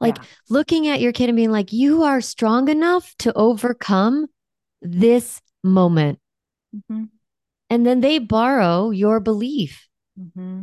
Like 0.00 0.16
yeah. 0.16 0.24
looking 0.48 0.88
at 0.88 1.00
your 1.00 1.12
kid 1.12 1.28
and 1.28 1.36
being 1.36 1.50
like, 1.50 1.72
you 1.72 2.02
are 2.04 2.20
strong 2.20 2.68
enough 2.68 3.14
to 3.20 3.32
overcome 3.34 4.26
this 4.80 5.40
moment. 5.62 6.18
Mm-hmm. 6.74 7.04
And 7.70 7.86
then 7.86 8.00
they 8.00 8.18
borrow 8.18 8.90
your 8.90 9.20
belief. 9.20 9.88
Mm-hmm. 10.18 10.62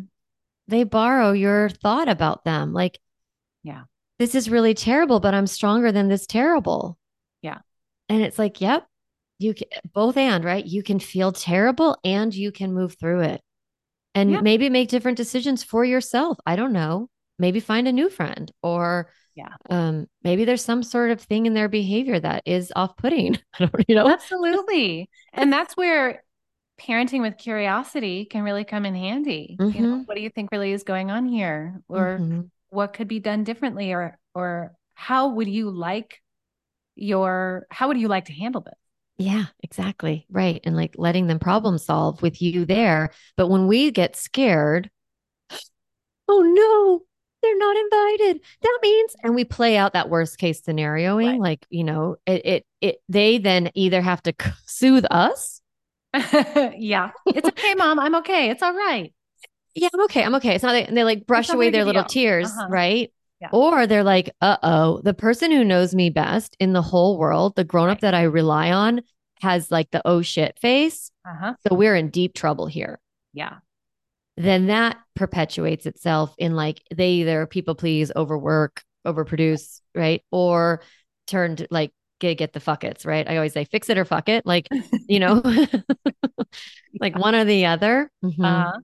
they 0.70 0.86
borrow 0.86 1.34
your 1.34 1.68
thought 1.68 2.08
about 2.08 2.46
them. 2.46 2.72
Like, 2.72 3.00
Yeah. 3.64 3.84
this 4.18 4.34
is 4.34 4.50
really 4.50 4.74
terrible, 4.74 5.20
but 5.20 5.34
I'm 5.34 5.46
stronger 5.46 5.92
than 5.92 6.08
this 6.08 6.26
terrible. 6.26 6.98
And 8.12 8.22
it's 8.24 8.38
like, 8.38 8.60
yep, 8.60 8.86
you 9.40 9.54
can 9.54 9.68
both 9.94 10.18
and 10.18 10.44
right. 10.44 10.66
You 10.66 10.84
can 10.84 11.00
feel 11.00 11.32
terrible 11.32 11.98
and 12.04 12.34
you 12.36 12.52
can 12.52 12.74
move 12.74 12.98
through 13.00 13.22
it 13.22 13.42
and 14.14 14.32
Yeah. 14.32 14.42
maybe 14.42 14.70
make 14.70 14.90
different 14.90 15.16
decisions 15.18 15.64
for 15.64 15.86
yourself. 15.86 16.38
I 16.46 16.58
don't 16.58 16.74
know. 16.74 17.08
Maybe 17.40 17.62
find 17.62 17.88
a 17.88 17.92
new 17.94 18.10
friend 18.10 18.52
or 18.62 19.10
Yeah. 19.36 19.56
um, 19.70 20.08
maybe 20.24 20.44
there's 20.44 20.64
some 20.64 20.84
sort 20.84 21.12
of 21.12 21.22
thing 21.22 21.46
in 21.46 21.54
their 21.54 21.70
behavior 21.70 22.20
that 22.20 22.44
is 22.46 22.74
off 22.76 22.98
putting. 22.98 23.38
I 23.60 23.66
don't, 23.66 23.86
you 23.88 23.96
know, 23.96 24.08
Absolutely. 24.10 25.10
and 25.32 25.52
that's 25.54 25.78
where 25.78 26.24
parenting 26.80 27.22
with 27.22 27.38
curiosity 27.38 28.26
can 28.26 28.44
really 28.44 28.66
come 28.66 28.86
in 28.86 28.94
handy. 28.94 29.56
You 29.58 29.82
know, 29.84 29.88
Mhm. 30.00 30.06
what 30.08 30.16
do 30.16 30.22
you 30.22 30.30
think 30.30 30.52
really 30.52 30.74
is 30.74 30.84
going 30.84 31.12
on 31.12 31.26
here? 31.26 31.82
Or 31.88 32.18
Mhm. 32.20 32.50
what 32.70 32.92
could 32.94 33.08
be 33.08 33.20
done 33.20 33.46
differently? 33.46 33.94
Or 33.94 34.18
or 34.36 34.74
how 34.96 35.30
would 35.30 35.48
you 35.48 35.70
like 35.72 36.22
your 36.96 37.68
how 37.70 37.88
would 37.88 37.98
you 37.98 38.08
like 38.08 38.26
to 38.26 38.34
handle 38.34 38.62
this? 38.62 38.74
Yeah, 39.18 39.46
exactly. 39.62 40.26
Right. 40.30 40.62
And 40.64 40.76
like 40.76 40.96
letting 40.98 41.28
them 41.28 41.40
problem 41.40 41.78
solve 41.78 42.22
with 42.22 42.42
you 42.42 42.66
there. 42.66 43.12
But 43.38 43.48
when 43.48 43.68
we 43.68 43.92
get 43.92 44.16
scared, 44.16 44.90
oh 46.28 46.42
no, 46.42 47.06
they're 47.42 47.58
not 47.58 47.76
invited. 47.78 48.42
That 48.62 48.80
means, 48.82 49.16
and 49.24 49.36
we 49.36 49.46
play 49.46 49.78
out 49.78 49.94
that 49.94 50.10
worst 50.10 50.38
case 50.38 50.62
scenarioing. 50.62 51.32
Right. 51.32 51.40
Like, 51.40 51.66
you 51.70 51.84
know, 51.84 52.18
it, 52.26 52.46
it, 52.46 52.66
it, 52.82 52.96
they 53.10 53.38
then 53.38 53.72
either 53.74 54.02
have 54.02 54.22
to 54.24 54.34
soothe 54.66 55.06
us. 55.10 55.62
yeah. 56.14 57.12
It's 57.28 57.48
okay, 57.48 57.76
mom. 57.76 58.00
I'm 58.00 58.16
okay. 58.16 58.50
It's 58.50 58.64
all 58.64 58.74
right. 58.74 59.14
Yeah, 59.74 59.90
I'm 59.94 60.04
okay. 60.06 60.24
I'm 60.24 60.36
okay. 60.36 60.56
It's 60.56 60.64
not, 60.64 60.76
and 60.76 60.98
they 60.98 61.04
like 61.04 61.26
brush 61.26 61.50
away 61.50 61.70
their 61.70 61.86
little 61.86 62.04
deal. 62.04 62.10
tears. 62.10 62.50
Uh-huh. 62.50 62.68
Right. 62.70 63.12
Yeah. 63.42 63.50
Or 63.52 63.88
they're 63.88 64.04
like, 64.04 64.30
uh 64.42 64.58
oh, 64.64 65.02
the 65.04 65.14
person 65.16 65.52
who 65.52 65.64
knows 65.66 65.96
me 65.96 66.10
best 66.12 66.56
in 66.60 66.74
the 66.74 66.82
whole 66.82 67.18
world, 67.18 67.56
the 67.56 67.64
grown 67.64 67.90
up 67.90 67.98
Right. 67.98 68.02
that 68.04 68.14
I 68.14 68.24
rely 68.24 68.72
on, 68.72 69.02
has 69.42 69.72
like 69.72 69.90
the 69.92 70.02
oh 70.06 70.22
shit 70.22 70.60
face. 70.60 71.12
Uh-huh. 71.28 71.56
So 71.68 71.76
we're 71.76 71.96
in 71.96 72.10
deep 72.10 72.34
trouble 72.36 72.68
here. 72.68 73.00
Yeah. 73.34 73.58
then 74.38 74.68
that 74.68 74.98
perpetuates 75.16 75.86
itself 75.86 76.34
in 76.38 76.56
like 76.56 76.82
they 76.96 77.12
either 77.14 77.46
people 77.48 77.76
please, 77.76 78.12
overwork, 78.16 78.84
overproduce, 79.06 79.82
right? 79.96 80.24
Or 80.32 80.82
turn 81.28 81.56
to 81.58 81.68
like 81.72 81.92
get 82.20 82.38
get 82.38 82.54
the 82.54 82.60
fuckets, 82.60 83.06
right? 83.06 83.28
I 83.30 83.36
always 83.38 83.54
say 83.54 83.66
fix 83.66 83.90
it 83.90 83.98
or 83.98 84.06
fuck 84.06 84.30
it, 84.30 84.46
like 84.46 84.68
you 85.10 85.20
know, 85.20 85.42
like 87.00 87.18
one 87.18 87.36
or 87.36 87.46
the 87.46 87.66
other. 87.68 88.12
Mhm. 88.24 88.44
Uh-huh. 88.46 88.80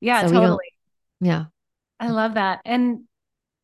Yeah, 0.00 0.26
So 0.26 0.32
totally. 0.32 0.72
yeah, 1.20 1.46
I 1.98 2.08
love 2.08 2.34
that. 2.34 2.60
And 2.64 3.04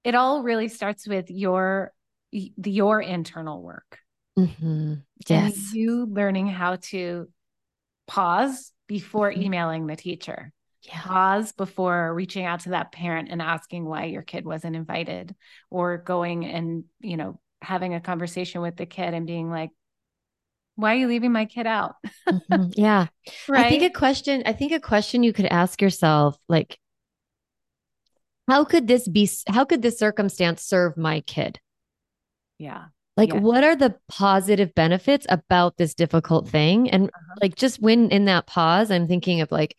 it 0.06 0.14
all 0.14 0.42
really 0.42 0.68
starts 0.68 1.06
with 1.06 1.30
your 1.30 1.92
your 2.30 3.00
internal 3.00 3.62
work. 3.62 3.98
Mhm. 4.38 5.02
And 5.02 5.04
yes, 5.28 5.72
you 5.74 6.06
learning 6.06 6.46
how 6.48 6.76
to 6.90 7.28
pause 8.06 8.72
before 8.86 9.32
Mhm. 9.32 9.42
emailing 9.42 9.86
the 9.86 9.96
teacher. 9.96 10.52
yeah, 10.82 11.00
Pause 11.02 11.52
before 11.52 12.14
reaching 12.14 12.44
out 12.44 12.60
to 12.60 12.68
that 12.70 12.92
parent 12.92 13.28
and 13.30 13.42
asking 13.42 13.84
why 13.86 14.04
your 14.04 14.22
kid 14.22 14.44
wasn't 14.46 14.76
invited 14.76 15.34
or 15.70 15.98
going 15.98 16.46
and, 16.46 16.84
you 17.00 17.16
know, 17.16 17.40
having 17.60 17.94
a 17.94 18.00
conversation 18.00 18.60
with 18.60 18.76
the 18.76 18.86
kid 18.86 19.12
and 19.12 19.26
being 19.26 19.50
like, 19.50 19.70
why 20.76 20.92
are 20.94 20.98
you 20.98 21.08
leaving 21.08 21.32
my 21.32 21.46
kid 21.46 21.66
out? 21.66 21.96
Mhm. 22.28 22.72
yeah. 22.76 23.06
Right. 23.48 23.66
I 23.66 23.68
think 23.70 23.82
a 23.82 23.90
question. 23.98 24.42
I 24.46 24.52
think 24.52 24.70
a 24.72 24.78
question 24.80 25.22
you 25.24 25.32
could 25.32 25.46
ask 25.46 25.82
yourself, 25.82 26.38
like, 26.48 26.78
how 28.48 28.64
could 28.64 28.86
this 28.86 29.08
be? 29.08 29.28
How 29.48 29.64
could 29.64 29.82
this 29.82 29.98
circumstance 29.98 30.62
serve 30.62 30.96
my 30.96 31.20
kid? 31.20 31.60
yeah. 32.58 32.86
Like, 33.16 33.32
Yeah. 33.32 33.40
what 33.40 33.64
are 33.64 33.76
the 33.76 33.96
positive 34.08 34.74
benefits 34.74 35.26
about 35.30 35.78
this 35.78 35.94
difficult 35.94 36.48
thing? 36.48 36.90
And 36.90 37.04
Uh-huh. 37.04 37.34
like, 37.40 37.54
just 37.54 37.80
when 37.80 38.10
in 38.10 38.26
that 38.26 38.46
pause, 38.46 38.90
I'm 38.90 39.08
thinking 39.08 39.40
of 39.40 39.50
like, 39.50 39.74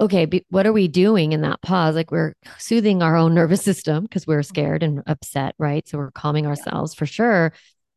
okay, 0.00 0.24
be, 0.24 0.44
what 0.48 0.66
are 0.66 0.72
we 0.72 0.88
doing 0.88 1.32
in 1.32 1.42
that 1.42 1.60
pause? 1.62 1.94
Like, 1.94 2.10
we're 2.10 2.34
soothing 2.58 3.02
our 3.02 3.16
own 3.16 3.34
nervous 3.34 3.62
system 3.70 4.04
because 4.04 4.26
we're 4.26 4.42
scared 4.42 4.82
and 4.82 5.02
upset, 5.06 5.54
right? 5.58 5.86
So 5.86 5.98
we're 5.98 6.10
calming 6.10 6.46
ourselves 6.46 6.94
for 6.94 7.06
sure. 7.06 7.52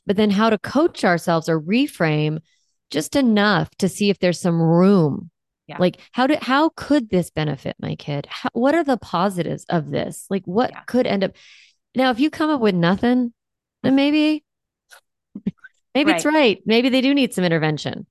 But 0.06 0.18
then 0.18 0.30
how 0.30 0.50
to 0.50 0.58
coach 0.58 1.04
ourselves 1.04 1.50
or 1.50 1.60
reframe 1.60 2.40
just 2.92 3.16
enough 3.16 3.70
to 3.78 3.90
see 3.90 4.10
if 4.10 4.20
there's 4.20 4.40
some 4.40 4.62
room. 4.62 5.32
Yeah. 5.68 5.78
Like, 5.80 5.98
how 6.12 6.28
did 6.28 6.40
how 6.44 6.70
could 6.70 7.10
this 7.10 7.30
benefit 7.32 7.76
my 7.80 7.96
kid? 7.96 8.28
How, 8.30 8.50
what 8.54 8.76
are 8.76 8.84
the 8.84 8.98
positives 8.98 9.66
of 9.70 9.90
this? 9.90 10.26
Like, 10.30 10.44
what 10.46 10.72
Yeah. 10.72 10.82
could 10.86 11.08
end 11.08 11.24
up? 11.24 11.32
Now, 11.96 12.12
if 12.12 12.20
you 12.20 12.30
come 12.30 12.50
up 12.50 12.62
with 12.62 12.76
nothing, 12.76 13.34
then 13.82 13.96
maybe 13.96 14.44
maybe 15.96 16.12
it's 16.12 16.26
right. 16.26 16.62
Maybe 16.66 16.90
they 16.90 17.02
do 17.02 17.14
need 17.14 17.34
some 17.34 17.44
intervention. 17.44 18.06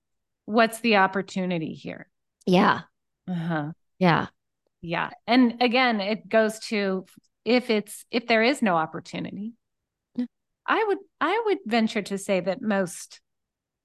What's 0.47 0.81
the 0.81 0.97
opportunity 0.97 1.75
here? 1.75 2.09
Yeah. 2.47 2.83
Uh-huh. 3.29 3.73
Yeah. 3.99 4.27
Yeah. 4.83 5.11
And 5.27 5.63
again, 5.63 6.01
it 6.01 6.29
goes 6.29 6.59
to 6.71 7.07
if 7.45 7.71
it's 7.71 8.05
if 8.11 8.27
there 8.27 8.43
is 8.43 8.63
no 8.63 8.77
opportunity, 8.77 9.53
Yeah. 10.17 10.27
I 10.67 10.85
would 10.89 10.99
I 11.21 11.43
would 11.47 11.59
venture 11.67 12.03
to 12.03 12.19
say 12.19 12.41
that 12.41 12.61
most 12.61 13.21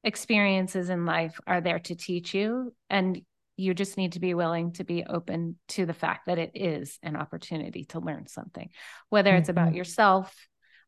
experiences 0.03 0.89
in 0.89 1.05
life 1.05 1.39
are 1.45 1.61
there 1.61 1.79
to 1.79 1.95
teach 1.95 2.33
you 2.33 2.73
and 2.89 3.21
you 3.59 3.73
just 3.73 3.97
need 3.97 4.13
to 4.13 4.19
be 4.19 4.33
willing 4.33 4.71
to 4.73 4.83
be 4.83 5.03
open 5.03 5.57
to 5.67 5.85
the 5.85 5.93
fact 5.93 6.27
that 6.27 6.37
it 6.39 6.51
is 6.55 6.97
an 7.03 7.15
opportunity 7.15 7.83
to 7.85 7.99
learn 7.99 8.25
something, 8.27 8.69
whether 9.09 9.35
it's 9.35 9.49
about 9.49 9.73
Mhm. 9.73 9.75
yourself 9.75 10.47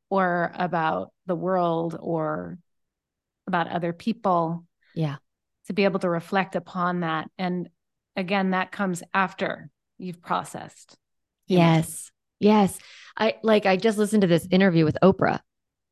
or 0.10 0.52
about 0.56 1.12
the 1.26 1.36
world 1.36 1.98
or 2.00 2.58
about 3.46 3.68
other 3.68 3.92
people. 3.92 4.66
Yeah. 4.96 5.18
To 5.68 5.74
be 5.74 5.84
able 5.84 6.00
to 6.00 6.10
reflect 6.10 6.56
upon 6.56 7.02
that. 7.02 7.30
And 7.38 7.70
again, 8.16 8.52
that 8.52 8.72
comes 8.72 9.04
after 9.14 9.70
you've 9.98 10.22
processed. 10.22 10.98
Yes. 11.48 12.12
Yes. 12.40 12.80
I 13.18 13.36
like 13.44 13.66
I 13.66 13.76
just 13.76 13.98
listened 13.98 14.22
to 14.22 14.28
this 14.28 14.48
interview 14.50 14.86
with 14.86 14.98
Oprah 15.04 15.42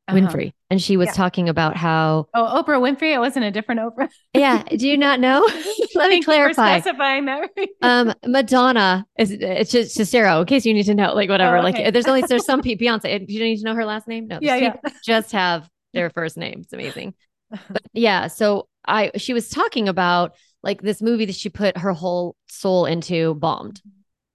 Uh-huh. 0.10 0.28
Winfrey 0.28 0.54
and 0.70 0.82
she 0.82 0.98
was 0.98 1.08
Yeah. 1.08 1.14
talking 1.14 1.50
about 1.50 1.76
how 1.78 2.28
Oh, 2.34 2.62
Oprah 2.64 2.80
Winfrey. 2.80 3.14
It 3.14 3.20
wasn't 3.20 3.46
a 3.46 3.52
different 3.52 3.82
Oprah. 3.82 4.10
yeah, 4.34 4.64
do 4.64 4.88
you 4.88 4.98
not 4.98 5.20
know? 5.20 5.42
Let 5.96 6.10
me 6.10 6.18
you 6.18 6.24
clarify. 6.24 6.80
specifying 6.80 7.26
that. 7.26 7.50
Um 7.82 8.14
Madonna 8.26 9.06
is 9.18 9.32
it's 9.32 9.72
just 9.72 9.94
Cicero 9.96 10.42
in 10.42 10.46
case 10.48 10.66
you 10.66 10.74
need 10.74 10.84
to 10.84 10.96
know 10.96 11.14
like 11.14 11.30
whatever 11.30 11.58
Oh, 11.58 11.62
like 11.62 11.94
there's 11.94 12.08
only 12.08 12.22
there's 12.24 12.46
some 12.46 12.62
people 12.62 12.86
Beyonce 12.86 13.26
you 13.30 13.40
don't 13.40 13.48
need 13.48 13.58
to 13.58 13.64
know 13.66 13.76
her 13.76 13.86
last 13.86 14.08
name 14.08 14.28
no 14.28 14.40
Yeah, 14.42 14.56
yeah. 14.56 14.76
just 15.04 15.32
have 15.32 15.70
their 15.94 16.10
first 16.10 16.38
name 16.38 16.60
it's 16.64 16.74
amazing 16.74 17.14
but 17.50 17.82
yeah 17.94 18.28
so 18.28 18.68
I 18.86 19.12
she 19.18 19.34
was 19.34 19.50
talking 19.50 19.88
about 19.88 20.36
like 20.64 20.82
this 20.82 21.02
movie 21.02 21.26
that 21.26 21.36
she 21.36 21.50
put 21.50 21.78
her 21.78 21.94
whole 21.94 22.36
soul 22.48 22.86
into 22.86 23.34
bombed 23.36 23.82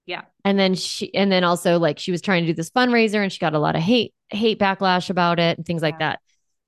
Yeah. 0.05 0.21
and 0.43 0.59
then 0.59 0.75
she 0.75 1.13
and 1.15 1.31
then 1.31 1.43
also 1.43 1.79
like 1.79 1.97
she 1.99 2.11
was 2.11 2.21
trying 2.21 2.43
to 2.43 2.47
do 2.47 2.53
this 2.55 2.69
fundraiser 2.69 3.21
and 3.23 3.31
she 3.31 3.39
got 3.39 3.53
a 3.55 3.59
lot 3.59 3.75
of 3.75 3.81
hate 3.81 4.13
hate 4.29 4.59
backlash 4.59 5.09
about 5.09 5.39
it 5.39 5.57
and 5.57 5.65
things 5.65 5.81
like 5.81 5.95
Yeah. 5.99 6.09
that 6.11 6.19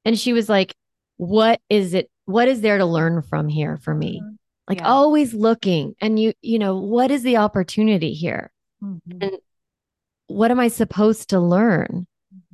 and 0.06 0.18
she 0.18 0.34
was 0.34 0.50
like 0.50 0.74
what 1.18 1.60
is 1.70 1.94
it 1.94 2.10
what 2.26 2.48
is 2.48 2.62
there 2.62 2.78
to 2.78 2.86
learn 2.86 3.22
from 3.22 3.48
here 3.48 3.78
for 3.78 3.94
me 3.94 4.22
Mhm. 4.24 4.38
like 4.68 4.80
Yeah. 4.80 4.88
always 4.88 5.34
looking 5.34 5.96
and 6.02 6.20
you 6.20 6.34
you 6.42 6.58
know 6.60 6.78
what 6.78 7.12
is 7.12 7.24
the 7.24 7.38
opportunity 7.38 8.14
here 8.14 8.52
Mhm. 8.84 9.38
what 10.28 10.52
am 10.52 10.60
i 10.60 10.68
supposed 10.68 11.30
to 11.30 11.40
learn 11.40 12.06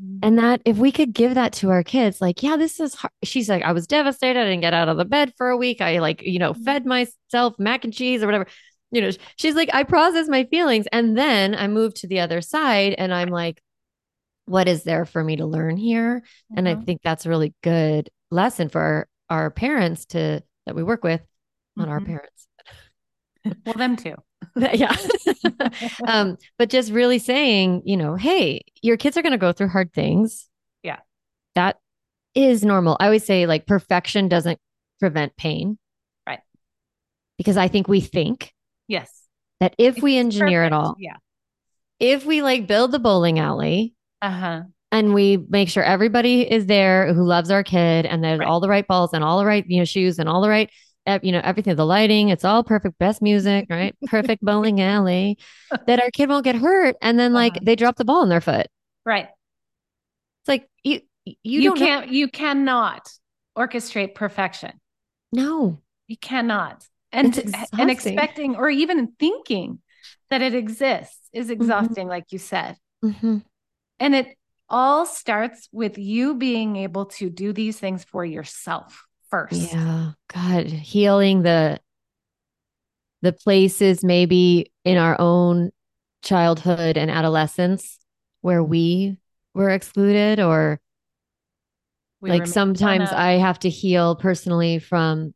Mhm. 0.02 0.20
and 0.22 0.38
that 0.40 0.62
if 0.66 0.78
we 0.78 0.92
could 0.92 1.14
give 1.14 1.36
that 1.36 1.54
to 1.54 1.70
our 1.70 1.84
kids 1.84 2.22
like 2.22 2.42
yeah 2.44 2.56
this 2.58 2.80
is 2.80 2.94
hard. 2.96 3.12
she's 3.24 3.50
like 3.50 3.64
i 3.64 3.72
was 3.72 3.88
devastated 3.88 4.40
i 4.40 4.44
didn't 4.46 4.62
get 4.62 4.74
out 4.74 4.90
of 4.90 4.98
the 4.98 5.06
bed 5.06 5.34
for 5.38 5.50
a 5.50 5.58
week 5.58 5.82
i 5.82 6.00
like 6.00 6.22
you 6.24 6.40
know 6.40 6.54
fed 6.54 6.86
myself 6.86 7.58
mac 7.60 7.84
and 7.84 7.94
cheese 7.94 8.22
or 8.24 8.26
whatever 8.28 8.48
you 8.94 9.02
know 9.02 9.10
she's 9.38 9.56
like 9.56 9.70
i 9.74 9.84
process 9.84 10.28
my 10.30 10.44
feelings 10.46 10.86
and 10.92 11.18
then 11.18 11.56
i 11.56 11.68
move 11.68 11.94
to 11.94 12.08
the 12.08 12.20
other 12.20 12.42
side 12.42 12.94
and 12.98 13.14
i'm 13.14 13.30
like 13.30 13.62
what 14.46 14.68
is 14.68 14.84
there 14.84 15.06
for 15.06 15.24
me 15.24 15.36
to 15.38 15.46
learn 15.46 15.78
here 15.78 16.22
and 16.56 16.68
i 16.70 16.76
Mhm. 16.76 16.86
think 16.86 17.02
that's 17.04 17.26
a 17.26 17.30
really 17.30 17.54
good 17.64 18.10
lesson 18.32 18.70
for 18.70 18.82
our, 18.82 19.08
our 19.30 19.52
parents 19.52 20.06
to 20.08 20.44
that 20.66 20.76
we 20.76 20.84
work 20.84 21.04
with 21.04 21.22
not 21.76 21.88
our 21.90 22.00
Mhm. 22.00 22.06
parents 22.06 22.48
well, 23.66 23.76
them 23.76 23.96
too. 23.96 24.16
yeah 24.74 24.96
um 26.08 26.38
but 26.58 26.70
just 26.70 26.92
really 26.92 27.20
saying 27.20 27.82
you 27.86 27.98
know 27.98 28.16
hey 28.16 28.62
your 28.82 28.98
kids 28.98 29.18
are 29.18 29.22
going 29.22 29.32
to 29.32 29.38
go 29.38 29.52
through 29.54 29.70
hard 29.70 29.92
things 29.94 30.50
Yeah. 30.84 31.00
that 31.56 31.80
is 32.36 32.64
normal 32.64 32.98
i 33.00 33.06
always 33.06 33.26
say 33.26 33.46
like 33.48 33.66
perfection 33.66 34.28
doesn't 34.28 34.60
prevent 35.00 35.36
pain 35.38 35.78
Right. 36.28 36.40
because 37.38 37.58
i 37.58 37.68
think 37.68 37.88
we 37.88 38.02
think 38.02 38.54
yes. 38.94 39.10
that 39.60 39.74
if 39.78 40.02
we 40.02 40.18
It's 40.18 40.26
engineer 40.26 40.64
it 40.64 40.74
all 40.74 40.96
Yeah. 41.00 41.18
if 42.00 42.26
we 42.26 42.42
like 42.42 42.68
build 42.68 42.92
the 42.92 43.00
bowling 43.00 43.40
alley 43.40 43.94
Uh 44.22 44.30
huh. 44.32 44.62
and 44.92 45.14
we 45.14 45.38
make 45.50 45.70
sure 45.70 45.84
everybody 45.84 46.50
is 46.50 46.66
there 46.68 47.14
who 47.14 47.24
loves 47.24 47.50
our 47.52 47.64
kid 47.64 48.06
and 48.06 48.24
there's 48.24 48.40
Right. 48.40 48.48
all 48.48 48.60
the 48.62 48.70
right 48.70 48.88
balls 48.88 49.12
and 49.14 49.24
all 49.24 49.40
the 49.40 49.46
right 49.46 49.66
you 49.68 49.80
know 49.80 49.86
shoes 49.86 50.20
and 50.20 50.28
all 50.30 50.42
the 50.42 50.50
right 50.50 50.70
you 51.22 51.34
know, 51.34 51.42
everything, 51.44 51.76
the 51.76 51.86
lighting, 51.86 52.30
it's 52.30 52.46
all 52.46 52.64
perfect, 52.64 52.98
best 52.98 53.22
music, 53.22 53.68
right? 53.70 53.94
Perfect 54.06 54.42
bowling 54.42 54.80
alley, 54.80 55.38
that 55.86 56.02
our 56.02 56.10
kid 56.12 56.30
won't 56.30 56.46
get 56.46 56.56
hurt. 56.56 56.96
And 57.02 57.20
then 57.20 57.34
like 57.34 57.52
Uh-huh. 57.58 57.64
they 57.66 57.76
drop 57.76 57.98
the 57.98 58.06
ball 58.06 58.24
in 58.24 58.30
their 58.30 58.40
foot. 58.40 58.68
Right. 59.06 59.28
It's 60.42 60.48
like 60.48 60.70
you 60.82 61.02
you, 61.26 61.36
You, 61.44 61.62
don't 61.72 61.80
know- 61.82 61.86
can't, 61.86 62.10
you 62.10 62.30
cannot 62.30 63.10
orchestrate 63.58 64.16
perfection. 64.16 64.80
no. 65.34 65.82
You 66.08 66.16
cannot. 66.16 66.88
And, 67.14 67.38
and 67.78 67.90
expecting 67.92 68.56
or 68.56 68.70
even 68.70 69.14
thinking 69.20 69.80
that 70.30 70.42
it 70.42 70.56
exists 70.56 71.18
is 71.32 71.46
Mm-hmm. 71.46 71.54
exhausting, 71.54 72.08
like 72.08 72.26
you 72.32 72.40
said. 72.40 72.76
Mhm. 73.04 73.44
And 74.00 74.16
it 74.16 74.36
all 74.70 75.06
starts 75.06 75.70
with 75.72 75.98
you 75.98 76.34
being 76.34 76.76
able 76.78 77.06
to 77.06 77.30
do 77.30 77.54
these 77.54 77.80
things 77.80 78.04
for 78.04 78.26
yourself 78.26 79.06
first. 79.30 79.72
Yeah. 79.74 80.12
God, 80.34 80.66
healing 80.68 81.44
the 81.44 81.80
the 83.22 83.32
places 83.32 84.04
maybe 84.04 84.72
in 84.84 84.98
our 84.98 85.16
own 85.20 85.72
childhood 86.24 86.98
and 86.98 87.10
adolescence 87.10 88.00
where 88.42 88.62
we 88.64 89.18
were 89.54 89.70
excluded 89.70 90.40
or 90.42 90.82
We 92.20 92.32
like 92.32 92.48
sometimes 92.48 93.10
i 93.12 93.34
have 93.34 93.60
to 93.60 93.70
heal 93.70 94.16
personally 94.16 94.80
from 94.80 95.34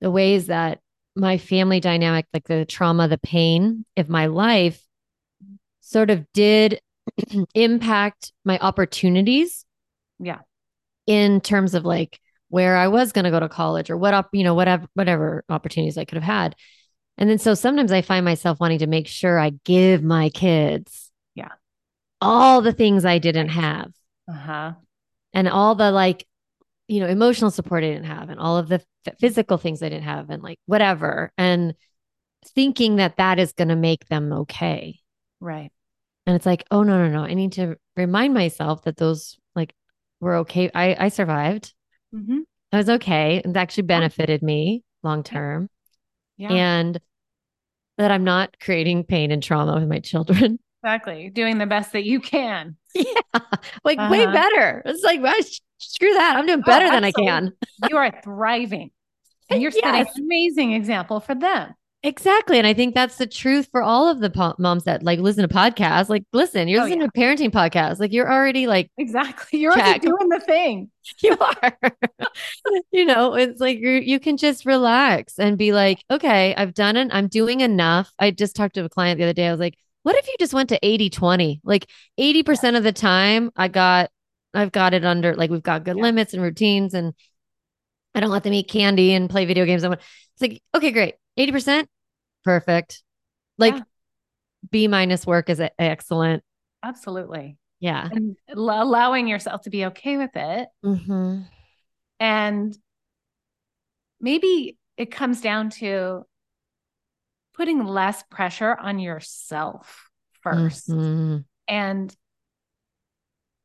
the 0.00 0.10
ways 0.10 0.46
that 0.46 0.80
my 1.20 1.38
family 1.38 1.80
dynamic, 1.80 2.26
like 2.32 2.44
the 2.48 2.64
trauma, 2.64 3.06
the 3.08 3.18
pain 3.18 3.84
of 3.96 4.08
my 4.08 4.26
life, 4.26 4.82
sort 5.80 6.10
of 6.10 6.24
did 6.32 6.80
impact 7.54 8.32
my 8.44 8.58
opportunities 8.58 9.64
Yeah. 10.18 10.40
in 11.06 11.40
terms 11.40 11.74
of 11.74 11.84
like 11.84 12.18
where 12.48 12.76
I 12.76 12.88
was 12.88 13.12
going 13.12 13.24
to 13.26 13.30
go 13.30 13.40
to 13.40 13.48
college 13.48 13.90
or 13.90 13.96
what 13.96 14.14
up, 14.14 14.30
you 14.32 14.44
know, 14.44 14.54
whatever, 14.54 14.86
whatever 14.94 15.44
opportunities 15.48 15.98
I 15.98 16.04
could 16.04 16.16
have 16.16 16.24
had. 16.24 16.56
And 17.18 17.28
then 17.28 17.38
so 17.38 17.54
sometimes 17.54 17.92
I 17.92 18.02
find 18.02 18.24
myself 18.24 18.58
wanting 18.60 18.78
to 18.80 18.86
make 18.86 19.06
sure 19.06 19.38
I 19.38 19.50
give 19.64 20.02
my 20.02 20.30
kids 20.30 21.10
Yeah. 21.34 21.52
all 22.20 22.60
the 22.62 22.72
things 22.72 23.04
I 23.04 23.18
didn't 23.18 23.50
have 23.50 23.92
Uh-huh. 24.28 24.72
and 25.32 25.48
all 25.48 25.74
the 25.74 25.90
like 25.90 26.26
you 26.90 26.98
know 27.00 27.06
emotional 27.06 27.50
support 27.52 27.84
i 27.84 27.88
didn't 27.88 28.04
have 28.04 28.30
and 28.30 28.40
all 28.40 28.56
of 28.58 28.68
the 28.68 28.82
f- 29.06 29.14
physical 29.20 29.56
things 29.58 29.82
i 29.82 29.88
didn't 29.88 30.02
have 30.04 30.28
and 30.28 30.42
like 30.42 30.58
whatever 30.66 31.32
and 31.38 31.74
thinking 32.54 32.96
that 32.96 33.16
that 33.16 33.38
is 33.38 33.52
going 33.52 33.68
to 33.68 33.76
make 33.76 34.06
them 34.08 34.32
okay 34.32 34.98
Right. 35.40 35.70
and 36.26 36.34
it's 36.36 36.46
like 36.46 36.64
oh 36.70 36.82
no 36.82 36.98
no 36.98 37.08
no 37.08 37.22
i 37.22 37.34
need 37.34 37.52
to 37.52 37.76
remind 37.96 38.34
myself 38.34 38.82
that 38.82 38.96
those 38.96 39.38
like 39.54 39.72
were 40.20 40.36
okay 40.36 40.70
i 40.74 40.96
i 40.98 41.08
survived 41.08 41.72
Mm-hmm. 42.14 42.40
i 42.72 42.76
was 42.76 42.88
okay 42.88 43.40
it 43.44 43.56
actually 43.56 43.84
benefited 43.84 44.42
me 44.42 44.82
long 45.04 45.22
term 45.22 45.68
Yeah. 46.38 46.52
and 46.52 47.00
that 47.98 48.10
i'm 48.10 48.24
not 48.24 48.56
creating 48.60 49.04
pain 49.04 49.30
and 49.30 49.40
trauma 49.42 49.74
with 49.78 49.88
my 49.88 50.00
children 50.00 50.58
exactly. 50.82 51.28
Doing 51.30 51.58
the 51.58 51.66
best 51.66 51.92
that 51.92 52.04
you 52.04 52.18
can. 52.20 52.76
yeah 52.94 53.04
like 53.84 53.98
way 54.10 54.24
Uh-huh. 54.24 54.32
better 54.32 54.82
it's 54.86 55.04
like 55.04 55.20
screw 55.80 56.12
that 56.14 56.36
i'm 56.36 56.46
doing 56.46 56.60
oh, 56.60 56.66
better 56.66 56.90
than 56.90 57.04
i 57.04 57.12
can. 57.12 57.52
You 57.90 57.96
are 57.96 58.12
thriving. 58.22 58.90
And 59.48 59.60
you're 59.60 59.72
setting 59.72 59.94
Yes. 59.94 60.16
an 60.16 60.24
amazing 60.24 60.72
example 60.74 61.18
for 61.18 61.34
them. 61.34 61.74
Exactly. 62.02 62.56
And 62.56 62.66
I 62.66 62.72
think 62.72 62.94
that's 62.94 63.16
the 63.16 63.26
truth 63.26 63.68
for 63.72 63.82
all 63.82 64.08
of 64.08 64.20
the 64.20 64.30
po- 64.30 64.54
moms 64.58 64.84
that 64.84 65.02
like 65.02 65.18
listen 65.18 65.46
to 65.46 65.54
podcasts. 65.54 66.08
Like, 66.08 66.22
listen, 66.32 66.68
you're 66.68 66.80
Oh, 66.80 66.84
listening 66.84 67.06
to 67.06 67.12
parenting 67.20 67.50
podcasts. 67.50 67.98
Like, 68.00 68.12
you're 68.12 68.30
already 68.32 68.66
like, 68.66 68.90
Exactly. 68.96 69.58
You're 69.58 69.72
already 69.72 69.98
doing 69.98 70.28
the 70.28 70.40
thing. 70.40 70.90
you 71.22 71.36
are, 71.38 71.78
you 72.92 73.04
know, 73.04 73.34
it's 73.34 73.60
like 73.60 73.78
you 73.78 73.90
you 73.90 74.20
can 74.20 74.36
just 74.36 74.64
relax 74.64 75.38
and 75.38 75.58
be 75.58 75.72
like, 75.72 76.02
okay, 76.10 76.54
I've 76.54 76.72
done 76.74 76.96
it. 76.96 77.08
I'm 77.12 77.28
doing 77.28 77.60
enough. 77.60 78.12
I 78.18 78.30
just 78.30 78.56
talked 78.56 78.76
to 78.76 78.84
a 78.84 78.88
client 78.88 79.18
the 79.18 79.24
other 79.24 79.32
day. 79.34 79.48
I 79.48 79.50
was 79.50 79.60
like, 79.60 79.76
what 80.02 80.16
if 80.16 80.26
you 80.28 80.34
just 80.38 80.54
went 80.54 80.68
to 80.70 80.78
80 80.82 81.10
20? 81.10 81.60
Like 81.64 81.86
80% 82.18 82.76
of 82.78 82.82
the 82.84 82.92
time, 82.92 83.50
I 83.56 83.68
got, 83.68 84.10
I've 84.54 84.72
got 84.72 84.94
it 84.94 85.04
under, 85.04 85.34
like, 85.34 85.50
we've 85.50 85.62
got 85.62 85.84
good 85.84 85.96
Yeah. 85.96 86.02
limits 86.02 86.34
and 86.34 86.42
routines 86.42 86.94
and 86.94 87.14
I 88.14 88.20
don't 88.20 88.30
let 88.30 88.42
them 88.42 88.52
eat 88.52 88.68
candy 88.68 89.12
and 89.14 89.30
play 89.30 89.44
video 89.44 89.64
games. 89.64 89.84
I 89.84 89.88
want, 89.88 90.00
it's 90.00 90.42
like, 90.42 90.62
okay, 90.74 90.90
great. 90.90 91.14
80%, 91.38 91.86
perfect. 92.44 93.02
Like, 93.58 93.74
Yeah. 93.76 93.82
B 94.70 94.88
minus 94.88 95.26
work 95.26 95.48
is 95.48 95.60
excellent. 95.78 96.42
Absolutely. 96.82 97.56
Yeah. 97.78 98.08
And 98.10 98.36
al- 98.48 98.82
allowing 98.82 99.26
yourself 99.26 99.62
to 99.62 99.70
be 99.70 99.86
okay 99.86 100.16
with 100.18 100.32
it. 100.34 100.68
Mm-hmm. 100.84 101.42
And 102.18 102.78
maybe 104.20 104.76
it 104.98 105.10
comes 105.10 105.40
down 105.40 105.70
to 105.70 106.26
putting 107.54 107.84
less 107.84 108.22
pressure 108.30 108.76
on 108.76 108.98
yourself 108.98 110.10
1st 110.42 110.88
Mhm. 110.90 111.44
and 111.68 112.16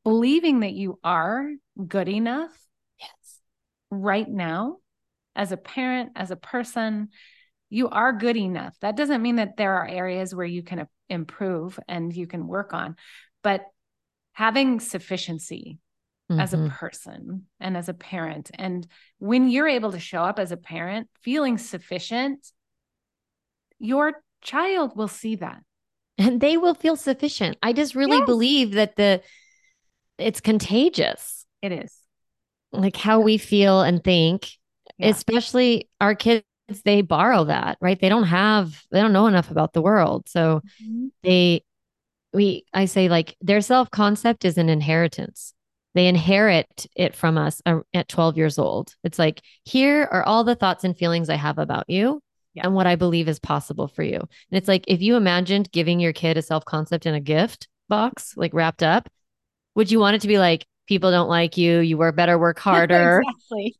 believing 0.06 0.60
that 0.60 0.72
you 0.72 1.00
are 1.02 1.50
good 1.88 2.08
enough 2.08 2.56
Yes. 3.00 3.40
right 3.90 4.28
now 4.28 4.76
as 5.34 5.50
a 5.50 5.56
parent, 5.56 6.12
as 6.14 6.30
a 6.30 6.36
person, 6.36 7.08
you 7.70 7.88
are 7.88 8.12
good 8.12 8.36
enough. 8.36 8.76
That 8.82 8.96
doesn't 8.96 9.20
mean 9.20 9.34
that 9.36 9.56
there 9.56 9.74
are 9.74 9.88
areas 9.88 10.32
where 10.32 10.46
you 10.46 10.62
can 10.62 10.86
improve 11.08 11.80
and 11.88 12.14
you 12.14 12.28
can 12.28 12.46
work 12.46 12.72
on, 12.72 12.94
but 13.42 13.64
having 14.30 14.78
sufficiency 14.78 15.80
as 16.30 16.54
a 16.54 16.58
Mhm. 16.58 16.70
person 16.78 17.46
and 17.58 17.76
as 17.76 17.88
a 17.88 17.94
parent. 17.94 18.52
And 18.54 18.86
when 19.18 19.48
you're 19.50 19.66
able 19.66 19.90
to 19.90 19.98
show 19.98 20.22
up 20.22 20.38
as 20.38 20.52
a 20.52 20.56
parent 20.56 21.08
feeling 21.22 21.58
sufficient, 21.58 22.52
your 23.80 24.22
child 24.40 24.96
will 24.96 25.08
see 25.08 25.34
that. 25.36 25.64
and 26.18 26.40
they 26.40 26.56
will 26.56 26.74
feel 26.74 26.94
sufficient. 26.96 27.58
I 27.60 27.72
just 27.72 27.96
really 27.96 28.18
Yes. 28.18 28.26
believe 28.26 28.70
that 28.72 28.94
the 28.94 29.20
it's 30.18 30.40
contagious, 30.40 31.44
It 31.62 31.72
is. 31.72 31.94
like 32.72 32.96
how 32.96 33.20
we 33.20 33.38
feel 33.38 33.82
and 33.82 34.02
think. 34.02 34.48
Yeah. 34.98 35.08
Especially 35.08 35.88
our 36.00 36.14
kids, 36.14 36.44
they 36.84 37.02
borrow 37.02 37.44
that, 37.44 37.76
right? 37.80 38.00
They 38.00 38.08
don't 38.08 38.24
have, 38.24 38.82
they 38.90 39.00
don't 39.00 39.12
know 39.12 39.26
enough 39.26 39.50
about 39.50 39.72
the 39.72 39.82
world, 39.82 40.28
so 40.28 40.62
they, 41.22 41.62
we, 42.32 42.64
I 42.72 42.84
say 42.86 43.08
like 43.08 43.36
their 43.40 43.60
self 43.60 43.90
concept 43.90 44.44
is 44.44 44.58
an 44.58 44.68
inheritance. 44.68 45.52
They 45.94 46.08
inherit 46.08 46.86
it 46.94 47.14
from 47.14 47.38
us 47.38 47.62
uh, 47.64 47.80
at 47.94 48.08
12 48.08 48.36
years 48.36 48.58
old. 48.58 48.94
It's 49.02 49.18
like, 49.18 49.40
here 49.64 50.06
are 50.12 50.22
all 50.24 50.44
the 50.44 50.54
thoughts 50.54 50.84
and 50.84 50.94
feelings 50.96 51.30
I 51.30 51.36
have 51.36 51.58
about 51.58 51.88
you 51.88 52.20
Yeah. 52.52 52.66
and 52.66 52.74
what 52.74 52.86
I 52.86 52.96
believe 52.96 53.28
is 53.28 53.38
possible 53.38 53.88
for 53.88 54.02
you. 54.02 54.18
And 54.18 54.28
it's 54.52 54.68
like, 54.68 54.84
if 54.88 55.00
you 55.00 55.16
imagined 55.16 55.72
giving 55.72 55.98
your 55.98 56.12
kid 56.12 56.36
a 56.36 56.42
self 56.42 56.64
concept 56.66 57.06
in 57.06 57.14
a 57.14 57.20
gift 57.20 57.68
box, 57.88 58.34
like 58.36 58.52
wrapped 58.52 58.82
up, 58.82 59.08
would 59.76 59.90
you 59.90 60.00
want 60.00 60.16
it 60.16 60.22
to 60.22 60.28
be 60.28 60.38
like, 60.38 60.66
people 60.88 61.10
don't 61.10 61.28
like 61.28 61.56
you, 61.56 61.78
you 61.80 61.96
work 61.98 62.16
better, 62.16 62.38
work 62.38 62.58
harder? 62.58 63.22
exactly. 63.52 63.76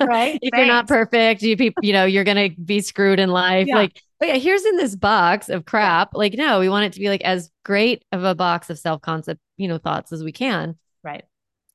Right. 0.00 0.38
if 0.42 0.50
you're 0.56 0.66
not 0.66 0.86
perfect, 0.86 1.42
you 1.42 1.56
people, 1.56 1.82
you 1.84 1.92
know, 1.92 2.04
you're 2.04 2.24
gonna 2.24 2.50
be 2.50 2.80
screwed 2.80 3.18
in 3.18 3.30
life. 3.30 3.66
Yeah. 3.66 3.76
Like, 3.76 4.00
oh 4.22 4.26
yeah, 4.26 4.36
here's 4.36 4.64
in 4.64 4.76
this 4.76 4.94
box 4.96 5.48
of 5.48 5.64
crap. 5.64 6.10
Like, 6.14 6.34
no, 6.34 6.60
we 6.60 6.68
want 6.68 6.86
it 6.86 6.92
to 6.94 7.00
be 7.00 7.08
like 7.08 7.22
as 7.22 7.50
great 7.64 8.04
of 8.12 8.22
a 8.24 8.34
box 8.34 8.70
of 8.70 8.78
self 8.78 9.00
concept, 9.02 9.40
you 9.56 9.66
know, 9.68 9.78
thoughts 9.78 10.12
as 10.12 10.22
we 10.22 10.32
can. 10.32 10.76
Right. 11.02 11.24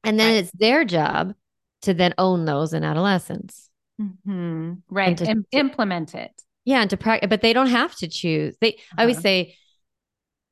And 0.03 0.19
then 0.19 0.33
Right. 0.33 0.37
it's 0.43 0.51
their 0.51 0.85
job 0.85 1.33
to 1.83 1.93
then 1.93 2.13
own 2.17 2.45
those 2.45 2.73
in 2.73 2.83
adolescence. 2.83 3.69
Mhm. 3.99 4.81
Right. 4.89 5.17
to- 5.17 5.25
Im- 5.29 5.45
implement 5.51 6.15
it. 6.15 6.31
Yeah, 6.65 6.81
and 6.81 6.89
to 6.89 6.97
practice, 6.97 7.27
but 7.29 7.41
they 7.41 7.53
don't 7.53 7.67
have 7.69 7.95
to 7.97 8.07
choose. 8.07 8.55
They, 8.61 8.77
I 8.97 9.01
always 9.03 9.17
Uh-huh. 9.17 9.23
say, 9.23 9.55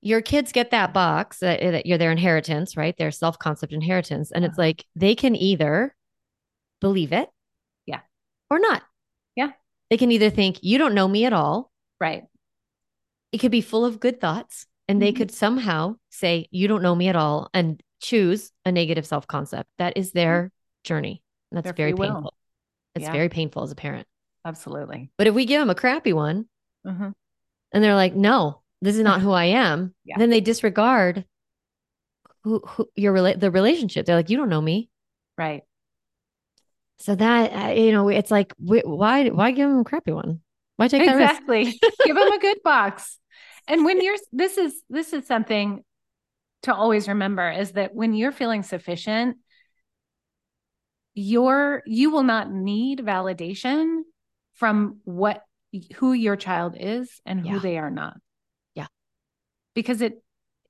your 0.07 0.21
kids 0.21 0.51
get 0.51 0.71
that 0.71 0.93
box 0.93 1.39
that, 1.39 1.59
that 1.59 1.85
you're 1.85 1.97
their 1.97 2.11
inheritance, 2.11 2.77
right? 2.77 2.95
Their 2.97 3.11
self 3.11 3.37
concept 3.37 3.73
inheritance, 3.73 4.31
and 4.31 4.45
it's 4.45 4.57
Uh-huh. 4.57 4.67
like 4.67 4.85
they 4.95 5.15
can 5.15 5.35
either 5.35 5.95
believe 6.81 7.11
it, 7.11 7.29
Yeah. 7.85 8.01
or 8.49 8.59
not. 8.59 8.83
Yeah. 9.35 9.51
they 9.89 9.97
can 9.97 10.11
either 10.11 10.29
think 10.29 10.57
you 10.63 10.77
don't 10.77 10.93
know 10.95 11.07
me 11.07 11.23
at 11.25 11.31
all. 11.33 11.71
Right. 12.01 12.23
It 13.31 13.37
could 13.37 13.51
be 13.51 13.61
full 13.61 13.85
of 13.85 13.99
good 13.99 14.19
thoughts, 14.19 14.65
and 14.87 15.01
they 15.01 15.11
Mhm. 15.13 15.17
could 15.17 15.31
somehow 15.31 15.95
say 16.09 16.47
you 16.51 16.67
don't 16.67 16.81
know 16.81 16.93
me 16.95 17.07
at 17.07 17.15
all 17.15 17.49
and 17.53 17.81
choose 18.01 18.51
a 18.65 18.71
negative 18.71 19.05
self 19.05 19.27
concept. 19.27 19.69
That 19.77 19.95
is 19.97 20.11
their 20.11 20.51
journey. 20.83 21.21
And 21.51 21.57
that's 21.57 21.65
Their 21.65 21.73
very 21.73 21.93
will. 21.93 22.11
painful. 22.13 22.33
It's 22.95 23.05
Yeah. 23.05 23.11
very 23.13 23.29
painful 23.29 23.63
as 23.63 23.71
a 23.71 23.75
parent. 23.75 24.07
Absolutely. 24.45 25.09
But 25.17 25.27
if 25.27 25.33
we 25.35 25.45
give 25.45 25.61
them 25.61 25.69
a 25.69 25.75
crappy 25.75 26.13
one, 26.13 26.47
Mhm. 26.85 27.13
and 27.71 27.83
they're 27.83 27.95
like, 27.95 28.13
no, 28.15 28.61
this 28.81 28.95
is 28.95 29.01
not 29.03 29.21
who 29.21 29.31
I 29.31 29.45
am, 29.45 29.93
Yeah. 30.05 30.17
then 30.17 30.29
they 30.29 30.41
disregard 30.41 31.25
who, 32.43 32.59
who 32.65 32.89
your 32.95 33.13
rela- 33.13 33.39
the 33.39 33.51
relationship. 33.51 34.05
They're 34.05 34.15
like, 34.15 34.29
you 34.29 34.37
don't 34.37 34.49
know 34.49 34.61
me. 34.61 34.89
Right. 35.37 35.63
So 36.99 37.15
that 37.15 37.51
uh, 37.53 37.71
you 37.73 37.91
know, 37.91 38.09
it's 38.09 38.31
like, 38.31 38.53
why 38.57 39.27
why 39.29 39.51
give 39.51 39.69
them 39.69 39.79
a 39.79 39.83
crappy 39.83 40.11
one? 40.11 40.41
Why 40.77 40.87
take 40.87 41.05
that? 41.05 41.15
Exactly. 41.19 41.79
Give 42.05 42.15
them 42.15 42.31
a 42.31 42.39
good 42.39 42.61
box. 42.63 43.17
And 43.67 43.83
when 43.83 43.99
you're 44.01 44.15
this 44.31 44.57
is 44.59 44.81
this 44.89 45.11
is 45.11 45.25
something 45.25 45.83
to 46.63 46.73
always 46.73 47.07
remember 47.07 47.49
is 47.49 47.71
that 47.71 47.95
when 47.95 48.13
you're 48.13 48.31
feeling 48.31 48.61
sufficient, 48.63 49.37
you're 51.13 51.81
you 51.85 52.11
will 52.11 52.23
not 52.23 52.51
need 52.51 52.99
validation 52.99 54.01
from 54.53 54.99
what 55.03 55.43
who 55.95 56.13
your 56.13 56.35
child 56.35 56.75
is 56.79 57.09
and 57.25 57.41
who 57.41 57.55
Yeah. 57.55 57.59
they 57.59 57.77
are 57.77 57.91
not. 57.91 58.17
Yeah. 59.77 59.81
Because 59.81 60.01
it 60.01 60.23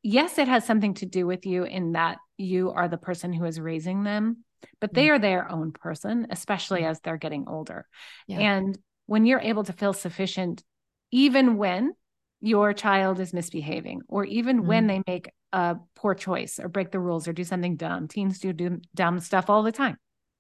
yes, 0.04 0.38
it 0.38 0.48
has 0.48 0.66
something 0.66 0.94
to 0.96 1.06
do 1.06 1.26
with 1.26 1.46
you 1.46 1.64
in 1.64 1.94
that 1.94 2.18
you 2.38 2.72
are 2.72 2.88
the 2.88 2.98
person 2.98 3.34
who 3.34 3.46
is 3.46 3.60
raising 3.60 4.04
them, 4.04 4.44
but 4.80 4.94
they 4.94 5.10
are 5.10 5.20
their 5.20 5.52
own 5.52 5.72
person, 5.72 6.28
especially 6.30 6.86
as 6.86 7.00
they're 7.00 7.18
getting 7.18 7.46
older. 7.48 7.88
Yeah. 8.28 8.40
And 8.40 8.78
when 9.06 9.26
you're 9.26 9.40
able 9.40 9.64
to 9.64 9.74
feel 9.74 9.94
sufficient, 9.94 10.64
even 11.12 11.58
when 11.58 11.94
your 12.42 12.74
child 12.74 13.20
is 13.20 13.34
misbehaving, 13.34 14.02
or 14.08 14.24
even 14.26 14.68
when 14.68 14.86
Mm. 14.86 14.88
they 14.88 15.02
make 15.08 15.32
a 15.54 15.78
poor 15.96 16.14
choice 16.14 16.60
or 16.60 16.70
break 16.70 16.92
the 16.92 17.00
rules 17.00 17.28
or 17.28 17.34
do 17.34 17.44
something 17.44 17.76
dumb, 17.78 18.08
teens 18.08 18.40
do, 18.40 18.54
do 18.54 18.80
dumb 18.94 19.20
stuff 19.20 19.50
all 19.50 19.64
the 19.64 19.72
time. 19.72 19.98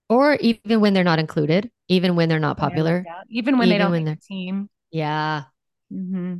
Or 0.10 0.36
even 0.36 0.80
when 0.80 0.94
they're 0.94 1.04
not 1.04 1.20
included, 1.20 1.72
even 1.88 2.16
when 2.16 2.30
they're 2.30 2.40
not 2.40 2.58
popular. 2.58 3.04
Yeah. 3.06 3.22
Even 3.30 3.58
when 3.58 3.70
they 3.70 3.78
don't 3.78 3.92
when 3.92 4.06
make 4.06 4.20
the 4.20 4.26
team. 4.28 4.70
Yeah. 4.92 5.46
hmm 5.90 6.36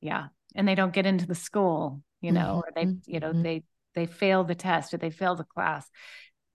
Yeah. 0.00 0.28
And 0.54 0.66
they 0.68 0.74
don't 0.74 0.92
get 0.92 1.06
into 1.06 1.26
the 1.26 1.34
school, 1.34 2.02
you 2.20 2.32
know, 2.32 2.62
or 2.64 2.72
they, 2.74 2.84
Mhm, 2.86 3.02
you 3.06 3.20
know, 3.20 3.32
mhm. 3.32 3.42
they 3.42 3.64
they 3.94 4.06
fail 4.06 4.42
the 4.44 4.54
test 4.56 4.92
or 4.92 4.98
they 4.98 5.10
fail 5.10 5.36
the 5.36 5.44
class, 5.44 5.88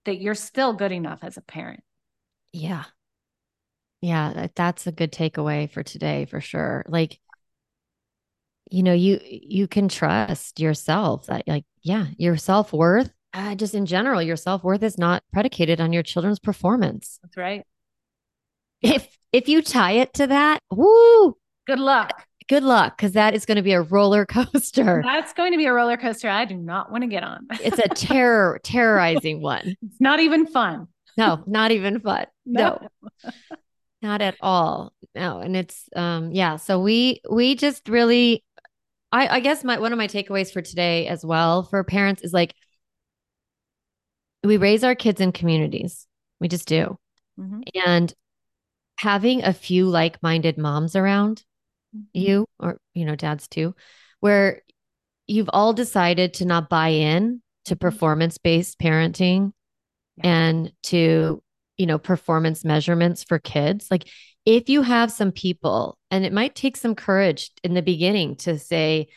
that 0.04 0.20
you're 0.20 0.34
still 0.34 0.74
good 0.74 0.92
enough 0.92 1.20
as 1.22 1.36
a 1.36 1.42
parent. 1.42 1.82
Yeah. 2.52 2.84
Yeah, 4.02 4.32
that- 4.32 4.54
that's 4.54 4.86
a 4.86 4.92
good 4.92 5.12
takeaway 5.12 5.70
for 5.70 5.82
today 5.82 6.24
for 6.26 6.40
sure. 6.40 6.84
Like, 6.88 7.18
you 8.70 8.82
know, 8.82 8.92
you 8.92 9.18
you 9.24 9.66
can 9.66 9.88
trust 9.88 10.60
yourself 10.60 11.26
that 11.26 11.46
like, 11.48 11.64
yeah, 11.82 12.06
your 12.18 12.36
self-worth, 12.36 13.10
uh, 13.32 13.54
just 13.54 13.74
in 13.74 13.86
general, 13.86 14.22
your 14.22 14.36
self-worth 14.36 14.82
is 14.82 14.98
not 14.98 15.22
predicated 15.32 15.80
on 15.80 15.92
your 15.92 16.02
children's 16.02 16.38
performance. 16.38 17.18
That's 17.22 17.36
right. 17.36 17.64
If 18.82 19.16
if 19.32 19.48
you 19.48 19.62
tie 19.62 19.92
it 19.92 20.12
to 20.14 20.26
that, 20.26 20.60
woo, 20.70 21.36
Good 21.66 21.78
luck. 21.78 22.26
Good 22.50 22.62
luck, 22.64 22.96
because 22.96 23.12
that 23.12 23.32
is 23.34 23.46
going 23.46 23.56
to 23.56 23.62
be 23.62 23.72
a 23.72 23.80
roller 23.80 24.26
coaster. 24.36 25.00
That's 25.04 25.32
going 25.32 25.52
to 25.52 25.56
be 25.56 25.64
a 25.66 25.72
roller 25.72 25.96
coaster 25.96 26.28
I 26.28 26.44
do 26.44 26.56
not 26.56 26.90
want 26.90 27.02
to 27.04 27.08
get 27.08 27.22
on. 27.22 27.46
It's 27.62 27.78
a 27.78 27.88
terror, 27.88 28.60
terrorizing 28.64 29.40
one. 29.40 29.76
It's 29.80 30.00
not 30.00 30.20
even 30.20 30.46
fun. 30.46 30.88
No, 31.16 31.42
not 31.46 31.70
even 31.70 32.00
fun. 32.00 32.26
No. 32.46 32.80
not 34.02 34.20
at 34.22 34.34
all 34.40 34.92
no 35.14 35.38
and 35.38 35.54
it's 35.54 35.88
um 35.94 36.32
yeah 36.32 36.56
so 36.56 36.80
we 36.80 37.20
we 37.30 37.54
just 37.54 37.88
really 37.88 38.42
i 39.12 39.36
i 39.36 39.40
guess 39.40 39.62
my 39.62 39.78
one 39.78 39.92
of 39.92 39.98
my 39.98 40.08
takeaways 40.08 40.50
for 40.52 40.60
today 40.62 41.06
as 41.06 41.24
well 41.24 41.62
for 41.62 41.84
parents 41.84 42.22
is 42.22 42.32
like 42.32 42.54
we 44.42 44.56
raise 44.56 44.82
our 44.82 44.96
kids 44.96 45.20
in 45.20 45.30
communities 45.32 46.08
we 46.40 46.48
just 46.48 46.66
do 46.66 46.98
Mhm. 47.38 47.62
and 47.86 48.12
having 48.98 49.44
a 49.44 49.52
few 49.52 49.86
like-minded 49.86 50.58
moms 50.58 50.96
around 50.96 51.36
Mm-hmm. 51.38 51.49
You 52.12 52.46
or 52.58 52.78
you 52.94 53.04
know 53.04 53.16
dads 53.16 53.48
too 53.48 53.74
where 54.20 54.62
you've 55.26 55.50
all 55.52 55.72
decided 55.72 56.34
to 56.34 56.44
not 56.44 56.68
buy 56.68 56.88
in 56.88 57.42
to 57.64 57.76
Mhm. 57.76 57.80
performance-based 57.80 58.78
parenting 58.78 59.52
Yeah. 60.16 60.30
and 60.30 60.72
to 60.84 61.42
you 61.76 61.86
know 61.86 61.98
performance 61.98 62.64
measurements 62.64 63.24
for 63.24 63.38
kids 63.38 63.88
like 63.90 64.08
if 64.46 64.68
you 64.68 64.82
have 64.82 65.10
some 65.12 65.32
people 65.32 65.98
and 66.10 66.24
it 66.24 66.32
might 66.32 66.54
take 66.54 66.76
some 66.76 66.94
courage 66.94 67.50
in 67.62 67.74
the 67.74 67.82
beginning 67.82 68.36
to 68.36 68.58
say 68.58 69.08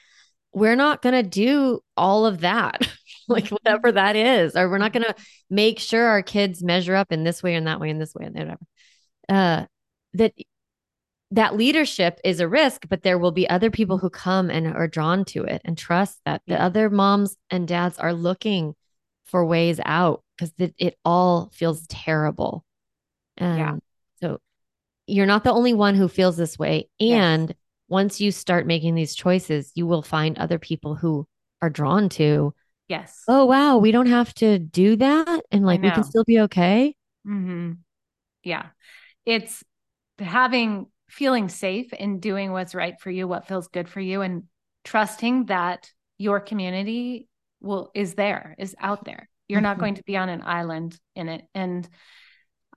we're 0.51 0.75
not 0.75 1.01
going 1.01 1.15
to 1.15 1.27
do 1.27 1.79
all 1.97 2.25
of 2.25 2.41
that 2.41 2.87
like 3.27 3.47
whatever 3.49 3.91
that 3.91 4.15
is 4.15 4.55
or 4.55 4.69
we're 4.69 4.77
not 4.77 4.93
going 4.93 5.03
to 5.05 5.15
make 5.49 5.79
sure 5.79 6.05
our 6.05 6.21
kids 6.21 6.61
measure 6.63 6.95
up 6.95 7.11
in 7.11 7.23
this 7.23 7.41
way 7.41 7.55
and 7.55 7.67
that 7.67 7.79
way 7.79 7.89
and 7.89 7.99
this 8.01 8.13
way 8.13 8.25
and 8.25 8.35
whatever 8.35 8.57
uh 9.29 9.65
that 10.13 10.33
that 11.33 11.55
leadership 11.57 12.19
is 12.23 12.39
a 12.39 12.47
risk 12.47 12.87
but 12.89 13.01
there 13.01 13.17
will 13.17 13.31
be 13.31 13.49
other 13.49 13.71
people 13.71 13.97
who 13.97 14.09
come 14.09 14.49
and 14.51 14.67
are 14.67 14.87
drawn 14.87 15.25
to 15.25 15.43
it 15.43 15.61
and 15.65 15.77
trust 15.77 16.19
that 16.25 16.41
the 16.47 16.61
other 16.61 16.89
moms 16.89 17.35
and 17.49 17.67
dads 17.67 17.97
are 17.97 18.13
looking 18.13 18.75
for 19.25 19.43
ways 19.45 19.79
out 19.83 20.21
because 20.37 20.53
it, 20.59 20.75
it 20.77 20.95
all 21.03 21.49
feels 21.53 21.87
terrible 21.87 22.63
and 23.37 23.57
Yeah. 23.57 23.75
so 24.21 24.39
you're 25.07 25.25
not 25.25 25.43
the 25.43 25.51
only 25.51 25.73
one 25.73 25.95
who 25.95 26.07
feels 26.07 26.37
this 26.37 26.57
way 26.59 26.87
Yes. 26.99 27.19
and 27.19 27.55
once 27.87 28.21
you 28.21 28.31
start 28.31 28.67
making 28.67 28.93
these 28.95 29.15
choices 29.15 29.71
you 29.75 29.87
will 29.87 30.03
find 30.03 30.37
other 30.37 30.59
people 30.59 30.95
who 30.95 31.25
are 31.61 31.69
drawn 31.69 32.09
to 32.09 32.53
Yes. 32.87 33.23
oh 33.27 33.45
wow 33.45 33.77
we 33.77 33.91
don't 33.91 34.05
have 34.05 34.33
to 34.35 34.59
do 34.59 34.97
that 34.97 35.43
and 35.51 35.65
like 35.65 35.81
we 35.81 35.89
can 35.89 36.03
still 36.03 36.25
be 36.25 36.41
okay 36.41 36.95
hmm 37.25 37.71
Yeah. 38.43 38.67
It's 39.25 39.63
having 40.19 40.87
feeling 41.09 41.49
safe 41.49 41.93
in 41.93 42.19
doing 42.19 42.51
what's 42.51 42.75
right 42.75 42.99
for 42.99 43.11
you, 43.11 43.27
what 43.27 43.47
feels 43.47 43.67
good 43.67 43.87
for 43.87 43.99
you, 44.01 44.21
and 44.21 44.43
trusting 44.83 45.45
that 45.45 45.91
your 46.17 46.39
community 46.39 47.27
will 47.61 47.91
is 47.93 48.15
there, 48.15 48.55
is 48.57 48.75
out 48.79 49.05
there. 49.05 49.29
You're 49.47 49.61
not 49.61 49.77
Mhm. 49.77 49.79
going 49.81 49.95
to 49.95 50.03
be 50.03 50.17
on 50.17 50.29
an 50.29 50.41
island 50.43 50.99
in 51.15 51.29
it. 51.29 51.45
And 51.53 51.87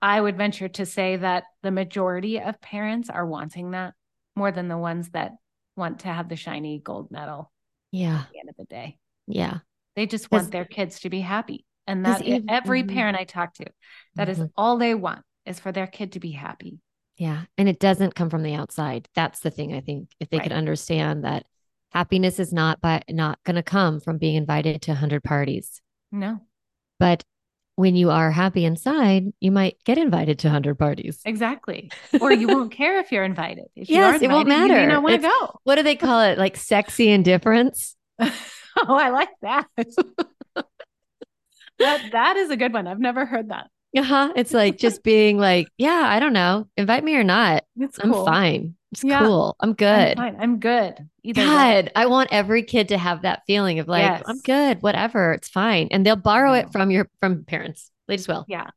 I 0.01 0.19
would 0.21 0.37
venture 0.37 0.67
to 0.69 0.85
say 0.85 1.15
that 1.17 1.45
the 1.63 1.71
majority 1.71 2.39
of 2.39 2.61
parents 2.61 3.09
are 3.09 3.25
wanting 3.25 3.71
that 3.71 3.93
more 4.35 4.51
than 4.51 4.67
the 4.67 4.77
ones 4.77 5.09
that 5.09 5.33
want 5.75 6.01
to 6.01 6.07
have 6.09 6.29
the 6.29 6.35
shiny 6.35 6.79
gold 6.79 7.09
medal 7.11 7.51
yeah 7.91 8.19
at 8.21 8.29
the 8.31 8.39
end 8.39 8.49
of 8.49 8.55
the 8.57 8.65
day. 8.65 8.97
yeah 9.27 9.59
They 9.95 10.05
just 10.05 10.29
want 10.31 10.51
their 10.51 10.65
kids 10.65 10.99
to 11.01 11.09
be 11.09 11.21
happy. 11.21 11.65
And 11.87 12.05
that 12.05 12.21
even- 12.21 12.49
every 12.49 12.83
mhm. 12.83 12.93
parent 12.93 13.17
I 13.17 13.23
talk 13.23 13.53
to, 13.55 13.65
that 14.15 14.29
is 14.29 14.37
Mhm. 14.39 14.51
all 14.55 14.77
they 14.77 14.93
want 14.93 15.25
is 15.45 15.59
for 15.59 15.71
their 15.71 15.87
kid 15.87 16.11
to 16.13 16.19
be 16.19 16.31
happy. 16.31 16.79
Yeah. 17.17 17.43
And 17.57 17.67
it 17.67 17.79
doesn't 17.79 18.15
come 18.15 18.29
from 18.29 18.43
the 18.43 18.53
outside. 18.53 19.07
That's 19.15 19.39
the 19.39 19.49
thing. 19.51 19.73
I 19.73 19.81
think 19.81 20.09
if 20.19 20.29
they 20.29 20.39
could 20.39 20.51
understand 20.51 21.23
that 21.23 21.45
happiness 21.91 22.39
is 22.39 22.53
not 22.53 22.79
by 22.81 23.01
not 23.09 23.39
going 23.43 23.55
to 23.55 23.63
come 23.63 23.99
from 23.99 24.17
being 24.17 24.35
invited 24.35 24.81
to 24.83 24.91
100 24.91 25.23
parties. 25.23 25.81
No, 26.11 26.39
But 26.99 27.23
when 27.75 27.95
you 27.95 28.09
are 28.11 28.31
happy 28.31 28.65
inside, 28.65 29.25
you 29.39 29.51
might 29.51 29.77
get 29.83 29.97
invited 29.97 30.39
to 30.39 30.47
100 30.47 30.79
parties. 30.79 31.21
exactly. 31.25 31.91
Or 32.21 32.31
you 32.31 32.47
won't 32.47 32.71
care 32.71 32.99
if 32.99 33.11
you're 33.11 33.23
invited. 33.23 33.65
If 33.75 33.89
you 33.89 33.97
Yes, 33.97 34.13
aren't 34.13 34.23
it 34.23 34.29
won't 34.29 34.47
invited, 34.47 34.73
You 34.73 34.79
may 34.79 34.87
not 34.87 35.03
want 35.03 35.21
to 35.21 35.27
go. 35.27 35.59
What 35.63 35.75
do 35.75 35.83
they 35.83 35.95
call 35.95 36.21
it? 36.21 36.37
Like 36.37 36.55
sexy 36.57 37.09
indifference? 37.09 37.95
oh, 38.19 38.31
I 38.77 39.09
like 39.09 39.29
that. 39.41 39.67
that 41.79 42.01
that 42.11 42.37
is 42.37 42.49
a 42.49 42.57
good 42.57 42.73
one. 42.73 42.87
I've 42.87 42.99
never 42.99 43.25
heard 43.25 43.49
that. 43.49 43.67
Uh-huh. 43.97 44.33
It's 44.35 44.53
like 44.53 44.77
just 44.85 45.03
being 45.03 45.37
like, 45.37 45.67
yeah, 45.77 46.03
I 46.05 46.19
don't 46.19 46.33
know. 46.33 46.67
Invite 46.77 47.03
me 47.03 47.15
or 47.15 47.23
not. 47.23 47.63
It's 47.77 47.97
I'm 47.99 48.11
cool. 48.11 48.25
fine. 48.25 48.75
It's 48.91 49.03
Yeah. 49.03 49.19
cool. 49.19 49.55
I'm 49.59 49.69
I'm 49.69 49.75
good. 49.75 50.17
fine. 50.17 50.37
I'm 50.39 50.59
good. 50.59 51.09
Either 51.23 51.41
way. 51.41 51.45
God, 51.47 51.91
I 51.95 52.05
want 52.05 52.29
every 52.31 52.63
kid 52.63 52.89
to 52.89 52.97
have 52.97 53.23
that 53.23 53.43
feeling 53.47 53.79
of 53.79 53.87
like, 53.87 54.23
I'm 54.25 54.39
good, 54.39 54.81
whatever, 54.81 55.33
it's 55.33 55.49
fine. 55.49 55.89
And 55.91 56.05
they'll 56.05 56.15
borrow 56.15 56.53
it 56.53 56.71
from 56.71 56.89
your 56.91 57.09
from 57.19 57.43
parents. 57.43 57.91
They 58.07 58.15
just 58.15 58.29
will. 58.29 58.45
Yeah. 58.47 58.67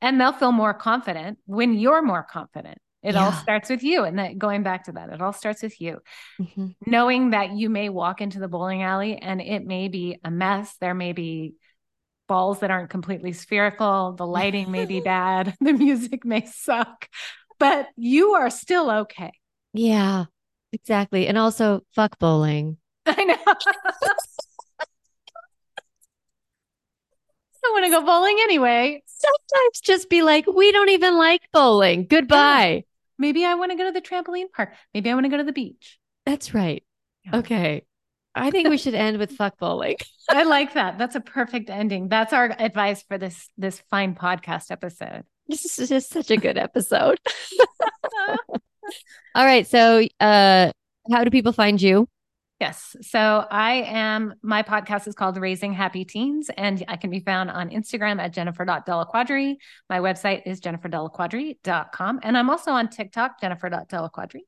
And 0.00 0.18
they'll 0.18 0.32
feel 0.32 0.52
more 0.52 0.72
confident 0.72 1.38
when 1.44 1.74
you're 1.74 2.00
more 2.00 2.22
confident. 2.22 2.78
It 3.02 3.16
all 3.16 3.32
starts 3.32 3.70
with 3.70 3.82
you. 3.82 4.04
And 4.04 4.18
that 4.18 4.36
going 4.38 4.62
back 4.62 4.84
to 4.84 4.92
that, 4.92 5.10
it 5.10 5.20
all 5.22 5.32
starts 5.32 5.62
with 5.62 5.78
you. 5.80 6.00
Mhm. 6.40 6.74
knowing 6.86 7.30
that 7.30 7.52
you 7.52 7.68
may 7.70 7.88
walk 7.90 8.20
into 8.22 8.38
the 8.40 8.48
bowling 8.48 8.82
alley 8.82 9.16
and 9.16 9.40
it 9.40 9.64
may 9.66 9.88
be 9.88 10.18
a 10.24 10.30
mess. 10.30 10.74
There 10.80 10.94
may 10.94 11.12
be 11.12 11.54
balls 12.30 12.60
that 12.60 12.70
aren't 12.70 12.90
completely 12.90 13.32
spherical. 13.32 14.12
The 14.12 14.26
lighting 14.26 14.70
may 14.70 14.86
be 14.86 15.00
bad. 15.04 15.56
The 15.60 15.72
music 15.72 16.24
may 16.24 16.46
suck, 16.46 17.08
but 17.58 17.88
you 17.96 18.34
are 18.34 18.50
still 18.50 18.88
okay. 19.02 19.32
Yeah, 19.72 20.26
exactly. 20.72 21.26
And 21.26 21.36
also, 21.36 21.82
fuck 21.92 22.20
bowling. 22.20 22.76
I 23.06 23.24
know. 23.24 23.36
I 27.62 27.72
want 27.72 27.84
to 27.84 27.90
go 27.90 28.04
bowling 28.04 28.38
anyway. 28.42 29.02
Sometimes 29.06 29.80
just 29.82 30.08
be 30.08 30.22
like, 30.22 30.46
we 30.46 30.72
don't 30.72 30.88
even 30.88 31.18
like 31.18 31.42
bowling. 31.52 32.06
Goodbye. 32.06 32.84
Maybe 33.18 33.44
I 33.44 33.54
want 33.54 33.72
to 33.72 33.76
go 33.76 33.84
to 33.84 33.92
the 33.92 34.00
trampoline 34.00 34.50
park. 34.54 34.72
Maybe 34.94 35.10
I 35.10 35.14
want 35.14 35.24
to 35.24 35.30
go 35.30 35.36
to 35.36 35.44
the 35.44 35.52
beach. 35.52 35.98
That's 36.24 36.54
right. 36.54 36.84
Yeah. 37.24 37.38
Okay. 37.38 37.84
I 38.34 38.50
think 38.50 38.68
we 38.68 38.78
should 38.78 38.94
end 38.94 39.18
with 39.18 39.32
fuck 39.32 39.58
bowling. 39.58 39.96
I 40.30 40.44
like 40.44 40.74
that. 40.74 40.98
That's 40.98 41.16
a 41.16 41.20
perfect 41.20 41.68
ending. 41.68 42.08
That's 42.08 42.32
our 42.32 42.54
advice 42.58 43.02
for 43.02 43.18
this 43.18 43.48
this 43.58 43.82
fine 43.90 44.14
podcast 44.14 44.70
episode. 44.70 45.24
This 45.48 45.78
is 45.78 45.88
just 45.88 46.10
such 46.10 46.30
a 46.30 46.36
good 46.36 46.56
episode. 46.56 47.18
All 49.34 49.44
right. 49.44 49.66
So, 49.66 50.06
uh, 50.20 50.72
how 51.10 51.24
do 51.24 51.30
people 51.30 51.52
find 51.52 51.80
you? 51.80 52.08
Yes. 52.60 52.94
So 53.00 53.46
I 53.50 53.84
am, 53.86 54.34
my 54.42 54.62
podcast 54.62 55.08
is 55.08 55.14
called 55.14 55.38
Raising 55.38 55.72
Happy 55.72 56.04
Teens, 56.04 56.50
and 56.58 56.84
I 56.88 56.96
can 56.96 57.08
be 57.08 57.20
found 57.20 57.50
on 57.50 57.70
Instagram 57.70 58.20
at 58.20 58.34
jennifer.delliquadri. 58.34 59.56
My 59.88 59.98
website 59.98 60.42
is 60.44 60.60
jenniferdelliquadri.com. 60.60 62.20
And 62.22 62.36
I'm 62.36 62.50
also 62.50 62.72
on 62.72 62.90
TikTok, 62.90 63.40
jennifer.delliquadri. 63.40 64.40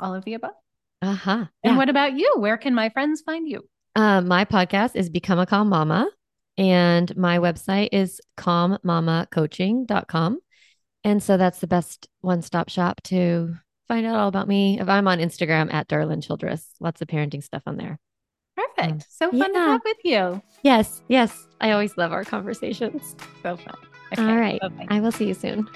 All 0.00 0.14
of 0.16 0.24
the 0.24 0.34
above. 0.34 0.63
Uh 1.04 1.12
huh. 1.12 1.44
And 1.62 1.76
what 1.76 1.90
about 1.90 2.16
you? 2.16 2.32
Where 2.38 2.56
can 2.56 2.74
my 2.74 2.88
friends 2.88 3.20
find 3.20 3.46
you? 3.46 3.68
Uh, 3.94 4.22
my 4.22 4.46
podcast 4.46 4.96
is 4.96 5.10
Become 5.10 5.38
a 5.38 5.44
Calm 5.44 5.68
Mama, 5.68 6.08
and 6.56 7.14
my 7.14 7.38
website 7.38 7.90
is 7.92 8.22
calmmamacoaching.com. 8.38 10.38
And 11.04 11.22
so 11.22 11.36
that's 11.36 11.60
the 11.60 11.66
best 11.66 12.08
one 12.22 12.40
stop 12.40 12.70
shop 12.70 13.02
to 13.04 13.54
find 13.86 14.06
out 14.06 14.16
all 14.16 14.28
about 14.28 14.48
me. 14.48 14.80
If 14.80 14.88
I'm 14.88 15.06
on 15.06 15.18
Instagram 15.18 15.70
at 15.74 15.88
Darlin 15.88 16.22
Childress, 16.22 16.70
lots 16.80 17.02
of 17.02 17.08
parenting 17.08 17.44
stuff 17.44 17.64
on 17.66 17.76
there. 17.76 17.98
Perfect. 18.56 18.92
Um, 18.92 19.00
so 19.10 19.30
fun 19.30 19.52
to 19.52 19.58
yeah. 19.58 19.66
talk 19.66 19.84
with 19.84 19.98
you. 20.04 20.40
Yes, 20.62 21.02
yes. 21.08 21.46
I 21.60 21.72
always 21.72 21.98
love 21.98 22.12
our 22.12 22.24
conversations. 22.24 23.14
So 23.42 23.58
fun. 23.58 23.76
all 24.16 24.36
right. 24.36 24.58
Bye-bye. 24.58 24.86
I 24.88 25.00
will 25.00 25.12
see 25.12 25.26
you 25.26 25.34
soon. 25.34 25.68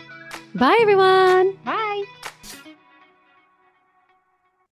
Bye, 0.54 0.78
everyone. 0.80 1.54
Bye. 1.66 2.04